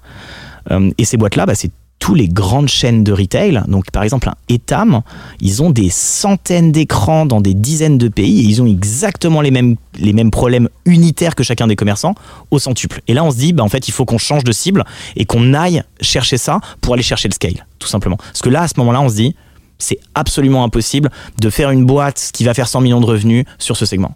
Euh, 0.72 0.92
et 0.98 1.06
ces 1.06 1.18
boîtes-là, 1.18 1.46
bah, 1.46 1.56
c'est 1.56 1.72
tous 2.00 2.16
les 2.16 2.28
grandes 2.28 2.70
chaînes 2.70 3.04
de 3.04 3.12
retail. 3.12 3.62
Donc, 3.68 3.92
par 3.92 4.04
exemple, 4.04 4.30
un 4.30 4.36
Etam, 4.48 5.02
ils 5.42 5.62
ont 5.62 5.70
des 5.70 5.90
centaines 5.90 6.72
d'écrans 6.72 7.26
dans 7.26 7.42
des 7.42 7.54
dizaines 7.54 7.98
de 7.98 8.08
pays 8.08 8.40
et 8.40 8.44
ils 8.44 8.62
ont 8.62 8.66
exactement 8.66 9.42
les 9.42 9.52
mêmes, 9.52 10.32
problèmes 10.32 10.70
unitaires 10.86 11.36
que 11.36 11.44
chacun 11.44 11.68
des 11.68 11.76
commerçants 11.76 12.16
au 12.52 12.60
centuple. 12.60 13.02
Et 13.08 13.14
là, 13.14 13.24
on 13.24 13.32
se 13.32 13.38
dit, 13.38 13.54
bah, 13.54 13.64
en 13.64 13.70
fait, 13.70 13.88
il 13.88 13.92
faut 13.92 14.06
qu'on 14.06 14.18
change 14.18 14.44
de 14.44 14.52
cible 14.52 14.86
et 15.16 15.26
qu'on 15.26 15.54
aille 15.54 15.84
chercher 16.02 16.38
ça 16.38 16.60
pour 16.82 16.94
aller 16.94 17.04
chercher 17.04 17.28
le 17.28 17.34
scale, 17.34 17.66
tout 17.78 17.88
simplement. 17.88 18.18
Parce 18.18 18.42
que 18.42 18.50
là, 18.50 18.62
à 18.62 18.68
ce 18.68 18.74
moment-là, 18.78 19.02
on 19.02 19.10
se 19.10 19.16
dit, 19.16 19.36
c'est 19.78 20.00
absolument 20.16 20.64
impossible 20.64 21.10
de 21.40 21.50
faire 21.50 21.72
une 21.72 21.86
boîte 21.86 22.32
qui 22.34 22.44
va 22.44 22.54
faire 22.54 22.68
100 22.68 22.82
millions 22.82 23.02
de 23.02 23.06
revenus 23.06 23.46
sur 23.58 23.78
ce 23.78 23.86
segment. 23.86 24.14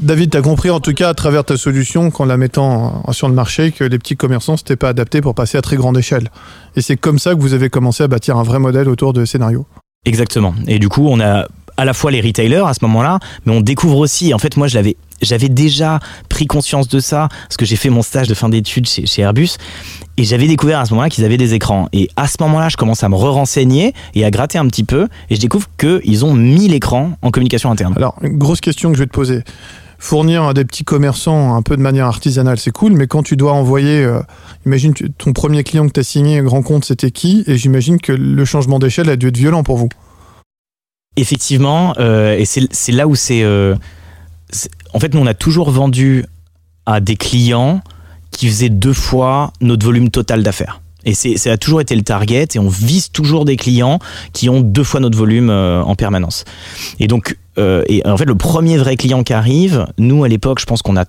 David, 0.00 0.30
tu 0.30 0.38
as 0.38 0.42
compris 0.42 0.70
en 0.70 0.80
tout 0.80 0.94
cas 0.94 1.10
à 1.10 1.14
travers 1.14 1.44
ta 1.44 1.58
solution 1.58 2.10
qu'en 2.10 2.24
la 2.24 2.38
mettant 2.38 3.04
sur 3.12 3.28
le 3.28 3.34
marché 3.34 3.72
que 3.72 3.84
les 3.84 3.98
petits 3.98 4.16
commerçants 4.16 4.54
n'étaient 4.54 4.74
pas 4.74 4.88
adaptés 4.88 5.20
pour 5.20 5.34
passer 5.34 5.58
à 5.58 5.62
très 5.62 5.76
grande 5.76 5.98
échelle. 5.98 6.30
Et 6.76 6.80
c'est 6.80 6.96
comme 6.96 7.18
ça 7.18 7.34
que 7.34 7.40
vous 7.40 7.52
avez 7.52 7.68
commencé 7.68 8.02
à 8.02 8.08
bâtir 8.08 8.38
un 8.38 8.42
vrai 8.42 8.58
modèle 8.58 8.88
autour 8.88 9.12
de 9.12 9.26
scénario. 9.26 9.66
Exactement. 10.06 10.54
Et 10.66 10.78
du 10.78 10.88
coup, 10.88 11.06
on 11.08 11.20
a 11.20 11.46
à 11.76 11.84
la 11.84 11.92
fois 11.92 12.10
les 12.10 12.22
retailers 12.22 12.66
à 12.66 12.72
ce 12.72 12.80
moment-là, 12.82 13.18
mais 13.44 13.52
on 13.52 13.60
découvre 13.60 13.98
aussi, 13.98 14.32
en 14.32 14.38
fait, 14.38 14.56
moi, 14.56 14.66
je 14.66 14.76
l'avais, 14.76 14.96
j'avais 15.20 15.48
déjà 15.48 16.00
pris 16.28 16.46
conscience 16.46 16.88
de 16.88 16.98
ça, 16.98 17.28
parce 17.48 17.56
que 17.56 17.64
j'ai 17.64 17.76
fait 17.76 17.90
mon 17.90 18.02
stage 18.02 18.28
de 18.28 18.34
fin 18.34 18.48
d'études 18.48 18.86
chez, 18.86 19.06
chez 19.06 19.22
Airbus, 19.22 19.56
et 20.16 20.24
j'avais 20.24 20.46
découvert 20.46 20.80
à 20.80 20.86
ce 20.86 20.92
moment-là 20.92 21.10
qu'ils 21.10 21.24
avaient 21.24 21.36
des 21.36 21.54
écrans. 21.54 21.88
Et 21.92 22.08
à 22.16 22.28
ce 22.28 22.36
moment-là, 22.40 22.68
je 22.68 22.76
commence 22.76 23.02
à 23.04 23.08
me 23.08 23.14
re-renseigner 23.14 23.94
et 24.14 24.24
à 24.24 24.30
gratter 24.30 24.58
un 24.58 24.66
petit 24.68 24.84
peu, 24.84 25.08
et 25.30 25.36
je 25.36 25.40
découvre 25.40 25.68
qu'ils 25.78 26.24
ont 26.24 26.34
1000 26.34 26.74
écrans 26.74 27.12
en 27.22 27.30
communication 27.30 27.70
interne. 27.70 27.94
Alors, 27.96 28.16
une 28.22 28.38
grosse 28.38 28.60
question 28.60 28.90
que 28.90 28.96
je 28.96 29.02
vais 29.02 29.08
te 29.08 29.12
poser. 29.12 29.42
Fournir 30.04 30.42
à 30.42 30.52
des 30.52 30.64
petits 30.64 30.82
commerçants 30.82 31.54
un 31.54 31.62
peu 31.62 31.76
de 31.76 31.80
manière 31.80 32.06
artisanale, 32.06 32.58
c'est 32.58 32.72
cool, 32.72 32.92
mais 32.94 33.06
quand 33.06 33.22
tu 33.22 33.36
dois 33.36 33.52
envoyer, 33.52 34.02
euh, 34.02 34.20
imagine 34.66 34.92
ton 34.94 35.32
premier 35.32 35.62
client 35.62 35.86
que 35.86 35.92
tu 35.92 36.00
as 36.00 36.02
signé, 36.02 36.38
un 36.40 36.42
grand 36.42 36.60
compte, 36.62 36.84
c'était 36.84 37.12
qui? 37.12 37.44
Et 37.46 37.56
j'imagine 37.56 38.00
que 38.00 38.10
le 38.10 38.44
changement 38.44 38.80
d'échelle 38.80 39.08
a 39.08 39.14
dû 39.14 39.28
être 39.28 39.36
violent 39.36 39.62
pour 39.62 39.76
vous. 39.76 39.88
Effectivement, 41.16 41.94
euh, 41.98 42.36
et 42.36 42.44
c'est 42.44 42.90
là 42.92 43.06
où 43.06 43.14
c'est. 43.14 43.44
euh, 43.44 43.76
c'est- 44.50 44.72
en 44.92 44.98
fait, 44.98 45.14
nous, 45.14 45.20
on 45.20 45.26
a 45.26 45.34
toujours 45.34 45.70
vendu 45.70 46.24
à 46.84 46.98
des 47.00 47.14
clients 47.14 47.80
qui 48.32 48.48
faisaient 48.48 48.70
deux 48.70 48.92
fois 48.94 49.52
notre 49.60 49.86
volume 49.86 50.10
total 50.10 50.42
d'affaires. 50.42 50.80
Et 51.04 51.14
c'est, 51.14 51.36
ça 51.36 51.52
a 51.52 51.56
toujours 51.56 51.80
été 51.80 51.94
le 51.96 52.02
target, 52.02 52.46
et 52.54 52.58
on 52.58 52.68
vise 52.68 53.10
toujours 53.10 53.44
des 53.44 53.56
clients 53.56 53.98
qui 54.32 54.48
ont 54.48 54.60
deux 54.60 54.84
fois 54.84 55.00
notre 55.00 55.18
volume 55.18 55.50
euh, 55.50 55.82
en 55.82 55.94
permanence. 55.94 56.44
Et 57.00 57.06
donc, 57.06 57.36
euh, 57.58 57.82
et 57.88 58.06
en 58.06 58.16
fait, 58.16 58.24
le 58.24 58.34
premier 58.34 58.76
vrai 58.78 58.96
client 58.96 59.22
qui 59.22 59.32
arrive, 59.32 59.86
nous, 59.98 60.24
à 60.24 60.28
l'époque, 60.28 60.60
je 60.60 60.66
pense 60.66 60.82
qu'on 60.82 60.96
a 60.96 61.04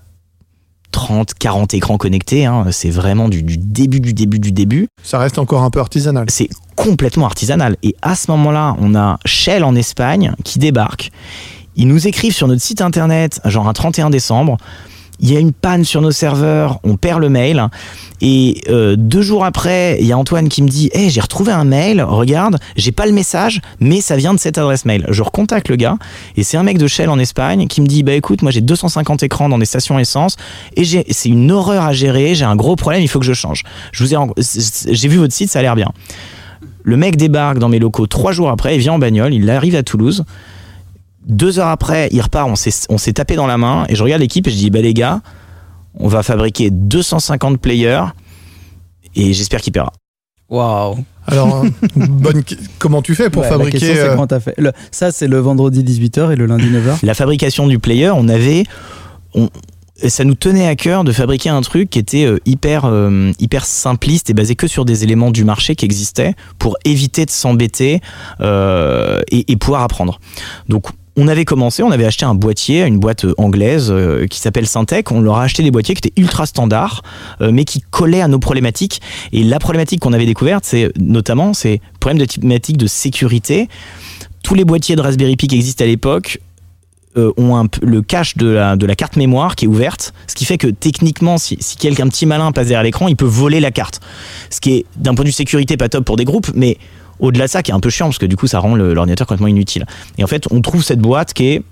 30, 0.90 1.34
40 1.34 1.74
écrans 1.74 1.96
connectés. 1.98 2.46
hein, 2.46 2.66
c'est 2.70 2.90
vraiment 2.90 3.28
du, 3.28 3.42
du 3.42 3.56
début, 3.58 4.00
du 4.00 4.14
début, 4.14 4.38
du 4.38 4.52
début 4.52 4.86
Ça 5.02 5.18
reste 5.18 5.38
encore 5.38 5.62
un 5.62 5.70
peu 5.70 5.80
artisanal. 5.80 6.26
c'est 6.28 6.48
complètement 6.76 7.26
artisanal. 7.26 7.76
Et 7.82 7.96
à 8.02 8.14
ce 8.14 8.30
moment-là, 8.30 8.76
on 8.78 8.94
a 8.94 9.18
Shell 9.24 9.64
en 9.64 9.74
Espagne 9.74 10.34
qui 10.44 10.58
débarque. 10.60 11.10
Ils 11.76 11.88
nous 11.88 12.06
écrivent 12.06 12.34
sur 12.34 12.46
notre 12.46 12.62
site 12.62 12.80
internet, 12.80 13.40
genre 13.44 13.66
un 13.68 13.72
31 13.72 14.10
décembre. 14.10 14.56
Il 15.20 15.32
y 15.32 15.36
a 15.36 15.40
une 15.40 15.52
panne 15.52 15.84
sur 15.84 16.00
nos 16.00 16.10
serveurs, 16.10 16.80
on 16.82 16.96
perd 16.96 17.20
le 17.20 17.28
mail. 17.28 17.68
Et 18.20 18.62
euh, 18.68 18.96
deux 18.96 19.22
jours 19.22 19.44
après, 19.44 19.96
il 20.00 20.06
y 20.06 20.12
a 20.12 20.18
Antoine 20.18 20.48
qui 20.48 20.62
me 20.62 20.68
dit 20.68 20.90
Hey, 20.92 21.10
j'ai 21.10 21.20
retrouvé 21.20 21.52
un 21.52 21.64
mail, 21.64 22.02
regarde, 22.02 22.58
j'ai 22.76 22.92
pas 22.92 23.06
le 23.06 23.12
message, 23.12 23.60
mais 23.80 24.00
ça 24.00 24.16
vient 24.16 24.34
de 24.34 24.38
cette 24.38 24.58
adresse 24.58 24.84
mail. 24.84 25.06
Je 25.10 25.22
recontacte 25.22 25.68
le 25.68 25.76
gars, 25.76 25.98
et 26.36 26.42
c'est 26.42 26.56
un 26.56 26.62
mec 26.62 26.78
de 26.78 26.86
Shell 26.86 27.08
en 27.08 27.18
Espagne 27.18 27.66
qui 27.68 27.80
me 27.80 27.86
dit 27.86 28.02
Bah 28.02 28.12
écoute, 28.12 28.42
moi 28.42 28.50
j'ai 28.50 28.60
250 28.60 29.22
écrans 29.22 29.48
dans 29.48 29.58
des 29.58 29.66
stations 29.66 29.98
essence, 29.98 30.36
et 30.76 30.84
c'est 30.84 31.28
une 31.28 31.50
horreur 31.50 31.84
à 31.84 31.92
gérer, 31.92 32.34
j'ai 32.34 32.44
un 32.44 32.56
gros 32.56 32.76
problème, 32.76 33.02
il 33.02 33.08
faut 33.08 33.20
que 33.20 33.26
je 33.26 33.34
change. 33.34 33.62
Je 33.92 34.04
ai, 34.04 34.16
j'ai 34.90 35.08
vu 35.08 35.18
votre 35.18 35.34
site, 35.34 35.50
ça 35.50 35.60
a 35.60 35.62
l'air 35.62 35.76
bien. 35.76 35.90
Le 36.82 36.96
mec 36.96 37.16
débarque 37.16 37.58
dans 37.58 37.68
mes 37.68 37.78
locaux 37.78 38.06
trois 38.06 38.32
jours 38.32 38.50
après, 38.50 38.74
il 38.74 38.80
vient 38.80 38.94
en 38.94 38.98
bagnole, 38.98 39.32
il 39.32 39.48
arrive 39.48 39.74
à 39.76 39.82
Toulouse. 39.82 40.24
Deux 41.26 41.58
heures 41.58 41.68
après, 41.68 42.08
il 42.12 42.20
repart, 42.20 42.48
on 42.48 42.56
s'est, 42.56 42.86
on 42.88 42.98
s'est 42.98 43.12
tapé 43.14 43.36
dans 43.36 43.46
la 43.46 43.56
main, 43.58 43.84
et 43.88 43.94
je 43.94 44.02
regarde 44.02 44.20
l'équipe 44.20 44.46
et 44.46 44.50
je 44.50 44.56
dis, 44.56 44.70
bah 44.70 44.80
les 44.80 44.94
gars, 44.94 45.20
on 45.98 46.08
va 46.08 46.22
fabriquer 46.22 46.70
250 46.70 47.58
players, 47.60 48.04
et 49.14 49.32
j'espère 49.32 49.60
qu'il 49.60 49.72
paiera. 49.72 49.92
Waouh. 50.50 50.98
Alors, 51.26 51.64
euh, 51.64 51.68
bonne... 51.96 52.42
comment 52.78 53.00
tu 53.00 53.14
fais 53.14 53.30
pour 53.30 53.42
Ouais, 53.42 53.48
La 53.48 53.54
fabriquer 53.56 53.78
question, 53.78 54.26
euh, 54.30 54.40
fait? 54.40 54.54
Le- 54.58 54.72
ça, 54.90 55.10
c'est 55.10 55.26
le 55.26 55.38
vendredi 55.38 55.82
18h 55.82 56.32
et 56.32 56.36
le 56.36 56.44
lundi 56.46 56.66
9h. 56.66 56.98
La 57.02 57.14
fabrication 57.14 57.66
du 57.66 57.78
player, 57.78 58.10
on 58.10 58.28
avait... 58.28 58.64
on- 59.34 59.48
ça 60.08 60.24
nous 60.24 60.34
tenait 60.34 60.66
à 60.66 60.74
cœur 60.74 61.04
de 61.04 61.12
fabriquer 61.12 61.50
un 61.50 61.60
truc 61.60 61.88
qui 61.88 62.00
était 62.00 62.24
euh, 62.24 62.38
hyper, 62.46 62.84
euh, 62.84 63.30
hyper 63.38 63.64
simpliste 63.64 64.28
et 64.28 64.34
basé 64.34 64.56
que 64.56 64.66
sur 64.66 64.84
des 64.84 65.04
éléments 65.04 65.30
du 65.30 65.44
marché 65.44 65.76
qui 65.76 65.84
existaient 65.84 66.34
pour 66.58 66.76
éviter 66.84 67.24
de 67.24 67.30
s'embêter 67.30 68.00
euh, 68.40 69.20
et, 69.30 69.50
et 69.52 69.56
pouvoir 69.56 69.82
apprendre. 69.82 70.18
Donc 70.68 70.86
on 71.16 71.28
avait 71.28 71.44
commencé, 71.44 71.82
on 71.82 71.90
avait 71.90 72.04
acheté 72.04 72.24
un 72.24 72.34
boîtier, 72.34 72.84
une 72.84 72.98
boîte 72.98 73.24
euh, 73.24 73.34
anglaise 73.38 73.88
euh, 73.90 74.26
qui 74.26 74.40
s'appelle 74.40 74.66
Syntec. 74.66 75.12
On 75.12 75.20
leur 75.20 75.36
a 75.36 75.44
acheté 75.44 75.62
des 75.62 75.70
boîtiers 75.70 75.94
qui 75.94 76.08
étaient 76.08 76.20
ultra 76.20 76.46
standards, 76.46 77.02
euh, 77.40 77.50
mais 77.52 77.64
qui 77.64 77.80
collaient 77.80 78.20
à 78.20 78.28
nos 78.28 78.38
problématiques. 78.38 79.00
Et 79.32 79.44
la 79.44 79.58
problématique 79.58 80.00
qu'on 80.00 80.12
avait 80.12 80.26
découverte, 80.26 80.64
c'est 80.64 80.92
notamment 80.98 81.54
c'est 81.54 81.80
problème 82.00 82.18
de 82.18 82.24
thématique 82.24 82.76
de 82.76 82.86
sécurité. 82.86 83.68
Tous 84.42 84.54
les 84.54 84.64
boîtiers 84.64 84.96
de 84.96 85.00
Raspberry 85.00 85.36
Pi 85.36 85.46
qui 85.46 85.54
existent 85.54 85.84
à 85.84 85.86
l'époque 85.86 86.40
ont 87.16 87.68
le 87.80 88.02
cache 88.02 88.36
de 88.36 88.48
la, 88.48 88.74
de 88.74 88.84
la 88.86 88.96
carte 88.96 89.14
mémoire 89.14 89.54
qui 89.54 89.66
est 89.66 89.68
ouverte, 89.68 90.12
ce 90.26 90.34
qui 90.34 90.44
fait 90.44 90.58
que 90.58 90.66
techniquement, 90.66 91.38
si, 91.38 91.56
si 91.60 91.76
quelqu'un 91.76 92.08
petit 92.08 92.26
malin 92.26 92.50
passe 92.50 92.66
derrière 92.66 92.82
l'écran, 92.82 93.06
il 93.06 93.14
peut 93.14 93.24
voler 93.24 93.60
la 93.60 93.70
carte. 93.70 94.00
Ce 94.50 94.60
qui 94.60 94.72
est 94.72 94.86
d'un 94.96 95.14
point 95.14 95.22
de 95.22 95.28
vue 95.28 95.32
sécurité 95.32 95.76
pas 95.76 95.88
top 95.88 96.04
pour 96.04 96.16
des 96.16 96.24
groupes, 96.24 96.50
mais 96.56 96.76
au-delà 97.20 97.46
de 97.46 97.50
ça, 97.50 97.62
qui 97.62 97.70
est 97.70 97.74
un 97.74 97.80
peu 97.80 97.90
chiant 97.90 98.06
parce 98.06 98.18
que 98.18 98.26
du 98.26 98.36
coup, 98.36 98.46
ça 98.46 98.58
rend 98.58 98.74
l'ordinateur 98.74 99.26
complètement 99.26 99.48
inutile. 99.48 99.86
Et 100.18 100.24
en 100.24 100.26
fait, 100.26 100.46
on 100.50 100.60
trouve 100.60 100.82
cette 100.82 101.00
boîte 101.00 101.32
qui 101.32 101.46
est 101.46 101.62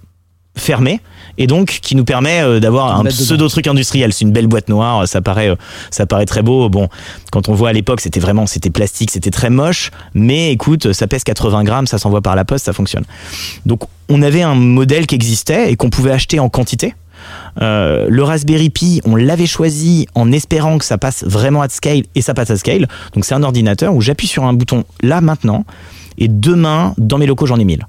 fermée 0.54 1.00
et 1.38 1.46
donc 1.46 1.78
qui 1.82 1.96
nous 1.96 2.04
permet 2.04 2.42
euh, 2.42 2.60
d'avoir 2.60 3.00
un 3.00 3.04
pseudo 3.04 3.48
truc 3.48 3.66
industriel. 3.66 4.12
C'est 4.12 4.24
une 4.24 4.32
belle 4.32 4.46
boîte 4.46 4.68
noire, 4.68 5.08
ça 5.08 5.22
paraît, 5.22 5.48
euh, 5.48 5.56
ça 5.90 6.06
paraît 6.06 6.26
très 6.26 6.42
beau. 6.42 6.68
Bon, 6.68 6.88
quand 7.30 7.48
on 7.48 7.54
voit 7.54 7.70
à 7.70 7.72
l'époque, 7.72 8.00
c'était 8.00 8.20
vraiment, 8.20 8.46
c'était 8.46 8.70
plastique, 8.70 9.10
c'était 9.10 9.30
très 9.30 9.50
moche, 9.50 9.90
mais 10.14 10.52
écoute, 10.52 10.92
ça 10.92 11.06
pèse 11.06 11.24
80 11.24 11.64
grammes, 11.64 11.86
ça 11.86 11.98
s'envoie 11.98 12.20
par 12.20 12.36
la 12.36 12.44
poste, 12.44 12.66
ça 12.66 12.72
fonctionne. 12.72 13.04
Donc, 13.64 13.82
on 14.08 14.20
avait 14.20 14.42
un 14.42 14.54
modèle 14.54 15.06
qui 15.06 15.14
existait 15.14 15.72
et 15.72 15.76
qu'on 15.76 15.90
pouvait 15.90 16.12
acheter 16.12 16.38
en 16.38 16.50
quantité. 16.50 16.94
Euh, 17.60 18.06
le 18.08 18.22
Raspberry 18.22 18.70
Pi, 18.70 19.00
on 19.04 19.16
l'avait 19.16 19.46
choisi 19.46 20.06
en 20.14 20.32
espérant 20.32 20.78
que 20.78 20.84
ça 20.84 20.98
passe 20.98 21.24
vraiment 21.24 21.62
à 21.62 21.68
scale 21.68 22.02
et 22.14 22.22
ça 22.22 22.34
passe 22.34 22.50
à 22.50 22.56
scale. 22.56 22.88
Donc 23.14 23.24
c'est 23.24 23.34
un 23.34 23.42
ordinateur 23.42 23.94
où 23.94 24.00
j'appuie 24.00 24.26
sur 24.26 24.44
un 24.44 24.52
bouton 24.52 24.84
là 25.02 25.20
maintenant 25.20 25.64
et 26.18 26.28
demain 26.28 26.94
dans 26.98 27.18
mes 27.18 27.26
locaux 27.26 27.46
j'en 27.46 27.58
ai 27.58 27.64
1000. 27.64 27.86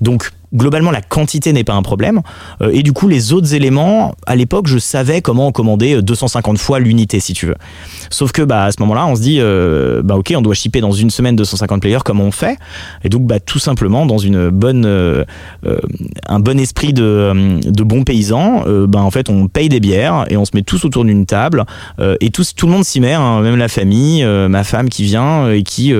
Donc 0.00 0.30
globalement 0.54 0.90
la 0.90 1.00
quantité 1.00 1.52
n'est 1.52 1.64
pas 1.64 1.74
un 1.74 1.82
problème. 1.82 2.20
Euh, 2.60 2.70
et 2.72 2.82
du 2.82 2.92
coup 2.92 3.08
les 3.08 3.32
autres 3.32 3.54
éléments 3.54 4.14
à 4.26 4.36
l'époque 4.36 4.66
je 4.66 4.78
savais 4.78 5.22
comment 5.22 5.52
commander 5.52 6.02
250 6.02 6.58
fois 6.58 6.78
l'unité 6.78 7.20
si 7.20 7.32
tu 7.32 7.46
veux. 7.46 7.56
Sauf 8.10 8.32
que 8.32 8.42
bah 8.42 8.64
à 8.64 8.72
ce 8.72 8.76
moment 8.80 8.94
là 8.94 9.06
on 9.06 9.16
se 9.16 9.22
dit 9.22 9.38
euh, 9.40 10.02
bah 10.02 10.16
ok 10.16 10.32
on 10.36 10.42
doit 10.42 10.54
shipper 10.54 10.80
dans 10.80 10.92
une 10.92 11.10
semaine 11.10 11.36
250 11.36 11.80
players 11.80 11.98
comment 12.04 12.24
on 12.24 12.32
fait? 12.32 12.58
Et 13.04 13.08
donc 13.08 13.22
bah 13.22 13.40
tout 13.40 13.58
simplement 13.58 14.06
dans 14.06 14.18
une 14.18 14.50
bonne 14.50 14.84
euh, 14.86 15.24
un 16.26 16.40
bon 16.40 16.58
esprit 16.58 16.92
de, 16.92 17.60
de 17.64 17.82
bon 17.82 18.04
paysan 18.04 18.64
bah 18.86 19.00
en 19.00 19.10
fait 19.10 19.30
on 19.30 19.48
paye 19.48 19.68
des 19.68 19.80
bières 19.80 20.26
et 20.28 20.36
on 20.36 20.44
se 20.44 20.50
met 20.54 20.62
tous 20.62 20.84
autour 20.84 21.04
d'une 21.04 21.26
table 21.26 21.64
et 22.20 22.30
tout 22.30 22.66
le 22.66 22.72
monde 22.72 22.84
s'y 22.84 23.00
met 23.00 23.14
hein, 23.14 23.40
même 23.40 23.56
la 23.56 23.68
famille 23.68 24.24
ma 24.24 24.64
femme 24.64 24.88
qui 24.88 25.04
vient 25.04 25.50
et 25.50 25.62
qui, 25.62 25.94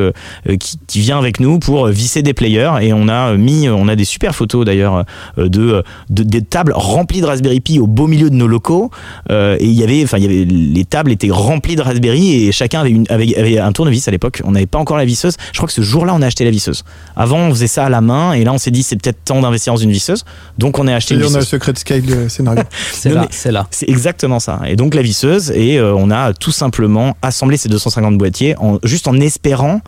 qui 0.87 1.01
vient 1.01 1.19
avec 1.19 1.41
nous 1.41 1.59
pour 1.59 1.87
visser 1.89 2.23
des 2.23 2.35
players 2.35 2.73
et 2.81 2.93
on 2.93 3.09
a 3.09 3.35
mis 3.35 3.69
on 3.69 3.89
a 3.89 3.97
des 3.97 4.05
super 4.05 4.35
photos 4.43 4.65
d'ailleurs 4.65 5.05
euh, 5.39 5.49
de, 5.49 5.85
de, 6.11 6.23
des 6.25 6.43
tables 6.43 6.73
remplies 6.75 7.21
de 7.21 7.27
Raspberry 7.27 7.61
Pi 7.61 7.79
au 7.79 7.87
beau 7.87 8.09
milieu 8.09 8.29
de 8.29 8.35
nos 8.35 8.49
locaux. 8.49 8.91
Euh, 9.31 9.57
et 9.61 9.67
il 9.67 9.73
y 9.73 9.85
avait, 9.85 10.03
enfin, 10.03 10.19
il 10.19 10.25
y 10.25 10.27
avait, 10.27 10.45
les 10.45 10.85
tables 10.85 11.13
étaient 11.13 11.31
remplies 11.31 11.77
de 11.77 11.83
Raspberry 11.83 12.47
et 12.47 12.53
chacun 12.53 12.81
avait, 12.81 12.91
une, 12.91 13.07
avait, 13.09 13.37
avait 13.37 13.59
un 13.59 13.73
tournevis 13.73 14.09
à 14.09 14.11
l'époque. 14.11 14.43
On 14.45 14.53
n'avait 14.53 14.67
pas 14.67 14.79
encore 14.79 14.97
la 14.97 15.05
visseuse. 15.05 15.37
Je 15.53 15.59
crois 15.59 15.69
que 15.69 15.73
ce 15.73 15.83
jour-là, 15.83 16.13
on 16.15 16.23
a 16.23 16.27
acheté 16.27 16.45
la 16.45 16.51
visseuse. 16.51 16.85
Avant, 17.15 17.39
on 17.39 17.51
faisait 17.51 17.69
ça 17.69 17.87
à 17.87 17.89
la 17.89 18.01
main 18.01 18.33
et 18.33 18.43
là, 18.43 18.53
on 18.53 18.59
s'est 18.59 18.73
dit 18.73 18.83
c'est 18.83 19.01
peut-être 19.01 19.25
temps 19.25 19.41
d'investir 19.41 19.73
dans 19.73 19.79
une 19.79 19.93
visseuse. 19.93 20.25
Donc, 20.59 20.79
on 20.79 20.89
a 20.89 20.95
acheté 20.95 21.15
une 21.15 21.21
visseuse. 21.21 21.35
on 21.35 21.37
a 21.37 21.41
le 21.41 21.47
secret 21.47 21.73
de 21.73 21.79
Scale 21.79 22.03
scénario. 22.29 22.63
c'est 22.93 23.11
là, 23.11 23.27
c'est 23.31 23.53
là. 23.53 23.67
C'est 23.71 23.89
exactement 23.89 24.41
ça. 24.41 24.61
Et 24.67 24.75
donc, 24.75 24.95
la 24.95 25.03
visseuse 25.03 25.53
et 25.53 25.79
euh, 25.79 25.95
on 25.95 26.11
a 26.11 26.33
tout 26.33 26.53
simplement 26.53 27.17
assemblé 27.23 27.57
ces 27.57 27.69
250 27.69 28.19
boîtiers 28.19 28.57
en, 28.59 28.79
juste 28.83 29.07
en 29.07 29.19
espérant 29.21 29.81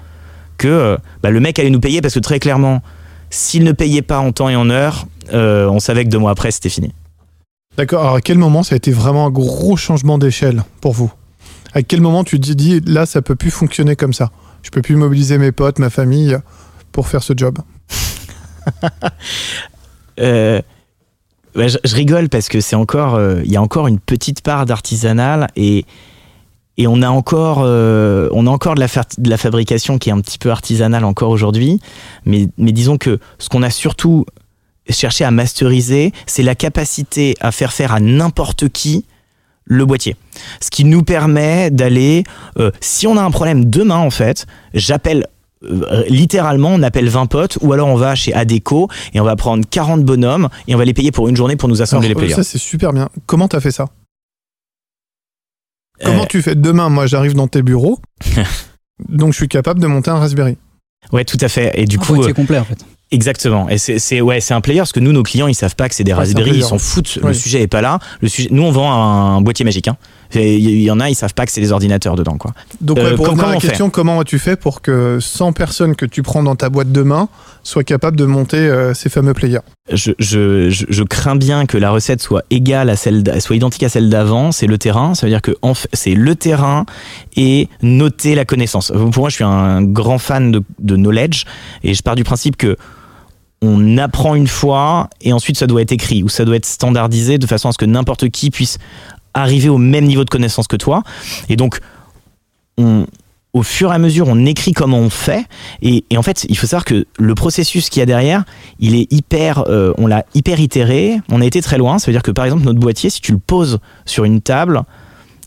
que 0.58 0.96
bah, 1.22 1.30
le 1.30 1.40
mec 1.40 1.58
allait 1.58 1.70
nous 1.70 1.80
payer 1.80 2.00
parce 2.00 2.14
que 2.14 2.20
très 2.20 2.38
clairement, 2.38 2.80
s'il 3.34 3.64
ne 3.64 3.72
payait 3.72 4.02
pas 4.02 4.20
en 4.20 4.30
temps 4.30 4.48
et 4.48 4.54
en 4.54 4.70
heure, 4.70 5.06
euh, 5.32 5.66
on 5.68 5.80
savait 5.80 6.04
que 6.04 6.08
deux 6.08 6.18
mois 6.18 6.30
après, 6.30 6.52
c'était 6.52 6.68
fini. 6.68 6.92
D'accord. 7.76 8.02
Alors, 8.02 8.14
à 8.14 8.20
quel 8.20 8.38
moment 8.38 8.62
ça 8.62 8.74
a 8.74 8.76
été 8.76 8.92
vraiment 8.92 9.26
un 9.26 9.30
gros 9.30 9.76
changement 9.76 10.18
d'échelle 10.18 10.62
pour 10.80 10.92
vous? 10.92 11.12
À 11.72 11.82
quel 11.82 12.00
moment 12.00 12.22
tu 12.22 12.38
te 12.38 12.52
dis, 12.52 12.80
là, 12.86 13.06
ça 13.06 13.22
peut 13.22 13.34
plus 13.34 13.50
fonctionner 13.50 13.96
comme 13.96 14.12
ça? 14.12 14.30
Je 14.62 14.70
peux 14.70 14.82
plus 14.82 14.94
mobiliser 14.94 15.38
mes 15.38 15.50
potes, 15.50 15.80
ma 15.80 15.90
famille 15.90 16.38
pour 16.92 17.08
faire 17.08 17.22
ce 17.22 17.32
job? 17.36 17.58
Euh, 20.20 20.62
bah, 21.56 21.66
je, 21.66 21.76
rigole 21.92 22.28
parce 22.28 22.48
que 22.48 22.60
c'est 22.60 22.76
encore, 22.76 23.16
euh, 23.16 23.40
il 23.44 23.50
y 23.50 23.56
a 23.56 23.60
encore 23.60 23.88
une 23.88 23.98
petite 23.98 24.42
part 24.42 24.64
d'artisanal 24.64 25.48
et 25.56 25.86
et 26.76 26.86
on 26.86 27.02
a 27.02 27.08
encore, 27.08 27.60
euh, 27.62 28.28
on 28.32 28.46
a 28.46 28.50
encore 28.50 28.74
de 28.74 28.80
la, 28.80 28.86
de 29.18 29.30
la, 29.30 29.36
fabrication 29.36 29.98
qui 29.98 30.08
est 30.08 30.12
un 30.12 30.20
petit 30.20 30.38
peu 30.38 30.50
artisanale 30.50 31.04
encore 31.04 31.30
aujourd'hui. 31.30 31.80
Mais, 32.24 32.48
mais 32.58 32.72
disons 32.72 32.98
que 32.98 33.20
ce 33.38 33.48
qu'on 33.48 33.62
a 33.62 33.70
surtout 33.70 34.26
cherché 34.88 35.24
à 35.24 35.30
masteriser, 35.30 36.12
c'est 36.26 36.42
la 36.42 36.54
capacité 36.54 37.36
à 37.40 37.52
faire 37.52 37.72
faire 37.72 37.92
à 37.92 38.00
n'importe 38.00 38.68
qui 38.68 39.04
le 39.66 39.86
boîtier. 39.86 40.16
Ce 40.60 40.70
qui 40.70 40.84
nous 40.84 41.02
permet 41.02 41.70
d'aller, 41.70 42.24
euh, 42.58 42.70
si 42.80 43.06
on 43.06 43.16
a 43.16 43.22
un 43.22 43.30
problème 43.30 43.64
demain 43.64 43.96
en 43.96 44.10
fait, 44.10 44.46
j'appelle 44.74 45.26
euh, 45.62 46.04
littéralement, 46.08 46.70
on 46.70 46.82
appelle 46.82 47.08
20 47.08 47.26
potes, 47.26 47.58
ou 47.62 47.72
alors 47.72 47.88
on 47.88 47.96
va 47.96 48.14
chez 48.14 48.34
Adeco 48.34 48.88
et 49.14 49.20
on 49.20 49.24
va 49.24 49.36
prendre 49.36 49.64
40 49.68 50.04
bonhommes 50.04 50.48
et 50.68 50.74
on 50.74 50.78
va 50.78 50.84
les 50.84 50.92
payer 50.92 51.12
pour 51.12 51.28
une 51.28 51.36
journée 51.36 51.56
pour 51.56 51.68
nous 51.68 51.80
assembler 51.80 52.08
les 52.08 52.14
players. 52.14 52.34
Ça, 52.34 52.42
c'est 52.42 52.58
super 52.58 52.92
bien. 52.92 53.08
Comment 53.26 53.48
t'as 53.48 53.60
fait 53.60 53.70
ça? 53.70 53.86
Comment 56.02 56.22
euh, 56.22 56.28
tu 56.28 56.42
fais 56.42 56.54
demain? 56.54 56.88
Moi, 56.88 57.06
j'arrive 57.06 57.34
dans 57.34 57.48
tes 57.48 57.62
bureaux, 57.62 57.98
donc 59.08 59.32
je 59.32 59.38
suis 59.38 59.48
capable 59.48 59.80
de 59.80 59.86
monter 59.86 60.10
un 60.10 60.18
Raspberry. 60.18 60.56
Ouais, 61.12 61.24
tout 61.24 61.38
à 61.40 61.48
fait. 61.48 61.72
Et 61.74 61.84
du 61.84 61.98
coup, 61.98 62.22
c'est 62.22 62.30
euh, 62.30 62.32
complet 62.32 62.58
en 62.58 62.64
fait. 62.64 62.84
Exactement. 63.10 63.68
Et 63.68 63.78
c'est 63.78 64.20
ouais, 64.20 64.40
c'est 64.40 64.54
un 64.54 64.60
player 64.60 64.80
parce 64.80 64.92
que 64.92 65.00
nous, 65.00 65.12
nos 65.12 65.22
clients, 65.22 65.46
ils 65.46 65.54
savent 65.54 65.76
pas 65.76 65.88
que 65.88 65.94
c'est 65.94 66.04
des 66.04 66.12
Raspberry, 66.12 66.56
ils 66.56 66.64
s'en 66.64 66.78
foutent. 66.78 67.18
Le 67.22 67.32
sujet 67.32 67.62
est 67.62 67.68
pas 67.68 67.80
là. 67.80 67.98
Le 68.20 68.28
sujet, 68.28 68.48
nous, 68.50 68.62
on 68.62 68.72
vend 68.72 68.92
un 68.92 69.40
boîtier 69.40 69.64
magique. 69.64 69.88
Hein. 69.88 69.96
Il 70.34 70.80
y 70.80 70.90
en 70.90 70.98
a, 70.98 71.10
ils 71.10 71.14
savent 71.14 71.34
pas 71.34 71.46
que 71.46 71.52
c'est 71.52 71.60
des 71.60 71.70
ordinateurs 71.70 72.16
dedans, 72.16 72.38
quoi. 72.38 72.52
Donc, 72.80 72.98
euh, 72.98 73.14
pour 73.14 73.26
comment 73.26 73.46
la 73.46 73.56
question, 73.58 73.88
comment 73.88 74.18
as-tu 74.18 74.40
fait 74.40 74.56
pour 74.56 74.82
que 74.82 75.18
100 75.20 75.52
personnes 75.52 75.94
que 75.94 76.06
tu 76.06 76.22
prends 76.22 76.42
dans 76.42 76.56
ta 76.56 76.70
boîte 76.70 76.90
demain 76.90 77.28
soient 77.62 77.84
capables 77.84 78.16
de 78.16 78.24
monter 78.24 78.56
euh, 78.56 78.94
ces 78.94 79.08
fameux 79.10 79.34
players? 79.34 79.60
Je, 79.92 81.02
crains 81.02 81.36
bien 81.36 81.66
que 81.66 81.76
la 81.76 81.90
recette 81.90 82.22
soit 82.22 82.42
égale 82.50 82.88
à 82.88 82.96
celle, 82.96 83.22
identique 83.50 83.82
à 83.82 83.88
celle 83.88 84.08
d'avant. 84.08 84.52
C'est 84.52 84.66
le 84.66 84.78
terrain. 84.78 85.14
Ça 85.14 85.26
veut 85.26 85.30
dire 85.30 85.42
que 85.42 85.52
c'est 85.92 86.14
le 86.14 86.34
terrain 86.34 86.86
et 87.36 87.68
noter 87.82 88.34
la 88.34 88.44
connaissance. 88.44 88.90
Pour 88.90 89.20
moi, 89.22 89.28
je 89.28 89.36
suis 89.36 89.44
un 89.44 89.82
grand 89.82 90.18
fan 90.18 90.52
de, 90.52 90.96
knowledge 90.96 91.44
et 91.82 91.94
je 91.94 92.02
pars 92.02 92.14
du 92.14 92.24
principe 92.24 92.56
que 92.56 92.76
on 93.62 93.96
apprend 93.96 94.34
une 94.34 94.46
fois 94.46 95.08
et 95.22 95.32
ensuite 95.32 95.56
ça 95.56 95.66
doit 95.66 95.80
être 95.80 95.92
écrit 95.92 96.22
ou 96.22 96.28
ça 96.28 96.44
doit 96.44 96.56
être 96.56 96.66
standardisé 96.66 97.38
de 97.38 97.46
façon 97.46 97.70
à 97.70 97.72
ce 97.72 97.78
que 97.78 97.86
n'importe 97.86 98.28
qui 98.28 98.50
puisse 98.50 98.76
arriver 99.32 99.70
au 99.70 99.78
même 99.78 100.04
niveau 100.04 100.24
de 100.24 100.30
connaissance 100.30 100.66
que 100.66 100.76
toi. 100.76 101.02
Et 101.48 101.56
donc, 101.56 101.80
au 103.54 103.62
fur 103.62 103.92
et 103.92 103.94
à 103.94 103.98
mesure, 103.98 104.26
on 104.28 104.44
écrit 104.44 104.72
comment 104.72 104.98
on 104.98 105.10
fait. 105.10 105.46
Et, 105.80 106.04
en 106.16 106.22
fait, 106.22 106.44
il 106.48 106.58
faut 106.58 106.66
savoir 106.66 106.84
que 106.84 107.06
le 107.18 107.34
processus 107.34 107.88
qu'il 107.88 108.00
y 108.00 108.02
a 108.02 108.06
derrière, 108.06 108.44
il 108.80 108.96
est 108.96 109.10
hyper, 109.12 109.64
euh, 109.68 109.94
on 109.96 110.06
l'a 110.06 110.26
hyper 110.34 110.60
itéré. 110.60 111.20
On 111.30 111.40
a 111.40 111.46
été 111.46 111.62
très 111.62 111.78
loin. 111.78 111.98
Ça 111.98 112.06
veut 112.06 112.12
dire 112.12 112.22
que 112.22 112.32
par 112.32 112.44
exemple, 112.44 112.64
notre 112.64 112.80
boîtier, 112.80 113.10
si 113.10 113.20
tu 113.20 113.32
le 113.32 113.38
poses 113.38 113.78
sur 114.04 114.24
une 114.24 114.40
table, 114.40 114.82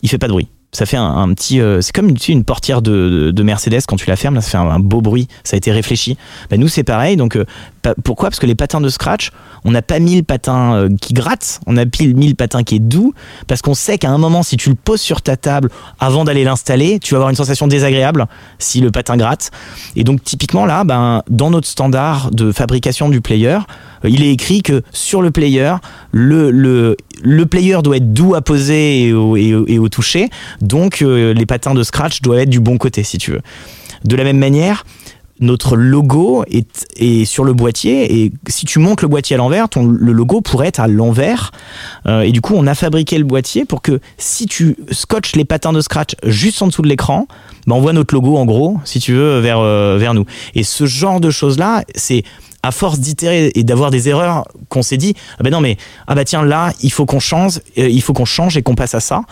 il 0.02 0.08
fait 0.08 0.18
pas 0.18 0.26
de 0.26 0.32
bruit 0.32 0.48
ça 0.70 0.84
fait 0.84 0.98
un, 0.98 1.32
petit 1.32 1.60
euh, 1.60 1.80
c'est 1.80 1.94
comme 1.94 2.14
une, 2.28 2.44
portière 2.44 2.82
de, 2.82 3.30
de, 3.34 3.42
Mercedes 3.42 3.80
quand 3.88 3.96
tu 3.96 4.06
la 4.06 4.16
fermes 4.16 4.34
là 4.34 4.42
ça 4.42 4.50
fait 4.50 4.58
un, 4.58 4.78
beau 4.78 5.00
bruit 5.00 5.26
ça 5.42 5.54
a 5.54 5.56
été 5.56 5.72
réfléchi. 5.72 6.18
Bah, 6.50 6.58
nous 6.58 6.68
c'est 6.68 6.84
pareil 6.84 7.16
donc 7.16 7.36
euh, 7.36 7.46
pourquoi? 8.04 8.28
Parce 8.28 8.38
que 8.38 8.44
les 8.44 8.54
patins 8.54 8.80
de 8.82 8.88
scratch 8.90 9.30
on 9.64 9.70
n'a 9.70 9.80
pas 9.80 9.98
mis 9.98 10.16
le 10.16 10.22
patin 10.22 10.74
euh, 10.74 10.88
qui 11.00 11.14
gratte 11.14 11.60
on 11.66 11.78
a 11.78 11.84
mis 11.84 12.28
le 12.28 12.34
patin 12.34 12.64
qui 12.64 12.76
est 12.76 12.80
doux 12.80 13.14
parce 13.46 13.62
qu'on 13.62 13.74
sait 13.74 13.96
qu'à 13.96 14.10
un 14.10 14.18
moment 14.18 14.42
si 14.42 14.58
tu 14.58 14.68
le 14.68 14.74
poses 14.74 15.00
sur 15.00 15.22
ta 15.22 15.38
table 15.38 15.70
avant 16.00 16.24
d'aller 16.24 16.44
l'installer 16.44 16.98
tu 16.98 17.14
vas 17.14 17.18
avoir 17.18 17.30
une 17.30 17.36
sensation 17.36 17.66
désagréable 17.66 18.26
si 18.58 18.80
le 18.80 18.90
patin 18.90 19.16
gratte. 19.16 19.50
Et 19.96 20.04
donc 20.04 20.22
typiquement 20.22 20.66
là 20.66 20.84
ben 20.84 21.22
dans 21.30 21.48
notre 21.48 21.66
standard 21.66 22.30
de 22.30 22.52
fabrication 22.52 23.08
du 23.08 23.22
player 23.22 23.58
il 24.04 24.22
est 24.22 24.32
écrit 24.32 24.62
que 24.62 24.82
sur 24.92 25.22
le 25.22 25.30
player, 25.30 25.74
le, 26.12 26.50
le, 26.50 26.96
le 27.22 27.46
player 27.46 27.78
doit 27.82 27.96
être 27.96 28.12
doux 28.12 28.34
à 28.34 28.40
poser 28.40 29.04
et 29.04 29.12
au, 29.12 29.36
et 29.36 29.78
au, 29.78 29.88
toucher, 29.88 30.28
donc 30.60 31.02
euh, 31.02 31.32
les 31.34 31.46
patins 31.46 31.74
de 31.74 31.82
scratch 31.82 32.20
doivent 32.22 32.40
être 32.40 32.50
du 32.50 32.60
bon 32.60 32.78
côté, 32.78 33.02
si 33.02 33.18
tu 33.18 33.32
veux. 33.32 33.40
De 34.04 34.16
la 34.16 34.24
même 34.24 34.38
manière, 34.38 34.84
notre 35.40 35.76
logo 35.76 36.44
est, 36.50 36.86
est, 36.96 37.24
sur 37.24 37.44
le 37.44 37.52
boîtier 37.52 38.22
et 38.22 38.32
si 38.48 38.66
tu 38.66 38.78
montes 38.78 39.02
le 39.02 39.08
boîtier 39.08 39.34
à 39.34 39.38
l'envers, 39.38 39.68
ton, 39.68 39.84
le 39.86 40.12
logo 40.12 40.40
pourrait 40.40 40.68
être 40.68 40.80
à 40.80 40.88
l'envers. 40.88 41.52
Euh, 42.06 42.22
et 42.22 42.32
du 42.32 42.40
coup, 42.40 42.54
on 42.56 42.66
a 42.66 42.74
fabriqué 42.74 43.18
le 43.18 43.24
boîtier 43.24 43.64
pour 43.64 43.82
que 43.82 44.00
si 44.16 44.46
tu 44.46 44.76
scotches 44.90 45.36
les 45.36 45.44
patins 45.44 45.72
de 45.72 45.80
scratch 45.80 46.14
juste 46.24 46.60
en 46.62 46.66
dessous 46.66 46.82
de 46.82 46.88
l'écran, 46.88 47.26
ben 47.66 47.76
on 47.76 47.80
voit 47.80 47.92
notre 47.92 48.14
logo 48.14 48.36
en 48.36 48.46
gros, 48.46 48.78
si 48.84 48.98
tu 48.98 49.12
veux, 49.12 49.38
vers, 49.40 49.60
euh, 49.60 49.96
vers 49.98 50.14
nous. 50.14 50.24
Et 50.54 50.62
ce 50.62 50.86
genre 50.86 51.20
de 51.20 51.30
choses-là, 51.30 51.84
c'est 51.94 52.24
à 52.62 52.72
force 52.72 52.98
d'itérer 52.98 53.52
et 53.54 53.64
d'avoir 53.64 53.90
des 53.90 54.08
erreurs 54.08 54.46
qu'on 54.68 54.82
s'est 54.82 54.96
dit 54.96 55.14
ah 55.38 55.42
ben 55.42 55.50
non 55.50 55.60
mais 55.60 55.76
ah 56.06 56.14
bah 56.14 56.24
tiens 56.24 56.42
là 56.42 56.72
il 56.82 56.92
faut 56.92 57.06
qu'on 57.06 57.20
change 57.20 57.60
euh, 57.78 57.88
il 57.88 58.02
faut 58.02 58.12
qu'on 58.12 58.24
change 58.24 58.56
et 58.56 58.62
qu'on 58.62 58.74
passe 58.74 58.94
à 58.94 59.00
ça 59.00 59.22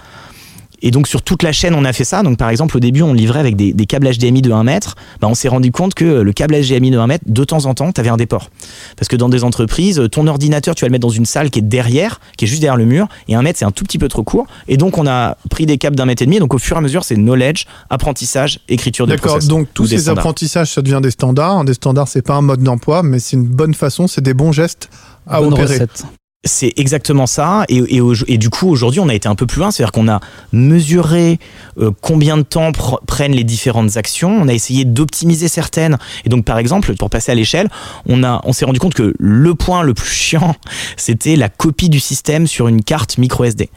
et 0.83 0.91
donc 0.91 1.09
sur 1.09 1.23
toute 1.23 1.43
la 1.43 1.53
chaîne, 1.53 1.75
on 1.75 1.85
a 1.85 1.93
fait 1.93 2.05
ça. 2.05 2.23
Donc 2.23 2.39
par 2.39 2.51
exemple, 2.51 2.77
au 2.77 2.81
début, 2.81 3.03
on 3.03 3.12
livrait 3.12 3.41
avec 3.41 3.57
des, 3.57 3.73
des 3.73 3.87
câbles 3.87 4.09
HDMI 4.09 4.43
de 4.43 4.53
1 4.53 4.65
mètre. 4.65 4.95
Bah, 5.21 5.29
on 5.29 5.35
s'est 5.35 5.49
rendu 5.49 5.73
compte 5.73 5.95
que 5.95 6.05
le 6.05 6.33
câble 6.33 6.55
HDMI 6.55 6.91
de 6.91 6.99
1 6.99 7.07
mètre, 7.07 7.25
de 7.27 7.45
temps 7.45 7.65
en 7.67 7.75
temps, 7.75 7.93
tu 7.93 8.01
avais 8.01 8.11
un 8.11 8.17
déport. 8.17 8.51
Parce 8.97 9.09
que 9.09 9.17
dans 9.17 9.29
des 9.29 9.45
entreprises, 9.45 10.03
ton 10.12 10.27
ordinateur, 10.27 10.75
tu 10.75 10.83
vas 10.83 10.89
le 10.89 10.93
mettre 10.93 11.07
dans 11.07 11.12
une 11.12 11.27
salle 11.27 11.51
qui 11.51 11.59
est 11.61 11.62
derrière, 11.62 12.21
qui 12.37 12.45
est 12.45 12.49
juste 12.49 12.61
derrière 12.61 12.77
le 12.77 12.85
mur. 12.85 13.09
Et 13.29 13.35
1 13.35 13.43
mètre, 13.43 13.59
c'est 13.59 13.65
un 13.65 13.71
tout 13.71 13.85
petit 13.85 13.99
peu 13.99 14.09
trop 14.09 14.23
court. 14.23 14.47
Et 14.69 14.77
donc 14.77 14.99
on 14.99 15.07
a 15.07 15.37
pris 15.51 15.67
des 15.67 15.79
câbles 15.79 15.97
d'un 15.97 16.05
mètre 16.07 16.23
et 16.23 16.27
demi. 16.27 16.39
Donc 16.39 16.55
au 16.55 16.59
fur 16.59 16.77
et 16.77 16.79
à 16.79 16.83
mesure, 16.83 17.05
c'est 17.05 17.17
knowledge, 17.17 17.65
apprentissage, 17.91 18.61
écriture 18.69 19.07
de 19.07 19.12
D'accord. 19.12 19.39
Donc 19.41 19.69
tous 19.75 19.87
ces 19.87 20.09
apprentissages, 20.09 20.73
ça 20.73 20.83
devient 20.83 21.01
des 21.03 21.11
standards. 21.11 21.65
Des 21.65 21.75
standards, 21.75 22.09
c'est 22.09 22.23
pas 22.23 22.35
un 22.35 22.43
mode 22.43 22.62
d'emploi, 22.62 23.03
mais 23.03 23.19
c'est 23.19 23.37
une 23.37 23.47
bonne 23.47 23.75
façon, 23.75 24.07
c'est 24.09 24.21
des 24.21 24.35
bons 24.35 24.53
gestes 24.53 24.91
à 25.27 25.41
Bonne 25.41 25.53
opérer. 25.55 25.75
recette. 25.75 26.05
C'est 26.47 26.73
exactement 26.77 27.27
ça. 27.27 27.65
Et, 27.69 28.39
du 28.39 28.51
coup, 28.51 28.69
aujourd'hui, 28.69 29.01
on 29.01 29.09
a 29.09 29.15
été 29.15 29.29
un 29.29 29.35
peu 29.35 29.47
plus 29.47 29.61
loin. 29.61 29.71
C'est-à-dire 29.71 29.93
qu'on 29.93 30.09
a 30.09 30.21
mesuré 30.53 31.39
euh, 31.79 31.91
combien 32.01 32.37
de 32.37 32.43
temps 32.43 32.71
pr- 32.71 33.05
prennent 33.07 33.35
les 33.35 33.45
différentes 33.45 33.97
actions. 33.97 34.31
On 34.31 34.49
a 34.49 34.55
essayé 34.55 34.85
d'optimiser 34.85 35.49
certaines. 35.49 35.99
Et 36.25 36.29
donc, 36.29 36.45
par 36.45 36.59
exemple, 36.59 36.95
pour 36.95 37.11
passer 37.11 37.33
à 37.33 37.35
l'échelle, 37.35 37.69
on, 38.09 38.53
s'est 38.53 38.65
rendu 38.65 38.79
compte 38.79 38.95
que 38.95 39.15
le 39.19 39.55
point 39.55 39.83
le 39.83 39.95
plus 39.95 40.11
chiant, 40.11 40.55
c'était 40.97 41.37
la 41.37 41.49
copie 41.49 41.89
du 41.89 42.01
système 42.01 42.47
sur 42.47 42.69
une 42.69 42.83
carte 42.83 43.19
micro 43.19 43.45
SD. 43.45 43.69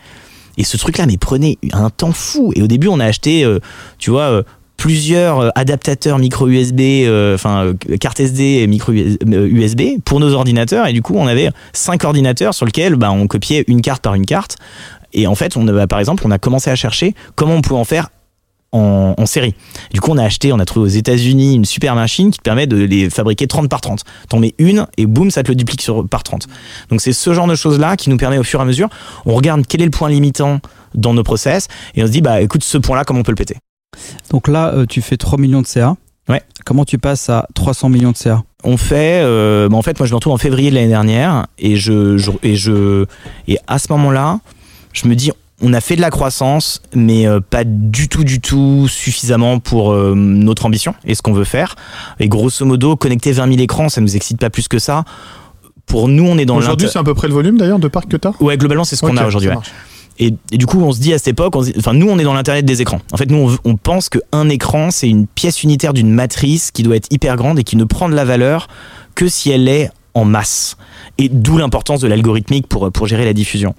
Et 0.58 0.63
ce 0.63 0.77
truc-là, 0.77 1.05
mais 1.05 1.17
prenait 1.17 1.58
un 1.71 1.89
temps 1.89 2.12
fou. 2.12 2.51
Et 2.55 2.62
au 2.62 2.67
début, 2.67 2.88
on 2.88 2.99
a 2.99 3.05
acheté, 3.05 3.45
euh, 3.45 3.60
tu 3.97 4.12
vois, 4.12 4.23
euh, 4.23 4.43
plusieurs 4.79 5.39
euh, 5.39 5.49
adaptateurs 5.55 6.17
micro 6.17 6.47
USB, 6.47 6.79
euh, 6.79 7.35
enfin 7.35 7.65
euh, 7.65 7.97
carte 7.97 8.19
SD 8.19 8.43
et 8.43 8.67
micro 8.67 8.93
USB 8.93 9.99
pour 10.03 10.19
nos 10.19 10.33
ordinateurs. 10.33 10.87
Et 10.87 10.93
du 10.93 11.03
coup, 11.03 11.15
on 11.15 11.27
avait 11.27 11.49
cinq 11.73 12.05
ordinateurs 12.05 12.53
sur 12.55 12.65
lesquels 12.65 12.95
bah, 12.95 13.11
on 13.11 13.27
copiait 13.27 13.65
une 13.67 13.81
carte 13.81 14.01
par 14.01 14.15
une 14.15 14.25
carte. 14.25 14.55
Et 15.13 15.27
en 15.27 15.35
fait, 15.35 15.57
on 15.57 15.67
a, 15.67 15.85
par 15.85 15.99
exemple, 15.99 16.23
on 16.25 16.31
a 16.31 16.39
commencé 16.39 16.71
à 16.71 16.75
chercher 16.75 17.13
comment 17.35 17.55
on 17.55 17.61
pouvait 17.61 17.79
en 17.79 17.85
faire 17.85 18.09
en, 18.71 19.15
en 19.17 19.25
série. 19.25 19.53
Du 19.91 19.99
coup, 19.99 20.11
on 20.11 20.17
a 20.17 20.23
acheté, 20.23 20.53
on 20.53 20.59
a 20.59 20.65
trouvé 20.65 20.85
aux 20.85 20.95
États-Unis 20.95 21.55
une 21.55 21.65
super 21.65 21.93
machine 21.95 22.31
qui 22.31 22.37
te 22.37 22.43
permet 22.43 22.65
de 22.65 22.77
les 22.77 23.09
fabriquer 23.09 23.47
30 23.47 23.67
par 23.67 23.81
30. 23.81 24.05
T'en 24.29 24.39
mets 24.39 24.53
une 24.59 24.87
et 24.97 25.07
boum, 25.07 25.29
ça 25.29 25.43
te 25.43 25.49
le 25.49 25.55
duplique 25.55 25.81
sur, 25.81 26.07
par 26.07 26.23
30. 26.23 26.47
Donc, 26.89 27.01
c'est 27.01 27.11
ce 27.11 27.33
genre 27.33 27.47
de 27.47 27.55
choses-là 27.55 27.97
qui 27.97 28.09
nous 28.09 28.17
permet 28.17 28.37
au 28.37 28.43
fur 28.43 28.61
et 28.61 28.63
à 28.63 28.65
mesure, 28.65 28.87
on 29.25 29.35
regarde 29.35 29.63
quel 29.67 29.81
est 29.81 29.85
le 29.85 29.91
point 29.91 30.09
limitant 30.09 30.61
dans 30.95 31.13
nos 31.13 31.23
process 31.23 31.67
et 31.95 32.03
on 32.03 32.07
se 32.07 32.11
dit, 32.11 32.21
bah 32.21 32.39
écoute, 32.39 32.63
ce 32.63 32.77
point-là, 32.77 33.03
comment 33.03 33.19
on 33.19 33.23
peut 33.23 33.33
le 33.33 33.35
péter? 33.35 33.57
Donc 34.32 34.47
là, 34.47 34.71
euh, 34.73 34.86
tu 34.86 35.02
fais 35.02 35.17
3 35.17 35.38
millions 35.39 35.62
de 35.62 35.67
CA. 35.67 35.95
Ouais. 36.28 36.41
Comment 36.65 36.86
tu 36.86 36.97
passes 36.97 37.30
à 37.30 37.47
300 37.56 37.89
millions 37.89 38.12
de 38.12 38.17
CA 38.17 38.43
On 38.63 38.78
fait, 38.78 39.21
euh, 39.23 39.67
bah, 39.69 39.78
en 39.78 39.82
fait, 39.82 39.97
moi 39.99 40.06
je 40.06 40.12
me 40.12 40.15
retrouve 40.15 40.34
en 40.34 40.38
février 40.38 40.69
de 40.69 40.75
l'année 40.75 40.88
dernière 40.89 41.47
et 41.58 41.75
je, 41.75 42.17
je- 42.17 42.32
et 42.43 42.56
je, 42.56 43.06
et 43.47 43.58
à 43.67 43.80
ce 43.80 43.88
moment-là, 43.91 44.39
je 44.93 45.08
me 45.08 45.15
dis, 45.15 45.32
on 45.62 45.73
a 45.73 45.82
fait 45.82 45.95
de 45.95 46.02
la 46.02 46.12
croissance, 46.12 46.82
mais 46.93 47.25
euh, 47.28 47.39
pas 47.39 47.63
du 47.65 48.08
tout, 48.10 48.23
du 48.23 48.39
tout 48.39 48.88
suffisamment 48.88 49.60
pour 49.60 49.91
euh, 49.91 50.13
notre 50.15 50.65
ambition 50.67 50.93
et 51.04 51.15
ce 51.15 51.21
qu'on 51.23 51.34
veut 51.34 51.43
faire. 51.43 51.75
Et 52.19 52.30
grosso 52.30 52.63
modo, 52.63 52.95
connecter 52.95 53.32
20 53.32 53.47
000 53.49 53.60
écrans, 53.62 53.89
ça 53.89 53.99
nous 53.99 54.15
excite 54.15 54.38
pas 54.39 54.49
plus 54.52 54.67
que 54.67 54.78
ça. 54.80 55.04
Pour 55.88 56.08
nous, 56.08 56.25
on 56.28 56.38
est 56.38 56.45
dans 56.45 56.56
Aujourd'hui, 56.58 56.88
c'est 56.93 56.99
à 56.99 57.04
peu 57.04 57.15
près 57.15 57.28
le 57.28 57.34
volume 57.34 57.58
d'ailleurs 57.58 57.80
de 57.80 57.88
parc 57.88 58.08
que 58.08 58.17
t'as? 58.17 58.34
Ouais, 58.39 58.56
globalement, 58.58 58.84
c'est 58.84 58.95
ce 58.95 59.02
qu'on 59.02 59.17
a 59.17 59.25
aujourd'hui. 59.25 59.49
ouais. 59.49 59.56
Et, 60.19 60.34
du 60.51 60.65
coup, 60.65 60.82
on 60.82 60.91
se 60.91 60.99
dit 60.99 61.13
à 61.13 61.17
cette 61.17 61.29
époque, 61.29 61.55
enfin, 61.55 61.93
nous, 61.93 62.10
on 62.10 62.19
est 62.19 62.23
dans 62.23 62.34
l'internet 62.34 62.65
des 62.65 62.82
écrans. 62.82 62.99
En 63.13 63.17
fait, 63.17 63.32
nous, 63.32 63.55
on, 63.63 63.75
pense 63.77 64.10
qu'un 64.10 64.49
écran, 64.49 64.91
c'est 64.91 65.08
une 65.08 65.27
pièce 65.27 65.63
unitaire 65.63 65.93
d'une 65.93 66.12
matrice 66.12 66.71
qui 66.71 66.84
doit 66.84 66.97
être 66.97 67.08
hyper 67.12 67.38
grande 67.38 67.58
et 67.58 67.63
qui 67.63 67.77
ne 67.77 67.86
prend 67.86 68.10
de 68.10 68.15
la 68.15 68.25
valeur 68.25 68.67
que 69.15 69.27
si 69.29 69.49
elle 69.49 69.69
est 69.69 69.89
en 70.13 70.25
masse. 70.25 70.75
Et 71.17 71.29
d'où 71.29 71.58
l'importance 71.58 72.01
de 72.01 72.08
l'algorithmique 72.08 72.67
pour 72.67 73.08
gérer 73.08 73.23
la 73.23 73.34
diffusion. 73.34 73.75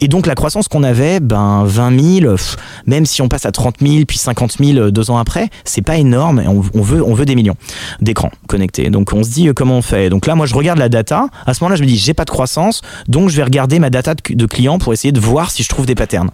Et 0.00 0.08
donc 0.08 0.26
la 0.26 0.34
croissance 0.34 0.68
qu'on 0.68 0.82
avait, 0.82 1.20
ben 1.20 1.64
20 1.64 2.20
000, 2.20 2.32
pff, 2.32 2.56
même 2.86 3.06
si 3.06 3.22
on 3.22 3.28
passe 3.28 3.46
à 3.46 3.52
30 3.52 3.76
000 3.80 4.04
puis 4.06 4.18
50 4.18 4.56
000 4.60 4.78
euh, 4.78 4.90
deux 4.90 5.10
ans 5.10 5.18
après, 5.18 5.48
c'est 5.64 5.82
pas 5.82 5.96
énorme. 5.96 6.42
On, 6.46 6.80
veut 6.80 7.02
on 7.02 7.14
veut 7.14 7.24
des 7.24 7.34
millions 7.34 7.56
d'écrans 8.00 8.30
connectés. 8.46 8.90
Donc 8.90 9.12
on 9.12 9.22
se 9.22 9.30
dit 9.30 9.48
euh, 9.48 9.52
comment 9.54 9.78
on 9.78 9.82
fait? 9.82 10.10
Donc 10.10 10.26
là 10.26 10.34
moi 10.34 10.46
je 10.46 10.54
regarde 10.54 10.78
la 10.78 10.88
data. 10.88 11.28
À 11.46 11.54
ce 11.54 11.62
moment-là 11.64 11.76
je 11.76 11.82
me 11.82 11.86
dis 11.86 11.96
j'ai 11.96 12.14
pas 12.14 12.24
de 12.24 12.30
croissance, 12.30 12.82
donc 13.08 13.30
je 13.30 13.36
vais 13.36 13.44
regarder 13.44 13.78
ma 13.78 13.90
data 13.90 14.14
de, 14.14 14.46
clients 14.46 14.78
pour 14.78 14.92
essayer 14.92 15.12
de 15.12 15.20
voir 15.20 15.50
si 15.50 15.62
je 15.62 15.68
trouve 15.68 15.86
des 15.86 15.94
patterns. 15.94 16.30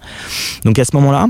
Donc 0.64 0.78
à 0.78 0.84
ce 0.84 0.94
moment-là, 0.96 1.26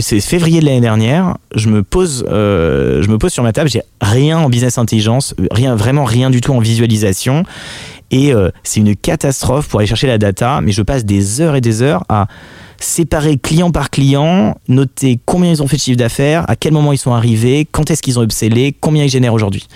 c'est 0.00 0.20
février 0.20 0.60
de 0.60 0.64
l'année 0.64 0.80
dernière, 0.80 1.36
je 1.54 1.68
me 1.68 1.82
pose, 1.82 2.24
euh, 2.30 3.02
je 3.02 3.08
me 3.08 3.18
pose 3.18 3.32
sur 3.32 3.42
ma 3.42 3.52
table, 3.52 3.68
j'ai 3.68 3.82
rien 4.00 4.38
en 4.38 4.48
business 4.48 4.78
intelligence, 4.78 5.34
rien, 5.50 5.76
vraiment 5.76 6.04
rien 6.04 6.30
du 6.30 6.40
tout 6.40 6.54
en 6.54 6.58
visualisation. 6.58 7.44
Et 8.10 8.32
euh, 8.32 8.50
c'est 8.62 8.80
une 8.80 8.96
catastrophe 8.96 9.68
pour 9.68 9.80
aller 9.80 9.86
chercher 9.86 10.06
la 10.06 10.18
data, 10.18 10.60
mais 10.62 10.72
je 10.72 10.82
passe 10.82 11.04
des 11.04 11.40
heures 11.40 11.56
et 11.56 11.60
des 11.60 11.82
heures 11.82 12.04
à 12.08 12.26
séparer 12.80 13.36
client 13.36 13.70
par 13.70 13.90
client, 13.90 14.56
noter 14.68 15.18
combien 15.24 15.50
ils 15.50 15.62
ont 15.62 15.66
fait 15.66 15.76
de 15.76 15.82
chiffre 15.82 15.98
d'affaires, 15.98 16.48
à 16.48 16.56
quel 16.56 16.72
moment 16.72 16.92
ils 16.92 16.98
sont 16.98 17.12
arrivés, 17.12 17.66
quand 17.70 17.90
est-ce 17.90 18.02
qu'ils 18.02 18.18
ont 18.18 18.22
upsellé, 18.22 18.74
combien 18.80 19.04
ils 19.04 19.10
génèrent 19.10 19.34
aujourd'hui. 19.34 19.66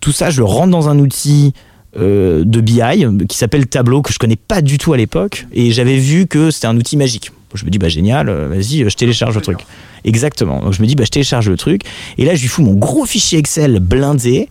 Tout 0.00 0.12
ça, 0.12 0.30
je 0.30 0.38
le 0.38 0.44
rentre 0.44 0.70
dans 0.70 0.88
un 0.88 0.98
outil 0.98 1.52
euh, 1.96 2.42
de 2.44 2.60
BI 2.60 2.80
qui 3.28 3.36
s'appelle 3.36 3.66
Tableau, 3.66 4.02
que 4.02 4.12
je 4.12 4.18
connais 4.18 4.36
pas 4.36 4.62
du 4.62 4.78
tout 4.78 4.92
à 4.92 4.96
l'époque, 4.96 5.46
et 5.52 5.70
j'avais 5.70 5.96
vu 5.96 6.26
que 6.26 6.50
c'était 6.50 6.66
un 6.66 6.76
outil 6.76 6.96
magique. 6.96 7.30
Je 7.54 7.64
me 7.64 7.70
dis, 7.70 7.78
bah 7.78 7.88
génial, 7.88 8.28
euh, 8.28 8.48
vas-y, 8.48 8.88
je 8.88 8.96
télécharge 8.96 9.36
le 9.36 9.40
truc. 9.40 9.60
Exactement. 10.04 10.60
Donc 10.60 10.72
je 10.72 10.82
me 10.82 10.86
dis, 10.88 10.96
bah 10.96 11.04
je 11.04 11.10
télécharge 11.10 11.48
le 11.48 11.56
truc, 11.56 11.82
et 12.18 12.24
là 12.24 12.34
je 12.34 12.42
lui 12.42 12.48
fous 12.48 12.62
mon 12.62 12.74
gros 12.74 13.06
fichier 13.06 13.38
Excel 13.38 13.78
blindé, 13.78 14.48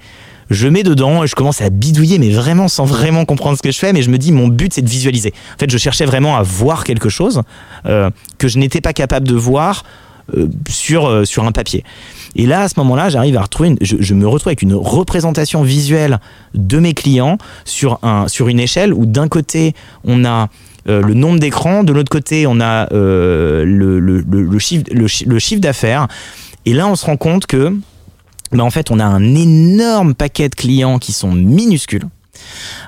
je 0.50 0.68
mets 0.68 0.84
dedans 0.84 1.24
et 1.24 1.28
je 1.28 1.36
commence 1.36 1.62
à 1.62 1.70
bidouiller, 1.70 2.20
mais 2.20 2.30
vraiment 2.30 2.68
sans 2.68 2.86
vraiment 2.86 3.26
comprendre 3.26 3.58
ce 3.58 3.62
que 3.64 3.72
je 3.72 3.80
fais. 3.80 3.94
Mais 3.94 4.02
je 4.02 4.10
me 4.10 4.18
dis, 4.18 4.32
mon 4.32 4.48
but, 4.48 4.74
c'est 4.74 4.82
de 4.82 4.90
visualiser. 4.90 5.34
En 5.56 5.60
fait, 5.60 5.70
je 5.70 5.78
cherchais 5.78 6.06
vraiment 6.06 6.36
à 6.38 6.44
voir 6.44 6.84
quelque 6.84 7.10
chose 7.10 7.42
euh, 7.86 8.10
que 8.38 8.48
je 8.48 8.58
n'étais 8.58 8.82
pas 8.82 8.94
capable 8.94 9.28
de 9.28 9.36
voir 9.36 9.84
euh, 10.38 10.48
sur, 10.70 11.06
euh, 11.08 11.26
sur 11.26 11.44
un 11.46 11.52
papier. 11.52 11.84
Et 12.36 12.46
là, 12.46 12.62
à 12.62 12.70
ce 12.70 12.76
moment-là, 12.78 13.10
j'arrive 13.10 13.38
à 13.38 13.42
retrouver, 13.42 13.76
je, 13.82 14.14
me 14.14 14.28
retrouve 14.28 14.50
avec 14.50 14.62
une 14.62 14.74
représentation 14.74 15.64
visuelle 15.64 16.20
de 16.54 16.80
mes 16.80 16.94
clients 16.94 17.38
sur, 17.66 18.00
un, 18.04 18.28
sur 18.28 18.48
une 18.48 18.60
échelle 18.60 18.94
où 18.94 19.06
d'un 19.06 19.28
côté, 19.28 19.74
on 20.04 20.26
a 20.26 20.50
le 20.86 21.14
nombre 21.14 21.40
d'écrans, 21.40 21.84
de 21.86 21.94
l'autre 21.94 22.10
côté, 22.10 22.46
on 22.48 22.60
a 22.60 22.88
le, 22.92 23.64
le, 24.00 24.60
chiffre, 24.60 24.84
le, 24.92 25.08
chi- 25.08 25.26
le 25.26 25.40
chiffre 25.40 25.62
d'affaires. 25.62 26.08
Et 26.66 26.74
là, 26.74 26.88
on 26.88 26.96
se 26.96 27.06
rend 27.06 27.16
compte 27.18 27.46
que 27.46 27.74
bah, 28.58 28.64
en 28.64 28.72
fait, 28.72 28.92
on 28.92 29.00
a 29.00 29.06
un 29.06 29.36
énorme 29.36 30.14
paquet 30.16 30.50
de 30.50 30.56
clients 30.56 31.00
qui 31.00 31.14
sont 31.14 31.32
minuscules 31.32 32.06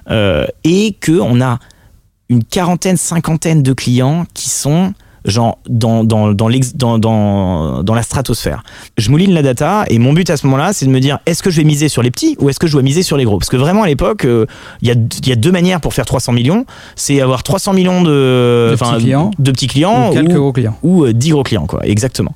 euh, 0.09 0.47
et 0.63 0.95
que 0.99 1.19
on 1.19 1.41
a 1.41 1.59
une 2.29 2.43
quarantaine, 2.43 2.97
cinquantaine 2.97 3.63
de 3.63 3.73
clients 3.73 4.25
qui 4.33 4.49
sont 4.49 4.93
genre 5.25 5.57
dans, 5.67 6.03
dans, 6.03 6.31
dans, 6.33 6.47
l'ex- 6.47 6.75
dans, 6.75 6.97
dans, 6.99 7.83
dans 7.83 7.93
la 7.93 8.03
stratosphère. 8.03 8.63
Je 8.97 9.09
mouline 9.09 9.33
la 9.33 9.41
data 9.41 9.85
et 9.89 9.99
mon 9.99 10.13
but 10.13 10.29
à 10.29 10.37
ce 10.37 10.45
moment-là, 10.47 10.71
c'est 10.73 10.85
de 10.85 10.91
me 10.91 10.99
dire 10.99 11.19
est-ce 11.25 11.43
que 11.43 11.49
je 11.49 11.57
vais 11.57 11.63
miser 11.63 11.89
sur 11.89 12.01
les 12.03 12.11
petits 12.11 12.35
ou 12.39 12.49
est-ce 12.49 12.59
que 12.59 12.67
je 12.67 12.71
dois 12.73 12.81
miser 12.83 13.03
sur 13.03 13.17
les 13.17 13.23
gros? 13.25 13.37
Parce 13.39 13.49
que 13.49 13.57
vraiment 13.57 13.83
à 13.83 13.87
l'époque, 13.87 14.25
euh, 14.25 14.45
il 14.81 14.87
y, 14.87 14.91
a, 14.91 14.95
il 14.95 15.27
y 15.27 15.31
a 15.31 15.35
deux 15.35 15.51
manières 15.51 15.81
pour 15.81 15.93
faire 15.93 16.05
300 16.05 16.31
millions. 16.33 16.65
C'est 16.95 17.19
avoir 17.21 17.43
300 17.43 17.73
millions 17.73 18.01
de, 18.01 18.69
De 18.71 18.75
petits 18.75 18.97
clients. 19.03 19.31
de 19.37 19.51
petits 19.51 19.67
clients 19.67 20.09
Ou 20.11 20.13
quelques 20.13 20.31
ou- 20.31 20.39
gros 20.39 20.53
clients. 20.53 20.77
ou 20.83 21.05
euh, 21.05 21.13
10 21.13 21.29
gros 21.31 21.43
clients, 21.43 21.65
quoi. 21.67 21.81
Exactement. 21.85 22.33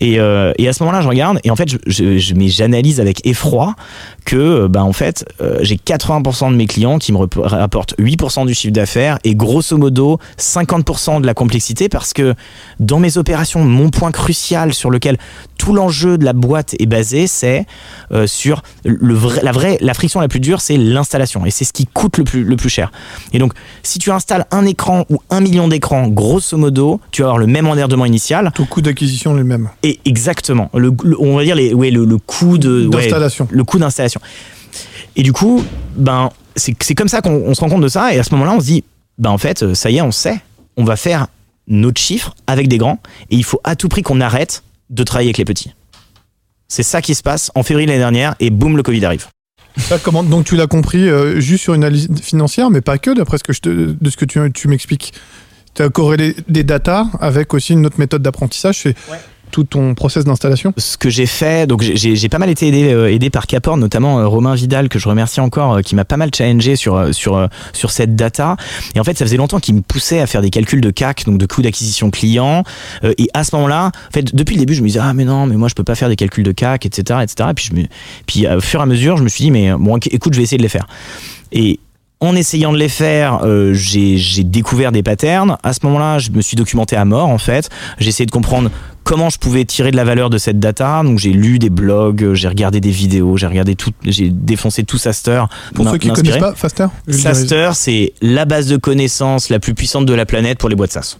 Et, 0.00 0.20
euh, 0.20 0.52
et 0.58 0.68
à 0.68 0.72
ce 0.72 0.82
moment-là, 0.84 1.00
je 1.00 1.08
regarde 1.08 1.40
et 1.42 1.50
en 1.50 1.56
fait, 1.56 1.68
je, 1.68 1.76
je, 1.86 2.18
je- 2.18 2.34
j'analyse 2.46 3.00
avec 3.00 3.26
effroi 3.26 3.74
que, 4.24 4.36
euh, 4.36 4.68
bah, 4.68 4.84
en 4.84 4.92
fait, 4.92 5.24
euh, 5.40 5.58
j'ai 5.62 5.76
80% 5.76 6.50
de 6.52 6.56
mes 6.56 6.66
clients 6.66 6.98
qui 6.98 7.12
me 7.12 7.18
rapportent 7.40 7.94
8% 7.98 8.46
du 8.46 8.54
chiffre 8.54 8.72
d'affaires 8.72 9.18
et 9.24 9.34
grosso 9.34 9.76
modo 9.76 10.18
50% 10.38 11.20
de 11.20 11.26
la 11.26 11.34
complexité 11.34 11.88
parce 11.88 12.12
que 12.12 12.17
dans 12.80 12.98
mes 12.98 13.18
opérations, 13.18 13.64
mon 13.64 13.90
point 13.90 14.10
crucial 14.12 14.72
sur 14.74 14.90
lequel 14.90 15.16
tout 15.58 15.72
l'enjeu 15.72 16.18
de 16.18 16.24
la 16.24 16.32
boîte 16.32 16.74
est 16.78 16.86
basé, 16.86 17.26
c'est 17.26 17.66
euh, 18.12 18.26
sur 18.26 18.62
le 18.84 19.14
vrai, 19.14 19.40
la 19.42 19.52
vraie, 19.52 19.78
la 19.80 19.94
friction 19.94 20.20
la 20.20 20.28
plus 20.28 20.40
dure, 20.40 20.60
c'est 20.60 20.76
l'installation 20.76 21.44
et 21.46 21.50
c'est 21.50 21.64
ce 21.64 21.72
qui 21.72 21.86
coûte 21.86 22.16
le 22.18 22.24
plus, 22.24 22.44
le 22.44 22.56
plus 22.56 22.68
cher. 22.68 22.92
Et 23.32 23.38
donc, 23.38 23.52
si 23.82 23.98
tu 23.98 24.10
installes 24.10 24.46
un 24.50 24.64
écran 24.66 25.04
ou 25.10 25.18
un 25.30 25.40
million 25.40 25.68
d'écrans, 25.68 26.06
grosso 26.08 26.56
modo, 26.56 27.00
tu 27.10 27.22
vas 27.22 27.28
avoir 27.28 27.38
le 27.38 27.46
même 27.46 27.66
emmerdement 27.66 28.04
initial. 28.04 28.50
Ton 28.54 28.64
coût 28.66 28.80
d'acquisition 28.82 29.34
est 29.34 29.38
le 29.38 29.44
même. 29.44 29.68
Et 29.82 29.98
exactement, 30.04 30.70
le, 30.74 30.92
le- 31.02 31.20
on 31.20 31.36
va 31.36 31.44
dire 31.44 31.56
les, 31.56 31.74
ouais, 31.74 31.90
le, 31.90 32.04
le 32.04 32.18
coût 32.18 32.58
de 32.58 32.86
ouais, 32.86 33.02
D'installation. 33.04 33.48
le 33.50 33.64
coût 33.64 33.78
d'installation. 33.78 34.20
Et 35.16 35.22
du 35.22 35.32
coup, 35.32 35.62
ben 35.96 36.30
c'est 36.56 36.94
comme 36.94 37.08
ça 37.08 37.20
qu'on 37.20 37.42
on 37.46 37.54
se 37.54 37.60
rend 37.60 37.68
compte 37.68 37.82
de 37.82 37.88
ça. 37.88 38.12
Et 38.14 38.18
à 38.18 38.22
ce 38.22 38.32
moment-là, 38.34 38.52
on 38.56 38.60
se 38.60 38.66
dit, 38.66 38.84
ben 39.18 39.30
en 39.30 39.38
fait, 39.38 39.74
ça 39.74 39.90
y 39.90 39.96
est, 39.98 40.02
on 40.02 40.10
sait, 40.12 40.40
on 40.76 40.84
va 40.84 40.96
faire 40.96 41.26
notre 41.68 42.00
chiffre 42.00 42.34
avec 42.46 42.68
des 42.68 42.78
grands. 42.78 43.00
Et 43.30 43.36
il 43.36 43.44
faut 43.44 43.60
à 43.64 43.76
tout 43.76 43.88
prix 43.88 44.02
qu'on 44.02 44.20
arrête 44.20 44.62
de 44.90 45.02
travailler 45.04 45.28
avec 45.28 45.38
les 45.38 45.44
petits. 45.44 45.72
C'est 46.68 46.82
ça 46.82 47.00
qui 47.00 47.14
se 47.14 47.22
passe 47.22 47.50
en 47.54 47.62
février 47.62 47.86
l'année 47.86 47.98
dernière 47.98 48.34
et 48.40 48.50
boum, 48.50 48.76
le 48.76 48.82
Covid 48.82 49.04
arrive. 49.04 49.26
Ça, 49.76 49.98
comment, 49.98 50.24
donc 50.24 50.44
tu 50.44 50.56
l'as 50.56 50.66
compris 50.66 51.08
euh, 51.08 51.40
juste 51.40 51.62
sur 51.62 51.74
une 51.74 51.84
analyse 51.84 52.08
financière, 52.20 52.68
mais 52.70 52.80
pas 52.80 52.98
que, 52.98 53.14
d'après 53.14 53.38
ce 53.38 53.44
que 53.44 53.52
je 53.52 53.60
te- 53.60 53.94
de 54.00 54.10
ce 54.10 54.16
que 54.16 54.24
tu, 54.24 54.40
tu 54.52 54.66
m'expliques. 54.68 55.12
Tu 55.74 55.82
as 55.82 55.88
corrélé 55.88 56.34
des 56.48 56.64
datas 56.64 57.06
avec 57.20 57.54
aussi 57.54 57.74
une 57.74 57.86
autre 57.86 57.98
méthode 58.00 58.22
d'apprentissage, 58.22 58.80
c'est 58.82 58.96
Ouais. 59.10 59.18
Tout 59.50 59.64
ton 59.64 59.94
process 59.94 60.24
d'installation. 60.24 60.72
ce 60.76 60.96
que 60.96 61.10
j'ai 61.10 61.26
fait, 61.26 61.66
donc 61.66 61.82
j'ai- 61.82 62.28
pas 62.28 62.38
mal 62.38 62.50
été 62.50 62.68
aidé, 62.68 62.92
euh, 62.92 63.10
aidé 63.12 63.30
par 63.30 63.46
Capor, 63.46 63.76
notamment 63.76 64.20
euh, 64.20 64.26
Romain 64.26 64.54
Vidal 64.54 64.88
que 64.88 64.98
je 64.98 65.08
remercie 65.08 65.40
encore, 65.40 65.74
euh, 65.74 65.80
qui 65.80 65.94
m'a 65.94 66.04
pas 66.04 66.16
mal 66.16 66.30
challengé 66.34 66.76
sur 66.76 67.14
sur 67.14 67.48
sur 67.72 67.90
cette 67.90 68.14
data. 68.16 68.56
Et 68.94 69.00
en 69.00 69.04
fait, 69.04 69.16
ça 69.16 69.24
faisait 69.24 69.36
longtemps 69.36 69.60
qu'il 69.60 69.74
me 69.74 69.80
poussait 69.80 70.20
à 70.20 70.26
faire 70.26 70.42
des 70.42 70.50
calculs 70.50 70.80
de 70.80 70.90
CAC, 70.90 71.24
donc 71.24 71.38
de 71.38 71.46
coût 71.46 71.62
d'acquisition 71.62 72.10
client. 72.10 72.64
Et 73.18 73.28
à 73.34 73.44
ce 73.44 73.54
moment-là, 73.56 73.86
en 73.86 74.12
fait, 74.12 74.34
depuis 74.34 74.54
le 74.56 74.60
début, 74.60 74.74
je 74.74 74.82
me 74.82 74.86
disais 74.86 75.00
ah 75.02 75.14
mais 75.14 75.24
non, 75.24 75.46
mais 75.46 75.56
moi 75.56 75.68
je 75.68 75.74
peux 75.74 75.84
pas 75.84 75.94
faire 75.94 76.08
des 76.08 76.16
calculs 76.16 76.44
de 76.44 76.52
CAC, 76.52 76.86
etc., 76.86 77.20
etc. 77.22 77.48
Et 77.50 77.54
puis 77.54 77.70
je 77.72 77.82
puis 78.26 78.46
au 78.48 78.60
fur 78.60 78.80
et 78.80 78.82
à 78.82 78.86
mesure, 78.86 79.16
je 79.16 79.22
me 79.22 79.28
suis 79.28 79.44
dit 79.44 79.50
mais 79.50 79.72
bon, 79.78 79.96
écoute, 79.96 80.34
je 80.34 80.38
vais 80.38 80.44
essayer 80.44 80.58
de 80.58 80.62
les 80.62 80.68
faire. 80.68 80.86
Et 81.52 81.80
en 82.20 82.34
essayant 82.34 82.72
de 82.72 82.78
les 82.78 82.88
faire, 82.88 83.40
euh, 83.44 83.72
j'ai 83.74 84.18
découvert 84.42 84.90
des 84.90 85.02
patterns. 85.04 85.56
À 85.62 85.72
ce 85.72 85.80
moment-là, 85.84 86.18
je 86.18 86.30
me 86.30 86.40
suis 86.40 86.56
documenté 86.56 86.96
à 86.96 87.04
mort, 87.04 87.28
en 87.28 87.38
fait. 87.38 87.70
J'ai 87.98 88.08
essayé 88.08 88.26
de 88.26 88.32
comprendre 88.32 88.70
comment 89.08 89.30
je 89.30 89.38
pouvais 89.38 89.64
tirer 89.64 89.90
de 89.90 89.96
la 89.96 90.04
valeur 90.04 90.28
de 90.28 90.36
cette 90.36 90.60
data. 90.60 91.02
Donc 91.02 91.18
j'ai 91.18 91.32
lu 91.32 91.58
des 91.58 91.70
blogs, 91.70 92.34
j'ai 92.34 92.46
regardé 92.46 92.78
des 92.78 92.90
vidéos, 92.90 93.38
j'ai 93.38 93.46
regardé 93.46 93.74
tout, 93.74 93.92
j'ai 94.04 94.28
défoncé 94.28 94.84
tout 94.84 94.98
Saster. 94.98 95.44
Pour 95.74 95.88
ceux 95.88 95.96
qui 95.96 96.08
ne 96.08 96.14
connaissent 96.14 96.36
pas 96.36 96.54
Faster, 96.54 96.88
Saster, 97.08 97.70
c'est 97.72 98.12
la 98.20 98.44
base 98.44 98.66
de 98.66 98.76
connaissances 98.76 99.48
la 99.48 99.60
plus 99.60 99.74
puissante 99.74 100.04
de 100.04 100.12
la 100.12 100.26
planète 100.26 100.58
pour 100.58 100.68
les 100.68 100.76
boîtes 100.76 100.92
SaaS. 100.92 101.16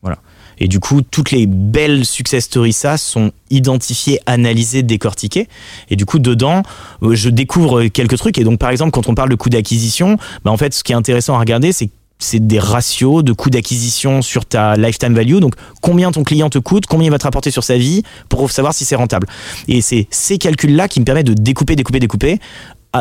Voilà. 0.00 0.18
Et 0.58 0.68
du 0.68 0.78
coup, 0.78 1.02
toutes 1.02 1.32
les 1.32 1.46
belles 1.46 2.04
success 2.04 2.44
stories 2.44 2.72
SaaS 2.72 2.98
sont 2.98 3.32
identifiées, 3.50 4.20
analysées, 4.26 4.84
décortiquées. 4.84 5.48
Et 5.90 5.96
du 5.96 6.06
coup, 6.06 6.20
dedans, 6.20 6.62
euh, 7.02 7.16
je 7.16 7.28
découvre 7.30 7.86
quelques 7.86 8.16
trucs. 8.16 8.38
Et 8.38 8.44
donc, 8.44 8.60
par 8.60 8.70
exemple, 8.70 8.92
quand 8.92 9.08
on 9.08 9.16
parle 9.16 9.30
de 9.30 9.34
coût 9.34 9.48
d'acquisition, 9.48 10.16
bah, 10.44 10.52
en 10.52 10.56
fait, 10.56 10.72
ce 10.72 10.84
qui 10.84 10.92
est 10.92 10.94
intéressant 10.94 11.34
à 11.34 11.40
regarder, 11.40 11.72
c'est 11.72 11.90
c'est 12.18 12.46
des 12.46 12.58
ratios 12.58 13.22
de 13.22 13.32
coût 13.32 13.50
d'acquisition 13.50 14.22
sur 14.22 14.46
ta 14.46 14.76
lifetime 14.76 15.14
value. 15.14 15.38
Donc, 15.38 15.54
combien 15.82 16.10
ton 16.12 16.24
client 16.24 16.48
te 16.48 16.58
coûte, 16.58 16.86
combien 16.86 17.08
il 17.08 17.10
va 17.10 17.18
te 17.18 17.24
rapporter 17.24 17.50
sur 17.50 17.64
sa 17.64 17.76
vie 17.76 18.02
pour 18.28 18.50
savoir 18.50 18.74
si 18.74 18.84
c'est 18.84 18.96
rentable. 18.96 19.26
Et 19.68 19.80
c'est 19.80 20.06
ces 20.10 20.38
calculs-là 20.38 20.88
qui 20.88 21.00
me 21.00 21.04
permettent 21.04 21.26
de 21.26 21.34
découper, 21.34 21.76
découper, 21.76 22.00
découper 22.00 22.38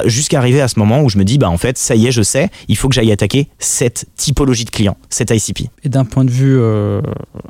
jusqu'à 0.05 0.39
arriver 0.39 0.61
à 0.61 0.67
ce 0.67 0.79
moment 0.79 1.01
où 1.01 1.09
je 1.09 1.17
me 1.17 1.23
dis, 1.23 1.37
bah 1.37 1.49
en 1.49 1.57
fait, 1.57 1.77
ça 1.77 1.95
y 1.95 2.07
est, 2.07 2.11
je 2.11 2.23
sais, 2.23 2.49
il 2.67 2.75
faut 2.75 2.89
que 2.89 2.95
j'aille 2.95 3.11
attaquer 3.11 3.47
cette 3.59 4.05
typologie 4.15 4.65
de 4.65 4.71
client, 4.71 4.97
cette 5.09 5.29
ICP. 5.29 5.69
Et 5.83 5.89
d'un 5.89 6.05
point 6.05 6.25
de 6.25 6.31
vue 6.31 6.57
euh, 6.59 7.01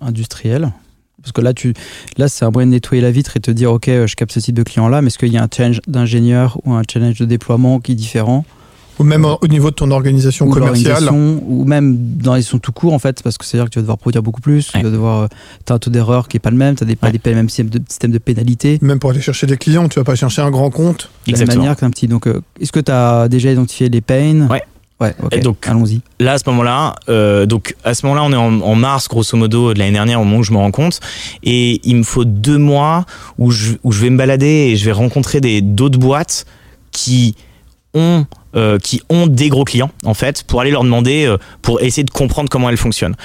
industriel, 0.02 0.72
parce 1.22 1.32
que 1.32 1.42
là, 1.42 1.54
tu, 1.54 1.74
là, 2.18 2.28
c'est 2.28 2.44
un 2.44 2.52
moyen 2.52 2.68
de 2.68 2.72
nettoyer 2.72 3.02
la 3.02 3.12
vitre 3.12 3.38
et 3.38 3.40
te 3.40 3.50
dire, 3.50 3.72
ok, 3.72 3.86
je 3.88 4.16
capte 4.16 4.34
ce 4.34 4.42
type 4.42 4.56
de 4.56 4.64
client-là, 4.64 5.02
mais 5.02 5.08
est-ce 5.08 5.18
qu'il 5.18 5.32
y 5.32 5.38
a 5.38 5.44
un 5.44 5.48
challenge 5.54 5.80
d'ingénieur 5.88 6.60
ou 6.66 6.74
un 6.74 6.84
challenge 6.90 7.18
de 7.18 7.26
déploiement 7.26 7.80
qui 7.80 7.94
est 7.94 7.96
différent 7.96 8.44
ou 9.00 9.04
même 9.04 9.26
au 9.26 9.48
niveau 9.48 9.70
de 9.70 9.76
ton 9.76 9.92
organisation 9.92 10.50
commerciale. 10.50 11.10
Ou 11.12 11.66
même 11.66 11.98
dans 12.18 12.32
l'organisation 12.32 12.60
tout 12.60 12.72
court, 12.72 12.94
en 12.94 13.00
fait, 13.00 13.24
parce 13.24 13.38
que 13.38 13.46
c'est-à-dire 13.46 13.66
que 13.66 13.72
tu 13.72 13.80
vas 13.80 13.84
devoir 13.84 13.98
produire 13.98 14.24
beaucoup 14.24 14.42
plus, 14.42 14.72
tu 14.72 14.82
vas 14.82 14.90
devoir. 14.90 15.30
as 15.70 15.74
un 15.74 15.80
taux 15.80 15.90
d'erreur 15.90 16.28
qui 16.28 16.36
n'est 16.36 16.42
pas 16.42 16.52
le 16.52 16.58
même, 16.58 16.76
tu 16.76 16.86
n'as 16.86 16.96
pas 16.96 17.10
les 17.12 17.36
mêmes 17.36 17.50
systèmes 17.50 17.70
de, 17.70 17.82
système 17.88 18.12
de 18.12 18.18
pénalité. 18.18 18.80
Même 18.82 19.00
pour 19.00 19.12
aller 19.12 19.22
chercher 19.22 19.48
des 19.48 19.58
clients, 19.58 19.88
tu 19.88 20.00
vas 20.00 20.06
pas 20.06 20.16
chercher 20.16 20.42
un 20.42 20.52
grand 20.52 20.70
compte. 20.70 21.10
De 21.28 21.38
la 21.38 21.46
manière 21.46 21.76
qu'un 21.76 21.90
petit. 21.90 22.08
Donc, 22.08 22.28
euh, 22.28 22.42
est-ce 22.60 22.72
que 22.72 22.80
tu 22.80 22.92
as 22.92 23.28
déjà 23.28 23.52
identifié 23.52 23.90
les 23.90 24.02
pains? 24.02 24.48
Ouais. 24.50 24.64
Ouais, 25.02 25.14
ok. 25.22 25.40
donc, 25.42 25.58
allons-y. 25.68 26.02
Là, 26.20 26.34
à 26.34 26.38
ce 26.38 26.44
moment-là, 26.48 26.96
euh, 27.10 27.46
donc 27.46 27.76
à 27.84 27.94
ce 27.94 28.06
moment-là, 28.06 28.24
on 28.24 28.32
est 28.32 28.64
en, 28.64 28.76
mars, 28.76 29.10
grosso 29.10 29.36
modo, 29.36 29.74
de 29.74 29.80
l'année 29.80 29.92
dernière, 29.92 30.22
au 30.22 30.24
moment 30.24 30.38
où 30.38 30.44
je 30.44 30.54
me 30.54 30.58
rends 30.58 30.72
compte, 30.72 31.00
et 31.44 31.82
il 31.84 31.98
me 31.98 32.04
faut 32.04 32.26
deux 32.26 32.58
mois 32.58 33.06
où 33.38 33.52
je, 33.52 33.74
où 33.84 33.92
je 33.92 34.02
vais 34.02 34.10
me 34.10 34.18
balader 34.18 34.70
et 34.72 34.76
je 34.78 34.86
vais 34.86 34.92
rencontrer 34.92 35.42
des 35.42 35.62
d'autres 35.62 36.00
boîtes 36.00 36.46
qui 36.92 37.36
euh, 38.56 38.78
qui 38.78 39.02
ont 39.10 39.26
des 39.26 39.50
gros 39.50 39.64
clients 39.64 39.90
en 40.06 40.14
fait 40.14 40.44
pour 40.44 40.62
aller 40.62 40.70
leur 40.70 40.84
demander 40.84 41.26
euh, 41.26 41.38
pour 41.64 41.82
essayer 41.82 42.04
de 42.04 42.12
comprendre 42.12 42.50
comment 42.50 42.70
elles 42.70 42.78
fonctionnent 42.78 43.16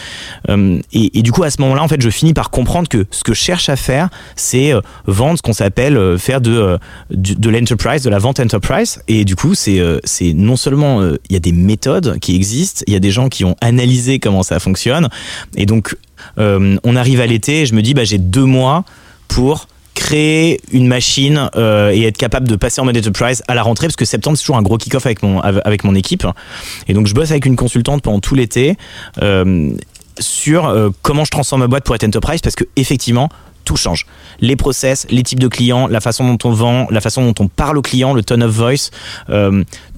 euh, 0.49 0.81
et, 0.95 1.21
du 1.21 1.33
coup 1.33 1.43
à 1.43 1.51
ce 1.51 1.61
moment 1.61 1.75
là 1.75 1.83
en 1.83 1.89
fait 1.89 2.01
je 2.01 2.09
finis 2.09 2.33
par 2.33 2.49
comprendre 2.49 2.89
que 2.89 3.07
ce 3.11 3.25
que 3.25 3.35
je 3.35 3.39
cherche 3.39 3.69
à 3.69 3.77
faire 3.77 4.09
c'est 4.37 4.73
vendre 5.07 5.37
ce 5.37 5.43
qu'on 5.43 5.53
s'appelle 5.53 6.19
faire 6.19 6.41
de 6.41 6.79
de, 7.11 7.51
l'enterprise 7.51 8.03
de 8.03 8.11
la 8.11 8.19
vente 8.19 8.41
enterprise. 8.41 9.03
Et 9.07 9.27
du 9.27 9.37
coup 9.37 9.55
c'est 9.55 9.81
c'est 10.05 10.33
non 10.33 10.57
seulement 10.57 11.03
il 11.03 11.33
y 11.33 11.37
a 11.37 11.41
des 11.41 11.53
méthodes 11.53 12.19
qui 12.21 12.35
existent 12.35 12.85
il 12.87 12.95
y 12.95 12.97
a 12.97 13.01
des 13.01 13.11
gens 13.11 13.29
qui 13.29 13.45
ont 13.45 13.57
analysé 13.61 14.19
comment 14.19 14.43
ça 14.43 14.59
fonctionne. 14.61 15.09
Et 15.57 15.67
donc 15.67 15.95
on 16.39 16.97
arrive 16.97 17.21
à 17.21 17.27
l'été 17.27 17.63
et 17.63 17.67
je 17.67 17.75
me 17.75 17.83
dis 17.83 17.93
bah 17.93 18.05
j'ai 18.05 18.19
deux 18.19 18.45
mois 18.45 18.85
pour 19.29 19.67
créer 20.09 20.59
une 20.73 20.87
machine 20.87 21.51
euh, 21.57 21.91
et 21.91 22.05
être 22.05 22.17
capable 22.17 22.49
de 22.49 22.57
passer 22.57 22.81
en 22.81 22.87
mode 22.87 22.97
enterprise 22.97 23.43
à 23.47 23.55
la 23.55 23.63
rentrée 23.63 23.89
parce 23.89 23.97
que 23.97 24.07
septembre 24.07 24.39
c'est 24.39 24.43
toujours 24.43 24.57
un 24.57 24.63
gros 24.63 24.79
kick-off 24.79 25.05
avec 25.05 25.23
mon 25.23 25.39
avec 25.41 25.85
mon 25.85 25.95
équipe 25.95 26.27
et 26.87 26.95
donc 26.95 27.07
je 27.07 27.15
bosse 27.15 27.31
avec 27.31 27.45
une 27.45 27.57
consultante 27.57 28.01
pendant 28.01 28.19
tout 28.19 28.35
l'été 28.35 28.79
euh, 29.21 29.71
sur 30.19 30.65
euh, 30.65 30.89
comment 31.03 31.27
je 31.27 31.31
transforme 31.31 31.61
ma 31.61 31.67
boîte 31.67 31.85
pour 31.85 31.95
être 31.95 32.05
enterprise 32.05 32.41
parce 32.41 32.57
que 32.57 32.65
effectivement 32.77 33.29
tout 33.67 33.77
change. 33.77 34.07
Les 34.41 34.57
process, 34.57 35.07
les 35.11 35.23
types 35.23 35.41
de 35.41 35.49
clients, 35.49 35.89
la 35.89 36.01
façon 36.01 36.27
dont 36.27 36.49
on 36.49 36.53
vend, 36.55 36.87
la 36.91 37.03
façon 37.03 37.31
dont 37.31 37.45
on 37.45 37.49
parle 37.49 37.77
au 37.77 37.83
client, 37.83 38.15
le 38.15 38.23
tone 38.23 38.43
of 38.43 38.51
voice, 38.51 38.89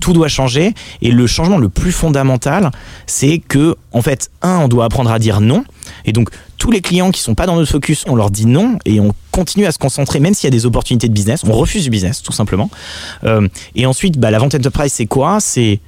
tout 0.01 0.13
doit 0.13 0.27
changer. 0.27 0.75
Et 1.03 1.13
le 1.13 1.29
changement 1.29 1.57
le 1.57 1.69
plus 1.69 1.93
fondamental, 1.93 2.73
c'est 3.07 3.39
que, 3.39 3.77
en 3.93 4.03
fait, 4.03 4.33
un, 4.43 4.59
on 4.59 4.67
doit 4.67 4.87
apprendre 4.87 5.13
à 5.13 5.21
dire 5.21 5.41
non. 5.41 5.65
Et 6.05 6.13
donc, 6.13 6.31
tous 6.59 6.71
les 6.71 6.81
clients 6.81 7.11
qui 7.11 7.21
sont 7.21 7.35
pas 7.35 7.47
dans 7.47 7.57
notre 7.57 7.71
focus, 7.71 8.05
on 8.07 8.15
leur 8.15 8.31
dit 8.31 8.47
non 8.47 8.79
et 8.85 9.01
on 9.01 9.15
continue 9.31 9.67
à 9.67 9.73
se 9.73 9.79
concentrer, 9.79 10.21
même 10.21 10.35
s'il 10.35 10.47
y 10.47 10.53
a 10.53 10.57
des 10.57 10.67
opportunités 10.67 11.09
de 11.09 11.13
business. 11.13 11.43
On 11.45 11.53
refuse 11.53 11.85
du 11.85 11.91
business, 11.91 12.23
tout 12.23 12.33
simplement. 12.33 12.71
Euh, 13.25 13.49
et 13.75 13.87
ensuite, 13.87 14.19
bah, 14.19 14.31
la 14.31 14.39
vente 14.39 14.55
enterprise, 14.55 14.93
c'est 14.93 15.07
quoi? 15.07 15.41
C'est 15.41 15.81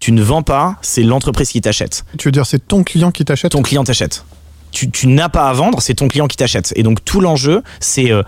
tu 0.00 0.12
ne 0.12 0.22
vends 0.22 0.42
pas, 0.42 0.76
c'est 0.80 1.02
l'entreprise 1.02 1.50
qui 1.50 1.60
t'achète. 1.60 2.04
Tu 2.18 2.28
veux 2.28 2.32
dire, 2.32 2.46
c'est 2.46 2.66
ton 2.66 2.84
client 2.84 3.10
qui 3.10 3.24
t'achète? 3.24 3.52
Ton 3.52 3.62
client 3.62 3.84
t'achète. 3.84 4.24
Tu, 4.70 4.90
tu 4.90 5.08
n'as 5.08 5.28
pas 5.28 5.48
à 5.48 5.52
vendre, 5.52 5.80
c'est 5.82 5.94
ton 5.94 6.08
client 6.08 6.28
qui 6.28 6.36
t'achète. 6.36 6.72
Et 6.76 6.82
donc, 6.82 7.04
tout 7.04 7.20
l'enjeu, 7.20 7.62
c'est 7.80 8.12
euh, 8.12 8.22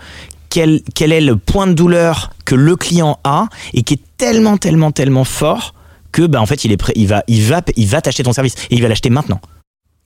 quel, 0.49 0.81
quel 0.95 1.11
est 1.11 1.21
le 1.21 1.37
point 1.37 1.67
de 1.67 1.73
douleur 1.73 2.31
que 2.45 2.55
le 2.55 2.75
client 2.75 3.19
a 3.23 3.47
et 3.73 3.83
qui 3.83 3.93
est 3.93 4.01
tellement, 4.17 4.57
tellement, 4.57 4.91
tellement 4.91 5.23
fort 5.23 5.73
que, 6.11 6.23
bah, 6.23 6.41
en 6.41 6.45
fait, 6.45 6.65
il 6.65 6.71
est 6.71 6.77
prêt, 6.77 6.93
il 6.95 7.07
va, 7.07 7.23
il 7.27 7.41
va, 7.43 7.61
il 7.77 7.87
va 7.87 8.01
t'acheter 8.01 8.23
ton 8.23 8.33
service 8.33 8.55
et 8.69 8.75
il 8.75 8.81
va 8.81 8.89
l'acheter 8.89 9.09
maintenant. 9.09 9.39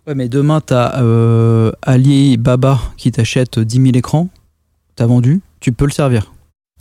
Ouais, 0.08 0.14
mais 0.14 0.30
demain, 0.30 0.62
tu 0.62 0.74
as 0.74 1.02
euh, 1.02 1.72
Ali 1.82 2.38
Baba 2.38 2.80
qui 2.96 3.12
t'achète 3.12 3.58
10 3.60 3.82
000 3.82 3.88
écrans. 3.96 4.30
T'as 4.96 5.08
vendu, 5.08 5.42
tu 5.60 5.72
peux 5.72 5.86
le 5.86 5.92
servir. 5.92 6.32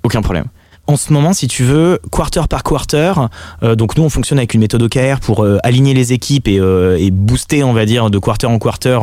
Aucun 0.03 0.21
problème 0.21 0.47
en 0.87 0.97
ce 0.97 1.13
moment, 1.13 1.33
si 1.33 1.49
tu 1.49 1.65
veux, 1.65 1.99
quarter 2.13 2.43
par 2.49 2.63
quarter, 2.63 3.15
euh, 3.63 3.75
donc 3.75 3.97
nous 3.97 4.03
on 4.03 4.11
fonctionne 4.11 4.39
avec 4.39 4.53
une 4.53 4.61
méthode 4.61 4.83
OKR 4.83 5.21
pour 5.21 5.43
euh, 5.43 5.59
aligner 5.63 5.95
les 5.95 6.13
équipes 6.13 6.47
et, 6.47 6.59
euh, 6.61 6.99
et, 6.99 7.11
booster, 7.11 7.65
on 7.65 7.73
va 7.73 7.87
dire, 7.87 8.11
de 8.11 8.19
quarter 8.19 8.47
en 8.47 8.59
quarter 8.59 8.99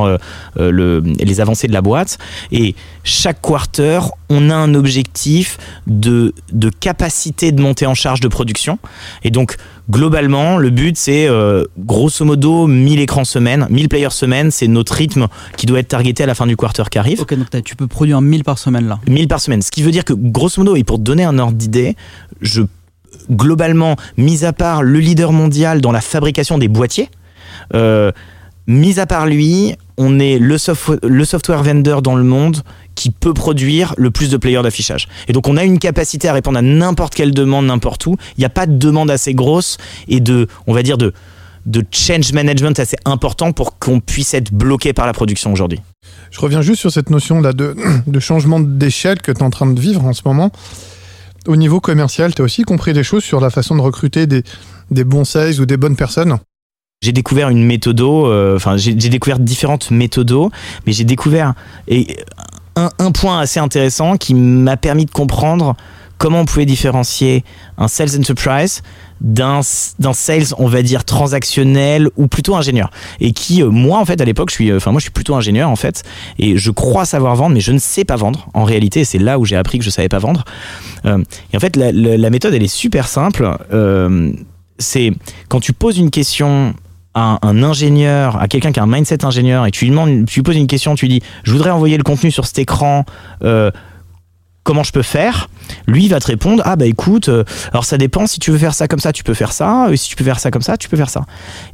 le, 0.57 1.01
les 1.19 1.41
avancées 1.41 1.67
de 1.67 1.73
la 1.73 1.81
boîte. 1.81 2.17
Et 2.51 2.75
chaque 3.03 3.41
quarter, 3.41 3.99
on 4.29 4.49
a 4.49 4.55
un 4.55 4.75
objectif 4.75 5.57
de, 5.87 6.33
de 6.51 6.69
capacité 6.69 7.51
de 7.51 7.61
monter 7.61 7.85
en 7.87 7.95
charge 7.95 8.19
de 8.19 8.27
production. 8.27 8.77
Et 9.23 9.31
donc 9.31 9.55
globalement, 9.91 10.57
le 10.57 10.69
but 10.69 10.97
c'est 10.97 11.27
grosso 11.77 12.25
modo 12.25 12.65
1000 12.65 12.99
écrans 12.99 13.25
semaine, 13.25 13.67
1000 13.69 13.89
players 13.89 14.09
semaine, 14.09 14.49
c'est 14.49 14.67
notre 14.67 14.93
rythme 14.93 15.27
qui 15.57 15.65
doit 15.65 15.79
être 15.79 15.89
targeté 15.89 16.23
à 16.23 16.25
la 16.25 16.33
fin 16.33 16.47
du 16.47 16.55
quarter 16.55 16.83
qui 16.89 16.97
arrive. 16.97 17.21
Ok, 17.21 17.35
donc 17.35 17.63
tu 17.63 17.75
peux 17.75 17.87
produire 17.87 18.21
1000 18.21 18.43
par 18.43 18.57
semaine 18.57 18.87
là. 18.87 18.99
1000 19.07 19.27
par 19.27 19.39
semaine, 19.39 19.61
ce 19.61 19.69
qui 19.69 19.83
veut 19.83 19.91
dire 19.91 20.05
que 20.05 20.13
grosso 20.13 20.61
modo, 20.61 20.75
et 20.75 20.83
pour 20.83 20.97
donner 20.97 21.23
un 21.23 21.37
ordre 21.37 21.57
je 22.41 22.63
globalement, 23.29 23.95
mis 24.17 24.45
à 24.45 24.53
part 24.53 24.83
le 24.83 24.99
leader 24.99 25.31
mondial 25.31 25.81
dans 25.81 25.91
la 25.91 26.01
fabrication 26.01 26.57
des 26.57 26.67
boîtiers, 26.67 27.09
euh, 27.73 28.11
mis 28.67 28.99
à 28.99 29.05
part 29.05 29.25
lui, 29.25 29.75
on 30.01 30.19
est 30.19 30.39
le, 30.39 30.57
software 30.57 31.63
vendor 31.63 32.01
dans 32.01 32.15
le 32.15 32.23
monde 32.23 32.61
qui 32.95 33.11
peut 33.11 33.33
produire 33.33 33.93
le 33.97 34.09
plus 34.11 34.29
de 34.29 34.37
players 34.37 34.63
d'affichage. 34.63 35.07
Et 35.27 35.33
donc 35.33 35.47
on 35.47 35.57
a 35.57 35.63
une 35.63 35.79
capacité 35.79 36.27
à 36.27 36.33
répondre 36.33 36.57
à 36.57 36.61
n'importe 36.61 37.13
quelle 37.13 37.31
demande, 37.31 37.67
n'importe 37.67 38.05
où. 38.07 38.17
Il 38.37 38.41
n'y 38.41 38.45
a 38.45 38.49
pas 38.49 38.65
de 38.65 38.77
demande 38.77 39.11
assez 39.11 39.33
grosse 39.33 39.77
et 40.07 40.19
de, 40.19 40.47
on 40.65 40.73
va 40.73 40.83
dire, 40.83 40.97
de, 40.97 41.13
change 41.91 42.33
management 42.33 42.79
assez 42.79 42.97
important 43.05 43.51
pour 43.51 43.77
qu'on 43.77 43.99
puisse 43.99 44.33
être 44.33 44.51
bloqué 44.51 44.93
par 44.93 45.05
la 45.05 45.13
production 45.13 45.53
aujourd'hui. 45.53 45.79
Je 46.31 46.39
reviens 46.39 46.63
juste 46.63 46.79
sur 46.79 46.91
cette 46.91 47.11
notion 47.11 47.39
là 47.39 47.53
de, 47.53 47.75
de 48.07 48.19
changement 48.19 48.59
d'échelle 48.59 49.21
que 49.21 49.31
tu 49.31 49.39
es 49.39 49.43
en 49.43 49.51
train 49.51 49.67
de 49.67 49.79
vivre 49.79 50.03
en 50.03 50.13
ce 50.13 50.21
moment 50.25 50.51
au 51.47 51.55
niveau 51.55 51.79
commercial, 51.79 52.35
tu 52.35 52.41
as 52.43 52.45
aussi 52.45 52.61
compris 52.63 52.93
des 52.93 53.03
choses 53.03 53.23
sur 53.23 53.39
la 53.39 53.49
façon 53.49 53.75
de 53.75 53.81
recruter 53.81 54.27
des, 54.27 54.43
des 54.91 55.03
bons 55.03 55.25
sales 55.25 55.59
ou 55.59 55.65
des 55.65 55.77
bonnes 55.77 55.95
personnes? 55.95 56.37
J'ai 57.01 57.13
découvert 57.13 57.49
une 57.49 57.65
méthode, 57.65 57.99
euh, 57.99 58.55
enfin 58.55 58.77
j'ai 58.77 58.93
découvert 58.93 59.39
différentes 59.39 59.89
méthodes, 59.89 60.49
mais 60.85 60.93
j'ai 60.93 61.03
découvert 61.03 61.55
un, 62.75 62.89
un, 62.99 63.11
point 63.11 63.39
assez 63.39 63.59
intéressant 63.59 64.17
qui 64.17 64.35
m'a 64.35 64.77
permis 64.77 65.05
de 65.05 65.11
comprendre 65.11 65.75
comment 66.19 66.41
on 66.41 66.45
pouvait 66.45 66.67
différencier 66.67 67.43
un 67.79 67.87
sales 67.87 68.15
enterprise 68.19 68.83
d'un 69.19 69.63
sales 69.63 70.53
on 70.59 70.67
va 70.67 70.83
dire 70.83 71.03
transactionnel 71.03 72.09
ou 72.17 72.27
plutôt 72.27 72.55
ingénieur. 72.55 72.91
Et 73.19 73.33
qui 73.33 73.63
euh, 73.63 73.71
moi 73.71 73.97
en 73.97 74.05
fait 74.05 74.21
à 74.21 74.25
l'époque 74.25 74.51
je 74.51 74.55
suis 74.55 74.69
euh, 74.69 74.77
enfin 74.77 74.91
moi 74.91 74.99
je 74.99 75.05
suis 75.05 75.11
plutôt 75.11 75.33
ingénieur 75.33 75.71
en 75.71 75.75
fait 75.75 76.03
et 76.37 76.57
je 76.57 76.69
crois 76.69 77.05
savoir 77.05 77.35
vendre 77.35 77.55
mais 77.55 77.61
je 77.61 77.71
ne 77.71 77.79
sais 77.79 78.05
pas 78.05 78.15
vendre 78.15 78.47
en 78.53 78.63
réalité 78.63 79.03
c'est 79.05 79.17
là 79.17 79.39
où 79.39 79.45
j'ai 79.45 79.55
appris 79.55 79.79
que 79.79 79.83
je 79.83 79.89
savais 79.89 80.09
pas 80.09 80.19
vendre. 80.19 80.45
Euh, 81.05 81.23
et 81.51 81.57
en 81.57 81.59
fait 81.59 81.75
la, 81.75 82.29
méthode 82.29 82.53
elle 82.53 82.63
est 82.63 82.67
super 82.67 83.07
simple. 83.07 83.57
C'est 84.77 85.13
quand 85.47 85.59
tu 85.59 85.73
poses 85.73 85.97
une 85.97 86.09
question 86.11 86.73
à 87.13 87.39
un, 87.41 87.63
ingénieur, 87.63 88.41
à 88.41 88.47
quelqu'un 88.47 88.71
qui 88.71 88.79
a 88.79 88.83
un 88.83 88.87
mindset 88.87 89.25
ingénieur, 89.25 89.65
et 89.65 89.71
tu 89.71 89.85
lui 89.85 89.91
demandes, 89.91 90.25
tu 90.25 90.39
lui 90.39 90.43
poses 90.43 90.55
une 90.55 90.67
question, 90.67 90.95
tu 90.95 91.07
lui 91.07 91.19
dis, 91.19 91.25
je 91.43 91.51
voudrais 91.51 91.71
envoyer 91.71 91.97
le 91.97 92.03
contenu 92.03 92.31
sur 92.31 92.45
cet 92.45 92.59
écran, 92.59 93.05
comment 94.63 94.83
je 94.83 94.91
peux 94.91 95.01
faire? 95.01 95.49
Lui 95.87 96.07
va 96.07 96.19
te 96.19 96.27
répondre 96.27 96.61
ah 96.65 96.75
bah 96.75 96.85
écoute, 96.85 97.29
euh, 97.29 97.43
alors 97.71 97.85
ça 97.85 97.97
dépend 97.97 98.27
si 98.27 98.39
tu 98.39 98.51
veux 98.51 98.57
faire 98.57 98.73
ça 98.73 98.87
comme 98.87 98.99
ça, 98.99 99.11
tu 99.13 99.23
peux 99.23 99.33
faire 99.33 99.53
ça, 99.53 99.87
et 99.91 99.97
si 99.97 100.09
tu 100.09 100.15
peux 100.15 100.23
faire 100.23 100.39
ça 100.39 100.51
comme 100.51 100.61
ça, 100.61 100.77
tu 100.77 100.89
peux 100.89 100.97
faire 100.97 101.09
ça. 101.09 101.25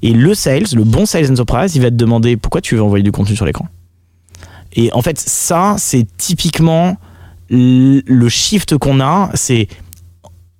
Et 0.01 0.13
le 0.13 0.33
sales, 0.33 0.65
le 0.73 0.83
bon 0.83 1.05
sales 1.05 1.31
enterprise, 1.31 1.75
il 1.75 1.81
va 1.81 1.89
te 1.89 1.95
demander 1.95 2.38
pourquoi 2.38 2.61
tu 2.61 2.75
veux 2.75 2.83
envoyer 2.83 3.03
du 3.03 3.11
contenu 3.11 3.35
sur 3.35 3.45
l'écran? 3.45 3.67
Et 4.73 4.91
en 4.93 5.01
fait, 5.01 5.19
ça 5.19 5.75
c'est 5.77 6.05
typiquement 6.17 6.97
le 7.49 8.29
shift 8.29 8.77
qu'on 8.77 8.99
a, 8.99 9.29
c'est 9.33 9.67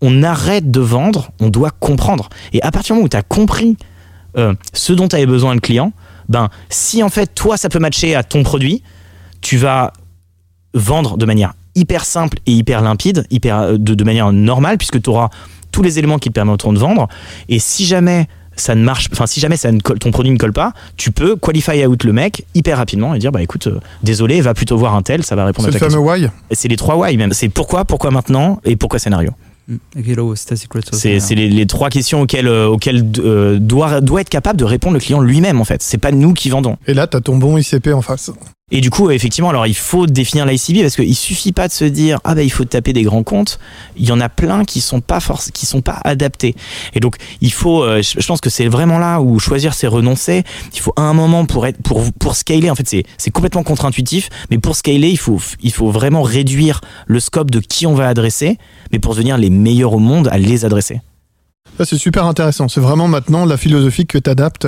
on 0.01 0.23
arrête 0.23 0.69
de 0.69 0.80
vendre, 0.80 1.32
on 1.39 1.49
doit 1.49 1.71
comprendre. 1.71 2.30
Et 2.53 2.61
à 2.61 2.71
partir 2.71 2.93
du 2.93 2.99
moment 2.99 3.05
où 3.05 3.09
tu 3.09 3.17
as 3.17 3.23
compris 3.23 3.78
euh, 4.38 4.53
ce 4.73 4.93
dont 4.93 5.07
avait 5.07 5.25
besoin 5.25 5.53
le 5.53 5.59
client, 5.59 5.93
ben 6.30 6.49
si 6.69 7.03
en 7.03 7.09
fait 7.09 7.34
toi 7.34 7.55
ça 7.57 7.69
peut 7.69 7.80
matcher 7.80 8.15
à 8.15 8.23
ton 8.23 8.43
produit, 8.43 8.84
tu 9.41 9.57
vas 9.57 9.93
vendre 10.73 11.17
de 11.17 11.25
manière 11.25 11.53
hyper 11.75 12.05
simple 12.05 12.39
et 12.45 12.51
hyper 12.51 12.82
limpide, 12.82 13.25
hyper, 13.30 13.57
euh, 13.59 13.78
de, 13.78 13.93
de 13.93 14.03
manière 14.03 14.32
normale, 14.32 14.78
puisque 14.78 15.01
tu 15.01 15.09
auras 15.09 15.30
tous 15.71 15.84
les 15.84 15.99
éléments 15.99 16.17
qui 16.17 16.30
te 16.30 16.34
permettront 16.34 16.73
de 16.73 16.80
vendre. 16.80 17.07
Et 17.49 17.59
si 17.59 17.86
jamais 17.86 18.28
ça 18.55 18.73
ne 18.73 18.84
marche, 18.84 19.09
enfin 19.11 19.28
si 19.28 19.39
jamais 19.39 19.57
ça 19.57 19.71
ne 19.71 19.80
colle- 19.80 19.99
ton 19.99 20.09
produit 20.09 20.32
ne 20.32 20.38
colle 20.38 20.53
pas, 20.53 20.73
tu 20.97 21.11
peux 21.11 21.36
qualify 21.36 21.86
out 21.86 22.03
le 22.03 22.13
mec 22.13 22.45
hyper 22.55 22.78
rapidement 22.78 23.13
et 23.13 23.19
dire 23.19 23.32
bah 23.32 23.43
écoute, 23.43 23.67
euh, 23.67 23.80
désolé, 24.01 24.41
va 24.41 24.55
plutôt 24.55 24.75
voir 24.78 24.95
un 24.95 25.03
tel, 25.03 25.23
ça 25.23 25.36
va 25.36 25.45
répondre 25.45 25.69
C'est 25.69 25.75
à 25.75 25.80
ta 25.80 25.86
le 25.86 25.91
fameux 25.91 26.03
question. 26.03 26.28
why? 26.28 26.55
C'est 26.55 26.67
les 26.67 26.75
trois 26.78 26.95
why 26.97 27.15
même. 27.17 27.34
C'est 27.34 27.49
pourquoi, 27.49 27.86
pourquoi 27.86 28.09
maintenant 28.09 28.59
et 28.65 28.75
pourquoi 28.75 28.97
scénario. 28.97 29.32
Mm. 29.68 29.78
Hello, 30.07 30.34
c'est 30.36 31.36
les, 31.36 31.49
les 31.49 31.65
trois 31.65 31.89
questions 31.89 32.22
auxquelles, 32.22 32.47
euh, 32.47 32.68
auxquelles 32.68 33.03
euh, 33.20 33.59
doit, 33.59 33.99
doit 33.99 34.22
être 34.22 34.30
capable 34.30 34.57
de 34.57 34.63
répondre 34.63 34.93
le 34.93 34.99
client 34.99 35.20
lui-même 35.20 35.59
en 35.59 35.65
fait. 35.65 35.82
C'est 35.82 35.97
pas 35.97 36.11
nous 36.11 36.34
qui 36.34 36.49
vendons. 36.49 36.78
Et 36.88 36.93
là, 36.93 37.07
t'as 37.07 37.20
ton 37.20 37.38
bon 37.38 37.57
ICP 37.57 37.89
en 37.93 38.01
face. 38.01 38.32
Et 38.70 38.82
du 38.82 38.89
coup, 38.89 39.09
effectivement, 39.11 39.49
alors 39.49 39.65
il 39.65 39.78
faut 39.78 40.07
définir 40.07 40.45
l'ICB 40.45 40.82
parce 40.82 40.97
qu'il 40.97 41.15
suffit 41.15 41.53
pas 41.53 41.70
de 41.70 41.74
se 41.74 41.86
dire 41.86 42.20
ah 42.26 42.36
bah 42.36 42.43
il 42.43 42.51
faut 42.51 42.65
taper 42.65 42.91
des 42.91 43.03
grands 43.03 43.24
comptes. 43.24 43.59
Il 43.95 44.05
y 44.05 44.11
en 44.11 44.20
a 44.20 44.28
plein 44.28 44.65
qui 44.65 44.82
sont 44.82 44.99
pas 44.99 45.22
force, 45.22 45.51
qui 45.51 45.65
sont 45.65 45.80
pas 45.80 46.01
adaptés. 46.03 46.53
Et 46.93 46.99
donc 46.99 47.15
il 47.39 47.53
faut, 47.53 47.82
euh, 47.84 48.01
je 48.01 48.28
pense 48.28 48.41
que 48.41 48.49
c'est 48.49 48.68
vraiment 48.68 48.99
là 48.99 49.22
où 49.22 49.39
choisir 49.39 49.74
c'est 49.74 49.88
renoncer. 49.88 50.43
Il 50.74 50.82
faut 50.82 50.91
un 50.97 51.13
moment 51.13 51.45
pour 51.45 51.65
être 51.65 51.82
pour 51.82 52.11
pour 52.20 52.36
scaler. 52.36 52.70
En 52.70 52.76
fait, 52.76 52.89
c'est 52.89 53.03
c'est 53.18 53.32
complètement 53.32 53.63
contre-intuitif, 53.63 54.28
mais 54.51 54.57
pour 54.57 54.76
scaler, 54.76 55.11
il 55.11 55.18
faut 55.18 55.39
il 55.61 55.72
faut 55.72 55.89
vraiment 55.89 56.22
réduire 56.22 56.82
le 57.05 57.22
scope 57.22 57.49
de 57.49 57.61
qui 57.61 57.88
on 57.88 57.95
va 57.95 58.09
adresser, 58.09 58.57
mais 58.91 58.99
pour 58.99 59.13
devenir 59.13 59.38
les 59.38 59.49
meilleurs 59.49 59.93
au 59.93 59.99
monde 59.99 60.28
à 60.30 60.38
les 60.38 60.65
adresser. 60.65 60.99
C'est 61.86 61.97
super 61.97 62.26
intéressant. 62.26 62.68
C'est 62.68 62.82
vraiment 62.82 63.07
maintenant 63.07 63.45
la 63.45 63.55
philosophie 63.55 64.05
que 64.05 64.18
tu 64.18 64.30
adaptes. 64.30 64.68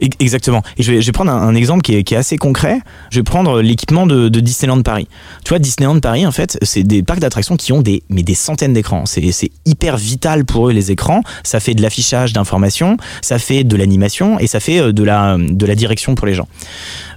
Ex- 0.00 0.16
Exactement. 0.20 0.62
Et 0.76 0.84
je 0.84 0.92
vais, 0.92 1.12
prendre 1.12 1.32
un, 1.32 1.54
exemple 1.56 1.82
qui 1.82 1.94
est, 1.96 2.12
assez 2.12 2.38
concret. 2.38 2.80
Je 3.10 3.18
vais 3.18 3.24
prendre 3.24 3.60
l'équipement 3.60 4.06
de, 4.06 4.28
de 4.28 4.40
Disneyland 4.40 4.82
Paris. 4.82 5.08
Tu 5.44 5.48
vois, 5.48 5.58
Disneyland 5.58 5.98
Paris, 5.98 6.24
en 6.24 6.30
fait, 6.30 6.56
c'est 6.62 6.84
des 6.84 7.02
parcs 7.02 7.18
d'attractions 7.18 7.56
qui 7.56 7.72
ont 7.72 7.82
des, 7.82 8.04
mais 8.08 8.22
des 8.22 8.34
centaines 8.34 8.72
d'écrans. 8.72 9.06
C'est 9.06 9.32
c'est 9.32 9.50
hyper 9.66 9.96
vital 9.96 10.44
pour 10.44 10.68
eux, 10.68 10.72
les 10.72 10.92
écrans. 10.92 11.22
Ça 11.42 11.58
fait 11.58 11.74
de 11.74 11.82
l'affichage 11.82 12.32
d'informations, 12.32 12.96
ça 13.22 13.40
fait 13.40 13.64
de 13.64 13.76
l'animation 13.76 14.38
et 14.38 14.46
ça 14.46 14.60
fait 14.60 14.78
euh, 14.80 14.92
de 14.92 15.02
la, 15.02 15.36
de 15.36 15.66
la 15.66 15.74
direction 15.74 16.14
pour 16.14 16.28
les 16.28 16.34
gens. 16.34 16.46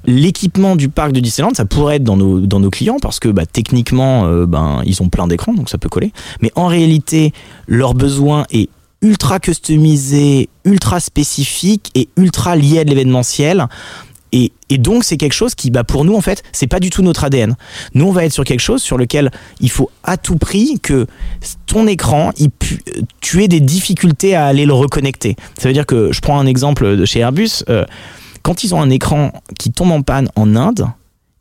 L'équipement 0.06 0.76
du 0.76 0.90
parc 0.90 1.12
de 1.12 1.20
Disneyland, 1.20 1.54
ça 1.54 1.66
pourrait 1.66 1.98
être 1.98 2.04
dans 2.04 2.18
nos, 2.18 2.40
dans 2.40 2.60
nos 2.60 2.72
clients 2.72 2.98
parce 3.00 3.20
que 3.20 3.30
bah, 3.30 3.46
techniquement, 3.46 4.26
euh, 4.26 4.48
ben, 4.48 4.82
ils 4.86 5.04
ont 5.04 5.10
plein 5.10 5.28
d'écrans, 5.28 5.54
donc 5.54 5.70
ça 5.70 5.78
peut 5.78 5.90
coller. 5.90 6.12
Mais 6.42 6.52
en 6.56 6.66
réalité, 6.66 7.32
leur 7.68 7.94
besoin 7.94 8.46
est 8.52 8.70
ultra 9.02 9.40
customisé, 9.40 10.50
ultra 10.64 11.00
spécifique 11.00 11.92
et 11.96 12.10
ultra 12.18 12.56
lié 12.56 12.80
à 12.80 12.84
de 12.84 12.90
l'événementiel. 12.90 13.68
Et, 14.34 14.52
donc 14.78 15.04
c'est 15.04 15.18
quelque 15.18 15.34
chose 15.34 15.56
qui, 15.56 15.70
bah, 15.70 15.84
pour 15.84 16.06
nous 16.06 16.16
en 16.16 16.22
fait, 16.22 16.44
c'est 16.54 16.68
pas 16.68 16.80
du 16.80 16.90
tout 16.90 17.02
notre 17.02 17.26
ADN. 17.26 17.56
Nous 17.94 18.06
on 18.06 18.12
va 18.14 18.24
être 18.24 18.32
sur 18.32 18.46
quelque 18.46 18.62
chose 18.62 18.82
sur 18.82 18.98
lequel 18.98 19.30
il 19.60 19.70
faut 19.70 19.90
à 20.04 20.16
tout 20.16 20.38
prix 20.38 20.80
que 20.82 21.06
ton 21.66 21.88
écran, 21.88 22.32
tu 23.20 23.44
aies 23.44 23.50
des 23.50 23.60
difficultés 23.60 24.34
à 24.34 24.46
aller 24.46 24.66
le 24.66 24.74
reconnecter. 24.74 25.36
Ça 25.60 25.68
veut 25.68 25.74
dire 25.74 25.86
que 25.86 26.14
je 26.14 26.22
prends 26.22 26.40
un 26.40 26.46
exemple 26.46 26.96
de 26.96 27.06
chez 27.06 27.20
Airbus. 27.20 27.66
euh, 27.70 27.86
quand 28.44 28.64
ils 28.64 28.74
ont 28.74 28.82
un 28.82 28.90
écran 28.90 29.34
qui 29.60 29.72
tombe 29.72 29.92
en 29.92 30.02
panne 30.02 30.30
en 30.36 30.56
Inde, 30.56 30.88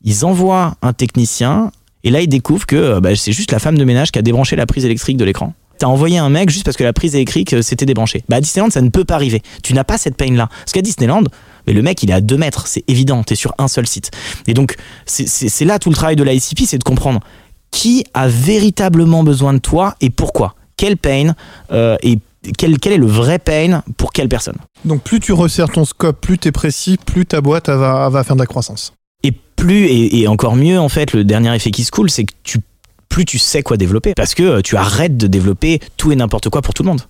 ils 0.02 0.24
envoient 0.24 0.74
un 0.82 0.92
technicien 0.92 1.70
et 2.02 2.10
là 2.10 2.20
ils 2.20 2.28
découvrent 2.28 2.66
que 2.66 2.76
euh, 2.76 3.00
bah, 3.00 3.14
c'est 3.14 3.32
juste 3.32 3.52
la 3.52 3.58
femme 3.58 3.78
de 3.78 3.84
ménage 3.84 4.10
qui 4.10 4.18
a 4.18 4.22
débranché 4.22 4.56
la 4.56 4.66
prise 4.66 4.84
électrique 4.84 5.16
de 5.16 5.24
l'écran. 5.24 5.54
T'as 5.80 5.86
envoyé 5.88 6.18
un 6.18 6.28
mec 6.28 6.50
juste 6.50 6.64
parce 6.64 6.76
que 6.76 6.84
la 6.84 6.92
prise 6.92 7.14
électrique 7.16 7.54
euh, 7.54 7.62
s'était 7.62 7.86
débranchée. 7.86 8.22
Bah 8.28 8.36
à 8.36 8.40
Disneyland 8.40 8.70
ça 8.70 8.80
ne 8.82 8.90
peut 8.90 9.04
pas 9.04 9.14
arriver. 9.16 9.42
Tu 9.64 9.74
n'as 9.74 9.82
pas 9.82 9.98
cette 9.98 10.16
peine 10.16 10.36
là. 10.36 10.48
Parce 10.60 10.72
qu'à 10.72 10.82
Disneyland, 10.82 11.24
mais 11.66 11.72
le 11.72 11.82
mec 11.82 12.02
il 12.02 12.10
est 12.10 12.12
à 12.12 12.20
2 12.20 12.36
mètres, 12.36 12.66
c'est 12.68 12.84
évident, 12.86 13.22
t'es 13.24 13.34
sur 13.34 13.52
un 13.58 13.66
seul 13.66 13.86
site. 13.86 14.10
Et 14.46 14.54
donc 14.54 14.76
c'est- 15.06 15.64
là 15.64 15.78
tout 15.80 15.88
le 15.88 15.96
travail 15.96 16.14
de 16.16 16.22
la 16.22 16.34
ICP, 16.34 16.66
c'est 16.66 16.78
de 16.78 16.84
comprendre 16.84 17.20
qui 17.70 18.04
a 18.14 18.28
véritablement 18.28 19.24
besoin 19.24 19.54
de 19.54 19.58
toi 19.58 19.94
et 20.00 20.10
pourquoi. 20.10 20.54
Quel 20.76 20.96
pain 20.96 21.34
euh, 21.72 21.96
et 22.02 22.18
quel, 22.56 22.78
quel 22.78 22.92
est 22.92 22.98
le 22.98 23.06
vrai 23.06 23.38
pain 23.38 23.82
pour 23.96 24.12
quelle 24.12 24.28
personne. 24.28 24.56
Donc, 24.86 25.02
plus 25.02 25.20
tu 25.20 25.32
resserres 25.32 25.68
ton 25.68 25.84
scope, 25.84 26.20
plus 26.20 26.38
tu 26.38 26.48
es 26.48 26.52
précis, 26.52 26.96
plus 27.04 27.26
ta 27.26 27.40
boîte 27.42 27.68
va, 27.68 28.08
va 28.08 28.24
faire 28.24 28.34
de 28.34 28.40
la 28.40 28.46
croissance. 28.46 28.94
Et 29.22 29.30
plus, 29.32 29.84
et, 29.84 30.20
et 30.20 30.26
encore 30.28 30.56
mieux, 30.56 30.80
en 30.80 30.88
fait, 30.88 31.12
le 31.12 31.24
dernier 31.24 31.54
effet 31.54 31.70
qui 31.70 31.84
se 31.84 31.90
coule, 31.90 32.08
c'est 32.10 32.24
que 32.24 32.32
tu, 32.42 32.60
plus 33.10 33.26
tu 33.26 33.38
sais 33.38 33.62
quoi 33.62 33.76
développer. 33.76 34.14
Parce 34.14 34.34
que 34.34 34.42
euh, 34.42 34.62
tu 34.62 34.78
arrêtes 34.78 35.18
de 35.18 35.26
développer 35.26 35.80
tout 35.98 36.10
et 36.12 36.16
n'importe 36.16 36.48
quoi 36.48 36.62
pour 36.62 36.72
tout 36.72 36.82
le 36.82 36.88
monde. 36.88 37.02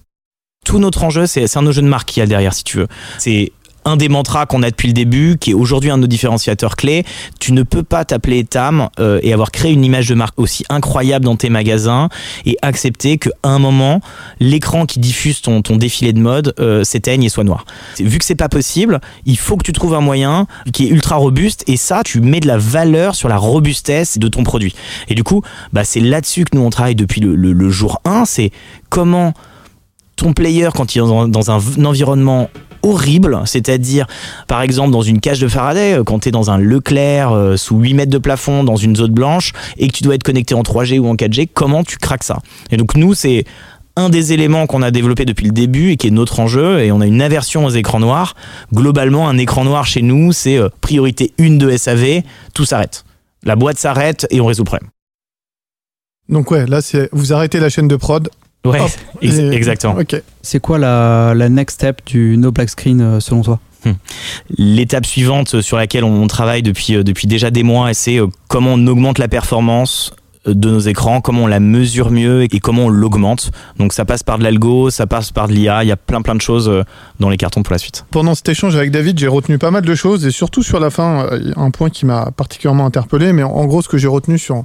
Tout 0.65 0.81
notre 0.81 1.05
enjeu, 1.05 1.27
c'est 1.27 1.57
un 1.57 1.67
enjeu 1.67 1.81
de 1.81 1.87
marque 1.87 2.09
qu'il 2.09 2.21
y 2.21 2.25
a 2.25 2.27
derrière, 2.27 2.53
si 2.53 2.65
tu 2.65 2.79
veux. 2.79 2.89
C'est 3.19 3.53
un 3.85 3.97
des 3.97 4.09
mantras 4.09 4.47
qu'on 4.47 4.63
a 4.63 4.71
depuis 4.71 4.89
le 4.89 4.95
début, 4.95 5.37
qui 5.39 5.51
est 5.51 5.55
aujourd'hui 5.55 5.91
un 5.91 5.97
de 5.97 6.03
nos 6.03 6.07
différenciateurs 6.07 6.77
clés. 6.77 7.05
Tu 7.39 7.53
ne 7.53 7.63
peux 7.63 7.83
pas 7.83 8.05
t'appeler 8.05 8.45
Tam 8.45 8.89
euh, 8.99 9.21
et 9.23 9.33
avoir 9.33 9.51
créé 9.51 9.73
une 9.73 9.85
image 9.85 10.09
de 10.09 10.15
marque 10.15 10.39
aussi 10.39 10.65
incroyable 10.69 11.25
dans 11.25 11.37
tes 11.37 11.51
magasins 11.51 12.09
et 12.45 12.57
accepter 12.63 13.19
qu'à 13.19 13.31
un 13.43 13.59
moment, 13.59 14.01
l'écran 14.39 14.87
qui 14.87 14.99
diffuse 15.01 15.41
ton, 15.41 15.61
défilé 15.61 16.13
de 16.13 16.21
mode 16.21 16.55
euh, 16.59 16.85
s'éteigne 16.85 17.25
et 17.25 17.29
soit 17.29 17.45
noir. 17.45 17.65
Vu 17.99 18.19
que 18.19 18.25
c'est 18.25 18.35
pas 18.35 18.49
possible, 18.49 19.01
il 19.25 19.39
faut 19.39 19.57
que 19.57 19.65
tu 19.65 19.73
trouves 19.73 19.95
un 19.95 20.01
moyen 20.01 20.47
qui 20.73 20.87
est 20.87 20.89
ultra 20.89 21.17
robuste 21.17 21.65
et 21.67 21.77
ça, 21.77 22.03
tu 22.05 22.21
mets 22.21 22.41
de 22.41 22.47
la 22.47 22.59
valeur 22.59 23.15
sur 23.15 23.29
la 23.29 23.37
robustesse 23.37 24.19
de 24.19 24.29
ton 24.29 24.45
produit. 24.45 24.75
Et 25.09 25.15
du 25.15 25.25
coup, 25.25 25.43
bah, 25.73 25.85
c'est 25.85 26.01
là-dessus 26.01 26.45
que 26.45 26.57
nous 26.57 26.63
on 26.63 26.71
travaille 26.71 26.95
depuis 26.95 27.21
le, 27.21 27.71
jour 27.71 28.01
1, 28.05 28.25
c'est 28.25 28.51
comment 28.89 29.33
ton 30.17 30.33
player, 30.33 30.69
quand 30.75 30.95
il 30.95 30.99
est 30.99 31.03
dans, 31.03 31.51
un 31.51 31.85
environnement 31.85 32.51
horrible, 32.83 33.41
c'est-à-dire 33.45 34.07
par 34.47 34.63
exemple 34.63 34.91
dans 34.91 35.03
une 35.03 35.21
cage 35.21 35.41
de 35.41 35.49
Faraday, 35.49 35.95
euh, 35.95 36.05
quand 36.05 36.21
tu 36.21 36.29
es 36.29 36.33
dans 36.33 36.51
un 36.51 36.59
Leclerc 36.59 37.33
euh, 37.33 37.57
sous 37.57 37.77
8 37.77 37.95
mètres 37.95 38.13
de 38.13 38.19
plafond 38.19 38.65
dans 38.65 38.77
une 38.77 38.97
zone 38.97 39.13
blanche 39.13 39.53
et 39.79 39.89
que 39.89 39.93
tu 39.93 40.03
dois 40.03 40.15
être 40.15 40.23
connecté 40.23 40.55
en 40.55 40.63
3G 40.63 40.99
ou 40.99 41.09
en 41.09 41.15
4G, 41.15 41.49
comment 41.53 41.85
tu 41.85 41.97
craques 41.97 42.25
ça? 42.25 42.39
Et 42.71 42.77
donc 42.77 42.95
nous, 42.97 43.15
c'est 43.15 43.45
un 43.97 44.09
des 44.09 44.33
éléments 44.33 44.67
qu'on 44.67 44.83
a 44.83 44.91
développé 44.91 45.25
depuis 45.25 45.47
le 45.47 45.53
début 45.53 45.91
et 45.91 45.97
qui 45.97 46.07
est 46.07 46.13
notre 46.13 46.41
enjeu 46.41 46.81
et 46.81 46.93
on 46.93 47.01
a 47.01 47.07
une 47.07 47.23
aversion 47.23 47.65
aux 47.65 47.71
écrans 47.71 48.01
noirs. 48.01 48.35
Globalement, 48.73 49.29
un 49.29 49.39
écran 49.39 49.65
noir 49.65 49.87
chez 49.87 50.03
nous, 50.03 50.33
c'est 50.33 50.57
euh, 50.57 50.69
priorité 50.81 51.33
1 51.39 51.57
de 51.57 51.77
SAV, 51.77 52.23
tout 52.55 52.65
s'arrête. 52.65 53.05
La 53.45 53.57
boîte 53.57 53.79
s'arrête 53.79 54.27
et 54.31 54.41
on 54.41 54.47
résout 54.47 54.63
le 54.63 54.67
problème. 54.67 54.91
Donc, 56.29 56.51
ouais, 56.51 56.67
là, 56.67 56.81
c'est 56.81 57.09
vous 57.13 57.33
arrêtez 57.33 57.59
la 57.59 57.69
chaîne 57.69 57.89
de 57.89 57.97
prod. 57.97 58.29
Ouais, 58.65 58.81
Hop, 58.81 58.91
ex- 59.23 59.39
et- 59.39 59.51
exactement. 59.53 59.95
Ok. 59.99 60.23
C'est 60.43 60.61
quoi 60.61 60.79
la, 60.79 61.33
la 61.35 61.49
next 61.49 61.77
step 61.77 62.01
du 62.07 62.37
no 62.37 62.53
black 62.53 62.69
screen 62.71 63.01
euh, 63.01 63.21
selon 63.21 63.43
toi? 63.43 63.59
L'étape 64.59 65.07
suivante 65.07 65.61
sur 65.63 65.77
laquelle 65.77 66.05
on 66.05 66.27
travaille 66.27 66.63
depuis, 66.63 66.97
euh, 66.97 67.03
depuis 67.03 67.27
déjà 67.27 67.51
des 67.51 67.63
mois, 67.63 67.95
c'est 67.95 68.19
euh, 68.21 68.27
comment 68.49 68.75
on 68.75 68.87
augmente 68.87 69.19
la 69.19 69.29
performance 69.29 70.13
euh, 70.47 70.53
de 70.55 70.69
nos 70.71 70.81
écrans, 70.81 71.21
comment 71.23 71.45
on 71.45 71.47
la 71.47 71.61
mesure 71.61 72.11
mieux 72.11 72.43
et 72.43 72.49
comment 72.61 72.85
on 72.87 72.89
l'augmente. 72.91 73.51
Donc 73.79 73.95
ça 73.95 74.05
passe 74.05 74.23
par 74.23 74.39
de 74.39 74.45
l'algo, 74.45 74.91
ça 74.91 75.07
passe 75.07 75.33
par 75.33 75.49
de 75.49 75.55
l'IA, 75.55 75.83
il 75.85 75.89
y 75.89 75.93
a 75.93 75.97
plein 75.97 76.21
plein 76.21 76.35
de 76.35 76.43
choses 76.43 76.69
euh, 76.69 76.83
dans 77.21 77.31
les 77.31 77.39
cartons 77.39 77.63
pour 77.63 77.73
la 77.73 77.79
suite. 77.79 78.05
Pendant 78.11 78.35
cet 78.35 78.51
échange 78.51 78.77
avec 78.77 78.91
David, 78.91 79.19
j'ai 79.19 79.29
retenu 79.29 79.57
pas 79.57 79.71
mal 79.71 79.83
de 79.87 79.95
choses 79.95 80.27
et 80.27 80.31
surtout 80.31 80.63
sur 80.63 80.79
la 80.81 80.91
fin, 80.91 81.27
euh, 81.33 81.53
un 81.57 81.71
point 81.71 81.89
qui 81.89 82.05
m'a 82.05 82.31
particulièrement 82.33 82.85
interpellé. 82.85 83.33
Mais 83.33 83.43
en, 83.43 83.51
en 83.53 83.65
gros, 83.65 83.81
ce 83.81 83.89
que 83.89 83.97
j'ai 83.97 84.09
retenu 84.09 84.39
sur, 84.39 84.65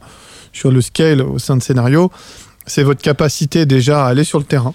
sur 0.51 0.71
le 0.71 0.81
scale 0.81 1.21
au 1.21 1.39
sein 1.39 1.55
de 1.55 1.63
Scénario, 1.63 2.11
c'est 2.65 2.83
votre 2.83 3.01
capacité 3.01 3.65
déjà 3.65 4.05
à 4.05 4.09
aller 4.09 4.23
sur 4.23 4.39
le 4.39 4.45
terrain. 4.45 4.73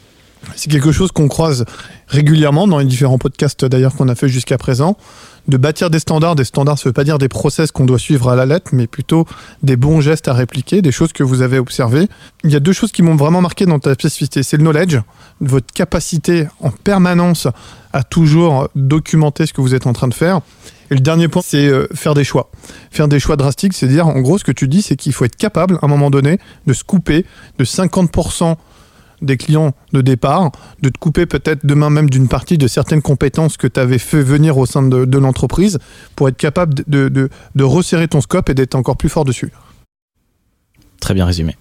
C'est 0.57 0.71
quelque 0.71 0.93
chose 0.93 1.13
qu'on 1.13 1.29
croise 1.29 1.65
régulièrement 2.09 2.67
dans 2.67 2.79
les 2.79 2.87
différents 2.87 3.19
podcasts 3.19 3.65
d'ailleurs 3.65 3.95
qu'on 3.95 4.09
a 4.09 4.15
fait 4.15 4.29
jusqu'à 4.29 4.57
présent, 4.57 4.97
de 5.49 5.57
bâtir 5.57 5.91
des 5.91 5.99
standards. 5.99 6.35
Des 6.35 6.45
standards, 6.45 6.79
ça 6.79 6.89
veut 6.89 6.95
pas 6.95 7.05
dire 7.05 7.19
des 7.19 7.29
process 7.29 7.71
qu'on 7.71 7.85
doit 7.85 7.99
suivre 7.99 8.31
à 8.31 8.37
la 8.37 8.47
lettre, 8.47 8.71
mais 8.73 8.87
plutôt 8.87 9.27
des 9.63 9.77
bons 9.77 10.01
gestes 10.01 10.29
à 10.29 10.33
répliquer, 10.33 10.81
des 10.81 10.93
choses 10.93 11.13
que 11.13 11.23
vous 11.23 11.43
avez 11.43 11.59
observées. 11.59 12.09
Il 12.43 12.51
y 12.51 12.57
a 12.57 12.61
deux 12.61 12.73
choses 12.73 12.91
qui 12.91 13.03
m'ont 13.03 13.17
vraiment 13.17 13.43
marqué 13.43 13.67
dans 13.67 13.79
ta 13.79 13.93
spécificité. 13.93 14.43
C'est 14.43 14.57
le 14.57 14.63
knowledge, 14.63 14.99
votre 15.41 15.73
capacité 15.73 16.47
en 16.61 16.71
permanence 16.71 17.47
à 17.93 18.03
toujours 18.03 18.69
documenter 18.75 19.47
ce 19.47 19.53
que 19.53 19.61
vous 19.61 19.75
êtes 19.75 19.87
en 19.87 19.93
train 19.93 20.09
de 20.09 20.15
faire. 20.15 20.41
Et 20.91 20.95
le 20.95 21.01
dernier 21.01 21.29
point, 21.29 21.43
c'est 21.45 21.67
euh, 21.69 21.87
faire 21.95 22.15
des 22.15 22.25
choix. 22.25 22.51
Faire 22.91 23.07
des 23.09 23.21
choix 23.21 23.37
drastiques, 23.37 23.75
c'est 23.75 23.87
dire, 23.87 24.09
en 24.09 24.21
gros, 24.21 24.39
ce 24.39 24.45
que 24.45 24.53
tu 24.53 24.67
dis, 24.69 24.83
c'est 24.83 24.97
qu'il 24.97 25.13
faut 25.13 25.25
être 25.25 25.37
capable, 25.37 25.77
à 25.83 25.87
un 25.87 25.89
moment 25.89 26.11
donné, 26.11 26.39
de 26.67 26.73
se 26.73 26.83
couper 26.85 27.25
de 27.59 27.65
50% 27.65 28.57
des 29.23 29.37
clients 29.37 29.73
de 29.93 30.01
départ, 30.01 30.51
de 30.81 30.89
te 30.89 30.99
couper 30.99 31.27
peut-être 31.27 31.67
demain 31.67 31.91
même 31.91 32.09
d'une 32.09 32.27
partie 32.27 32.57
de 32.59 32.67
certaines 32.67 33.03
compétences 33.03 33.57
que 33.59 33.67
tu 33.67 33.79
avais 33.79 33.99
fait 33.99 34.23
venir 34.23 34.57
au 34.57 34.65
sein 34.67 34.83
de, 34.83 35.05
de 35.05 35.19
l'entreprise 35.19 35.79
pour 36.17 36.29
être 36.29 36.39
capable 36.39 36.73
de, 36.75 36.85
de, 36.89 37.09
de- 37.11 37.29
de 37.55 37.65
resserrer 37.65 38.09
ton 38.09 38.21
scope 38.23 38.49
et 38.49 38.55
d'être 38.55 38.75
encore 38.75 38.97
plus 38.97 39.11
fort 39.11 39.27
dessus. 39.27 39.53
Très 41.01 41.15
bien 41.15 41.27
résumé. 41.27 41.57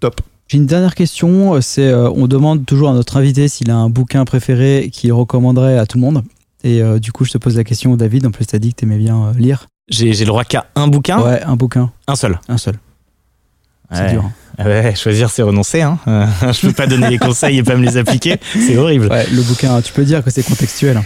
Top. 0.00 0.20
J'ai 0.48 0.58
une 0.58 0.66
dernière 0.66 0.94
question, 0.94 1.54
euh, 1.54 1.60
c'est 1.60 1.86
euh, 1.88 2.10
on 2.10 2.26
demande 2.26 2.66
toujours 2.66 2.90
à 2.90 2.92
notre 2.92 3.16
invité 3.16 3.48
s'il 3.48 3.70
a 3.70 3.76
un 3.76 3.88
bouquin 3.88 4.24
préféré 4.24 4.90
qu'il 4.92 5.12
recommanderait 5.12 5.78
à 5.78 5.86
tout 5.86 5.96
le 5.98 6.02
monde. 6.02 6.22
Et 6.64 6.82
euh, 6.82 6.98
du 6.98 7.12
coup, 7.12 7.24
je 7.24 7.30
te 7.30 7.38
pose 7.38 7.56
la 7.56 7.62
question, 7.64 7.94
David. 7.96 8.26
En 8.26 8.30
plus, 8.30 8.46
tu 8.46 8.56
as 8.56 8.58
dit 8.58 8.72
que 8.74 8.80
tu 8.80 8.84
aimais 8.86 8.98
bien 8.98 9.16
euh, 9.26 9.32
lire. 9.34 9.66
J'ai 9.88 10.10
le 10.12 10.24
droit 10.24 10.44
qu'à 10.44 10.66
un 10.74 10.88
bouquin, 10.88 11.20
Ouais, 11.20 11.42
un 11.42 11.56
bouquin, 11.56 11.92
un 12.08 12.16
seul. 12.16 12.40
un 12.48 12.56
seul. 12.56 12.74
C'est 13.92 14.00
Ouais. 14.00 14.10
dur. 14.12 14.24
hein. 14.58 14.64
Ouais, 14.64 14.94
choisir 14.94 15.28
c'est 15.30 15.42
renoncer. 15.42 15.82
Hein. 15.82 15.98
Euh, 16.08 16.26
je 16.52 16.66
peux 16.68 16.72
pas 16.72 16.86
donner 16.86 17.10
les 17.10 17.18
conseils 17.18 17.58
et 17.58 17.62
pas 17.62 17.76
me 17.76 17.84
les 17.84 17.96
appliquer, 17.98 18.36
c'est 18.54 18.76
horrible. 18.78 19.08
Ouais, 19.08 19.26
le 19.30 19.42
bouquin, 19.42 19.80
tu 19.82 19.92
peux 19.92 20.04
dire 20.04 20.24
que 20.24 20.30
c'est 20.30 20.42
contextuel. 20.42 21.00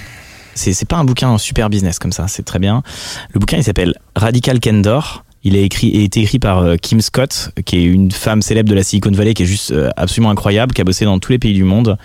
C'est 0.54 0.88
pas 0.88 0.96
un 0.96 1.04
bouquin 1.04 1.36
super 1.38 1.70
business 1.70 1.98
comme 1.98 2.12
ça, 2.12 2.26
c'est 2.28 2.42
très 2.44 2.58
bien. 2.58 2.82
Le 3.32 3.38
bouquin 3.40 3.56
il 3.58 3.64
s'appelle 3.64 3.94
Radical 4.16 4.58
Candor 4.60 5.24
Il 5.44 5.56
a 5.56 5.60
écrit 5.60 5.88
et 5.88 6.04
été 6.04 6.20
écrit 6.20 6.38
par 6.38 6.58
euh, 6.58 6.76
Kim 6.76 7.00
Scott, 7.00 7.50
qui 7.64 7.76
est 7.76 7.84
une 7.84 8.10
femme 8.10 8.42
célèbre 8.42 8.68
de 8.68 8.74
la 8.74 8.82
Silicon 8.82 9.10
Valley, 9.10 9.34
qui 9.34 9.44
est 9.44 9.46
juste 9.46 9.70
euh, 9.70 9.90
absolument 9.96 10.30
incroyable, 10.30 10.74
qui 10.74 10.80
a 10.80 10.84
bossé 10.84 11.04
dans 11.04 11.18
tous 11.18 11.32
les 11.32 11.38
pays 11.38 11.54
du 11.54 11.64
monde 11.64 11.96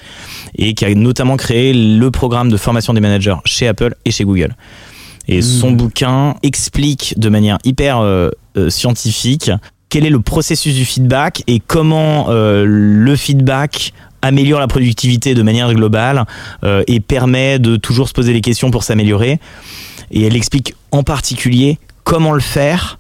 et 0.56 0.74
qui 0.74 0.86
a 0.86 0.94
notamment 0.94 1.38
créé 1.38 1.74
le 1.74 2.12
programme 2.12 2.50
de 2.50 2.58
formation 2.58 2.94
des 2.94 3.02
managers 3.02 3.36
chez 3.46 3.68
Apple 3.68 3.96
et 4.06 4.12
chez 4.12 4.24
Google. 4.24 4.56
Et 5.28 5.42
son 5.42 5.72
bouquin 5.72 6.36
explique 6.44 7.14
de 7.18 7.30
manière 7.30 7.58
hyper 7.64 8.00
euh, 8.00 8.30
euh, 8.58 8.70
scientifique 8.70 9.52
quel 9.90 10.06
est 10.06 10.10
le 10.10 10.20
processus 10.20 10.76
du 10.76 10.86
feedback 10.86 11.44
et 11.48 11.60
comment 11.60 12.26
euh, 12.30 12.66
le 12.68 13.16
feedback 13.16 13.94
améliore 14.22 14.60
la 14.60 14.68
productivité 14.68 15.36
de 15.36 15.44
manière 15.44 15.72
globale 15.74 16.26
et 16.88 17.02
permet 17.02 17.60
de 17.60 17.76
toujours 17.76 18.08
se 18.08 18.14
poser 18.14 18.32
les 18.32 18.40
questions 18.40 18.72
pour 18.72 18.84
s'améliorer. 18.84 19.38
Et 20.12 20.24
elle 20.24 20.38
explique 20.38 20.76
en 20.92 21.04
particulier 21.04 21.78
comment 22.06 22.32
le 22.32 22.40
faire 22.40 23.00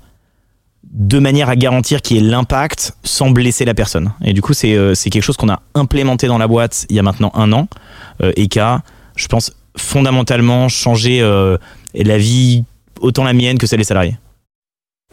de 0.93 1.17
manière 1.17 1.49
à 1.49 1.55
garantir 1.55 2.01
qu'il 2.01 2.17
y 2.17 2.19
ait 2.19 2.23
l'impact 2.29 2.93
sans 3.03 3.31
blesser 3.31 3.65
la 3.65 3.73
personne. 3.73 4.13
Et 4.23 4.33
du 4.33 4.41
coup, 4.41 4.53
c'est 4.53 4.75
euh, 4.75 4.93
quelque 4.93 5.21
chose 5.21 5.37
qu'on 5.37 5.49
a 5.49 5.61
implémenté 5.73 6.27
dans 6.27 6.37
la 6.37 6.47
boîte 6.47 6.85
il 6.89 6.95
y 6.95 6.99
a 6.99 7.03
maintenant 7.03 7.31
un 7.33 7.51
an 7.51 7.67
euh, 8.21 8.31
et 8.35 8.47
qui 8.47 8.59
a, 8.59 8.83
je 9.15 9.27
pense, 9.27 9.51
fondamentalement 9.75 10.69
changé 10.69 11.19
euh, 11.21 11.57
la 11.95 12.17
vie, 12.19 12.63
autant 13.01 13.23
la 13.23 13.33
mienne 13.33 13.57
que 13.57 13.65
celle 13.65 13.79
des 13.79 13.85
salariés. 13.85 14.17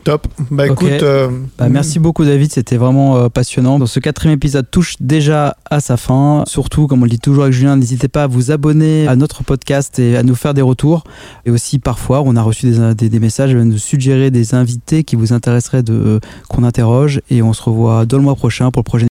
Top. 0.05 0.27
Bah 0.51 0.67
écoute. 0.67 0.89
euh, 1.03 1.29
Bah, 1.59 1.69
merci 1.69 1.99
beaucoup 1.99 2.25
David, 2.25 2.51
c'était 2.51 2.77
vraiment 2.79 3.17
euh, 3.19 3.29
passionnant. 3.29 3.79
Donc, 3.79 3.89
ce 3.89 4.01
quatrième 4.01 4.35
épisode 4.37 4.67
touche 4.71 4.95
déjà 4.99 5.57
à 5.71 5.81
sa 5.81 5.97
fin. 5.97 6.45
Surtout, 6.47 6.87
comme 6.87 7.01
on 7.03 7.05
le 7.05 7.11
dit 7.11 7.19
toujours 7.19 7.43
avec 7.45 7.53
Julien, 7.55 7.77
n'hésitez 7.77 8.09
pas 8.09 8.25
à 8.25 8.27
vous 8.27 8.51
abonner 8.51 9.07
à 9.07 9.15
notre 9.17 9.45
podcast 9.45 9.99
et 9.99 10.17
à 10.17 10.23
nous 10.23 10.35
faire 10.35 10.55
des 10.55 10.63
retours. 10.63 11.05
Et 11.45 11.51
aussi, 11.51 11.79
parfois, 11.79 12.23
on 12.25 12.35
a 12.37 12.43
reçu 12.43 12.71
des, 12.71 12.95
des- 12.95 13.09
des 13.11 13.21
messages, 13.21 13.55
nous 13.55 13.77
suggérer 13.79 14.31
des 14.31 14.55
invités 14.55 15.05
qui 15.05 15.17
vous 15.17 15.33
intéresseraient 15.35 15.83
de 15.83 16.21
qu'on 16.49 16.65
interroge. 16.65 17.21
Et 17.31 17.43
on 17.43 17.53
se 17.53 17.63
revoit 17.63 18.07
dans 18.07 18.17
le 18.17 18.23
mois 18.25 18.37
prochain 18.37 18.71
pour 18.71 18.81
le 18.81 18.85
prochain 18.85 19.07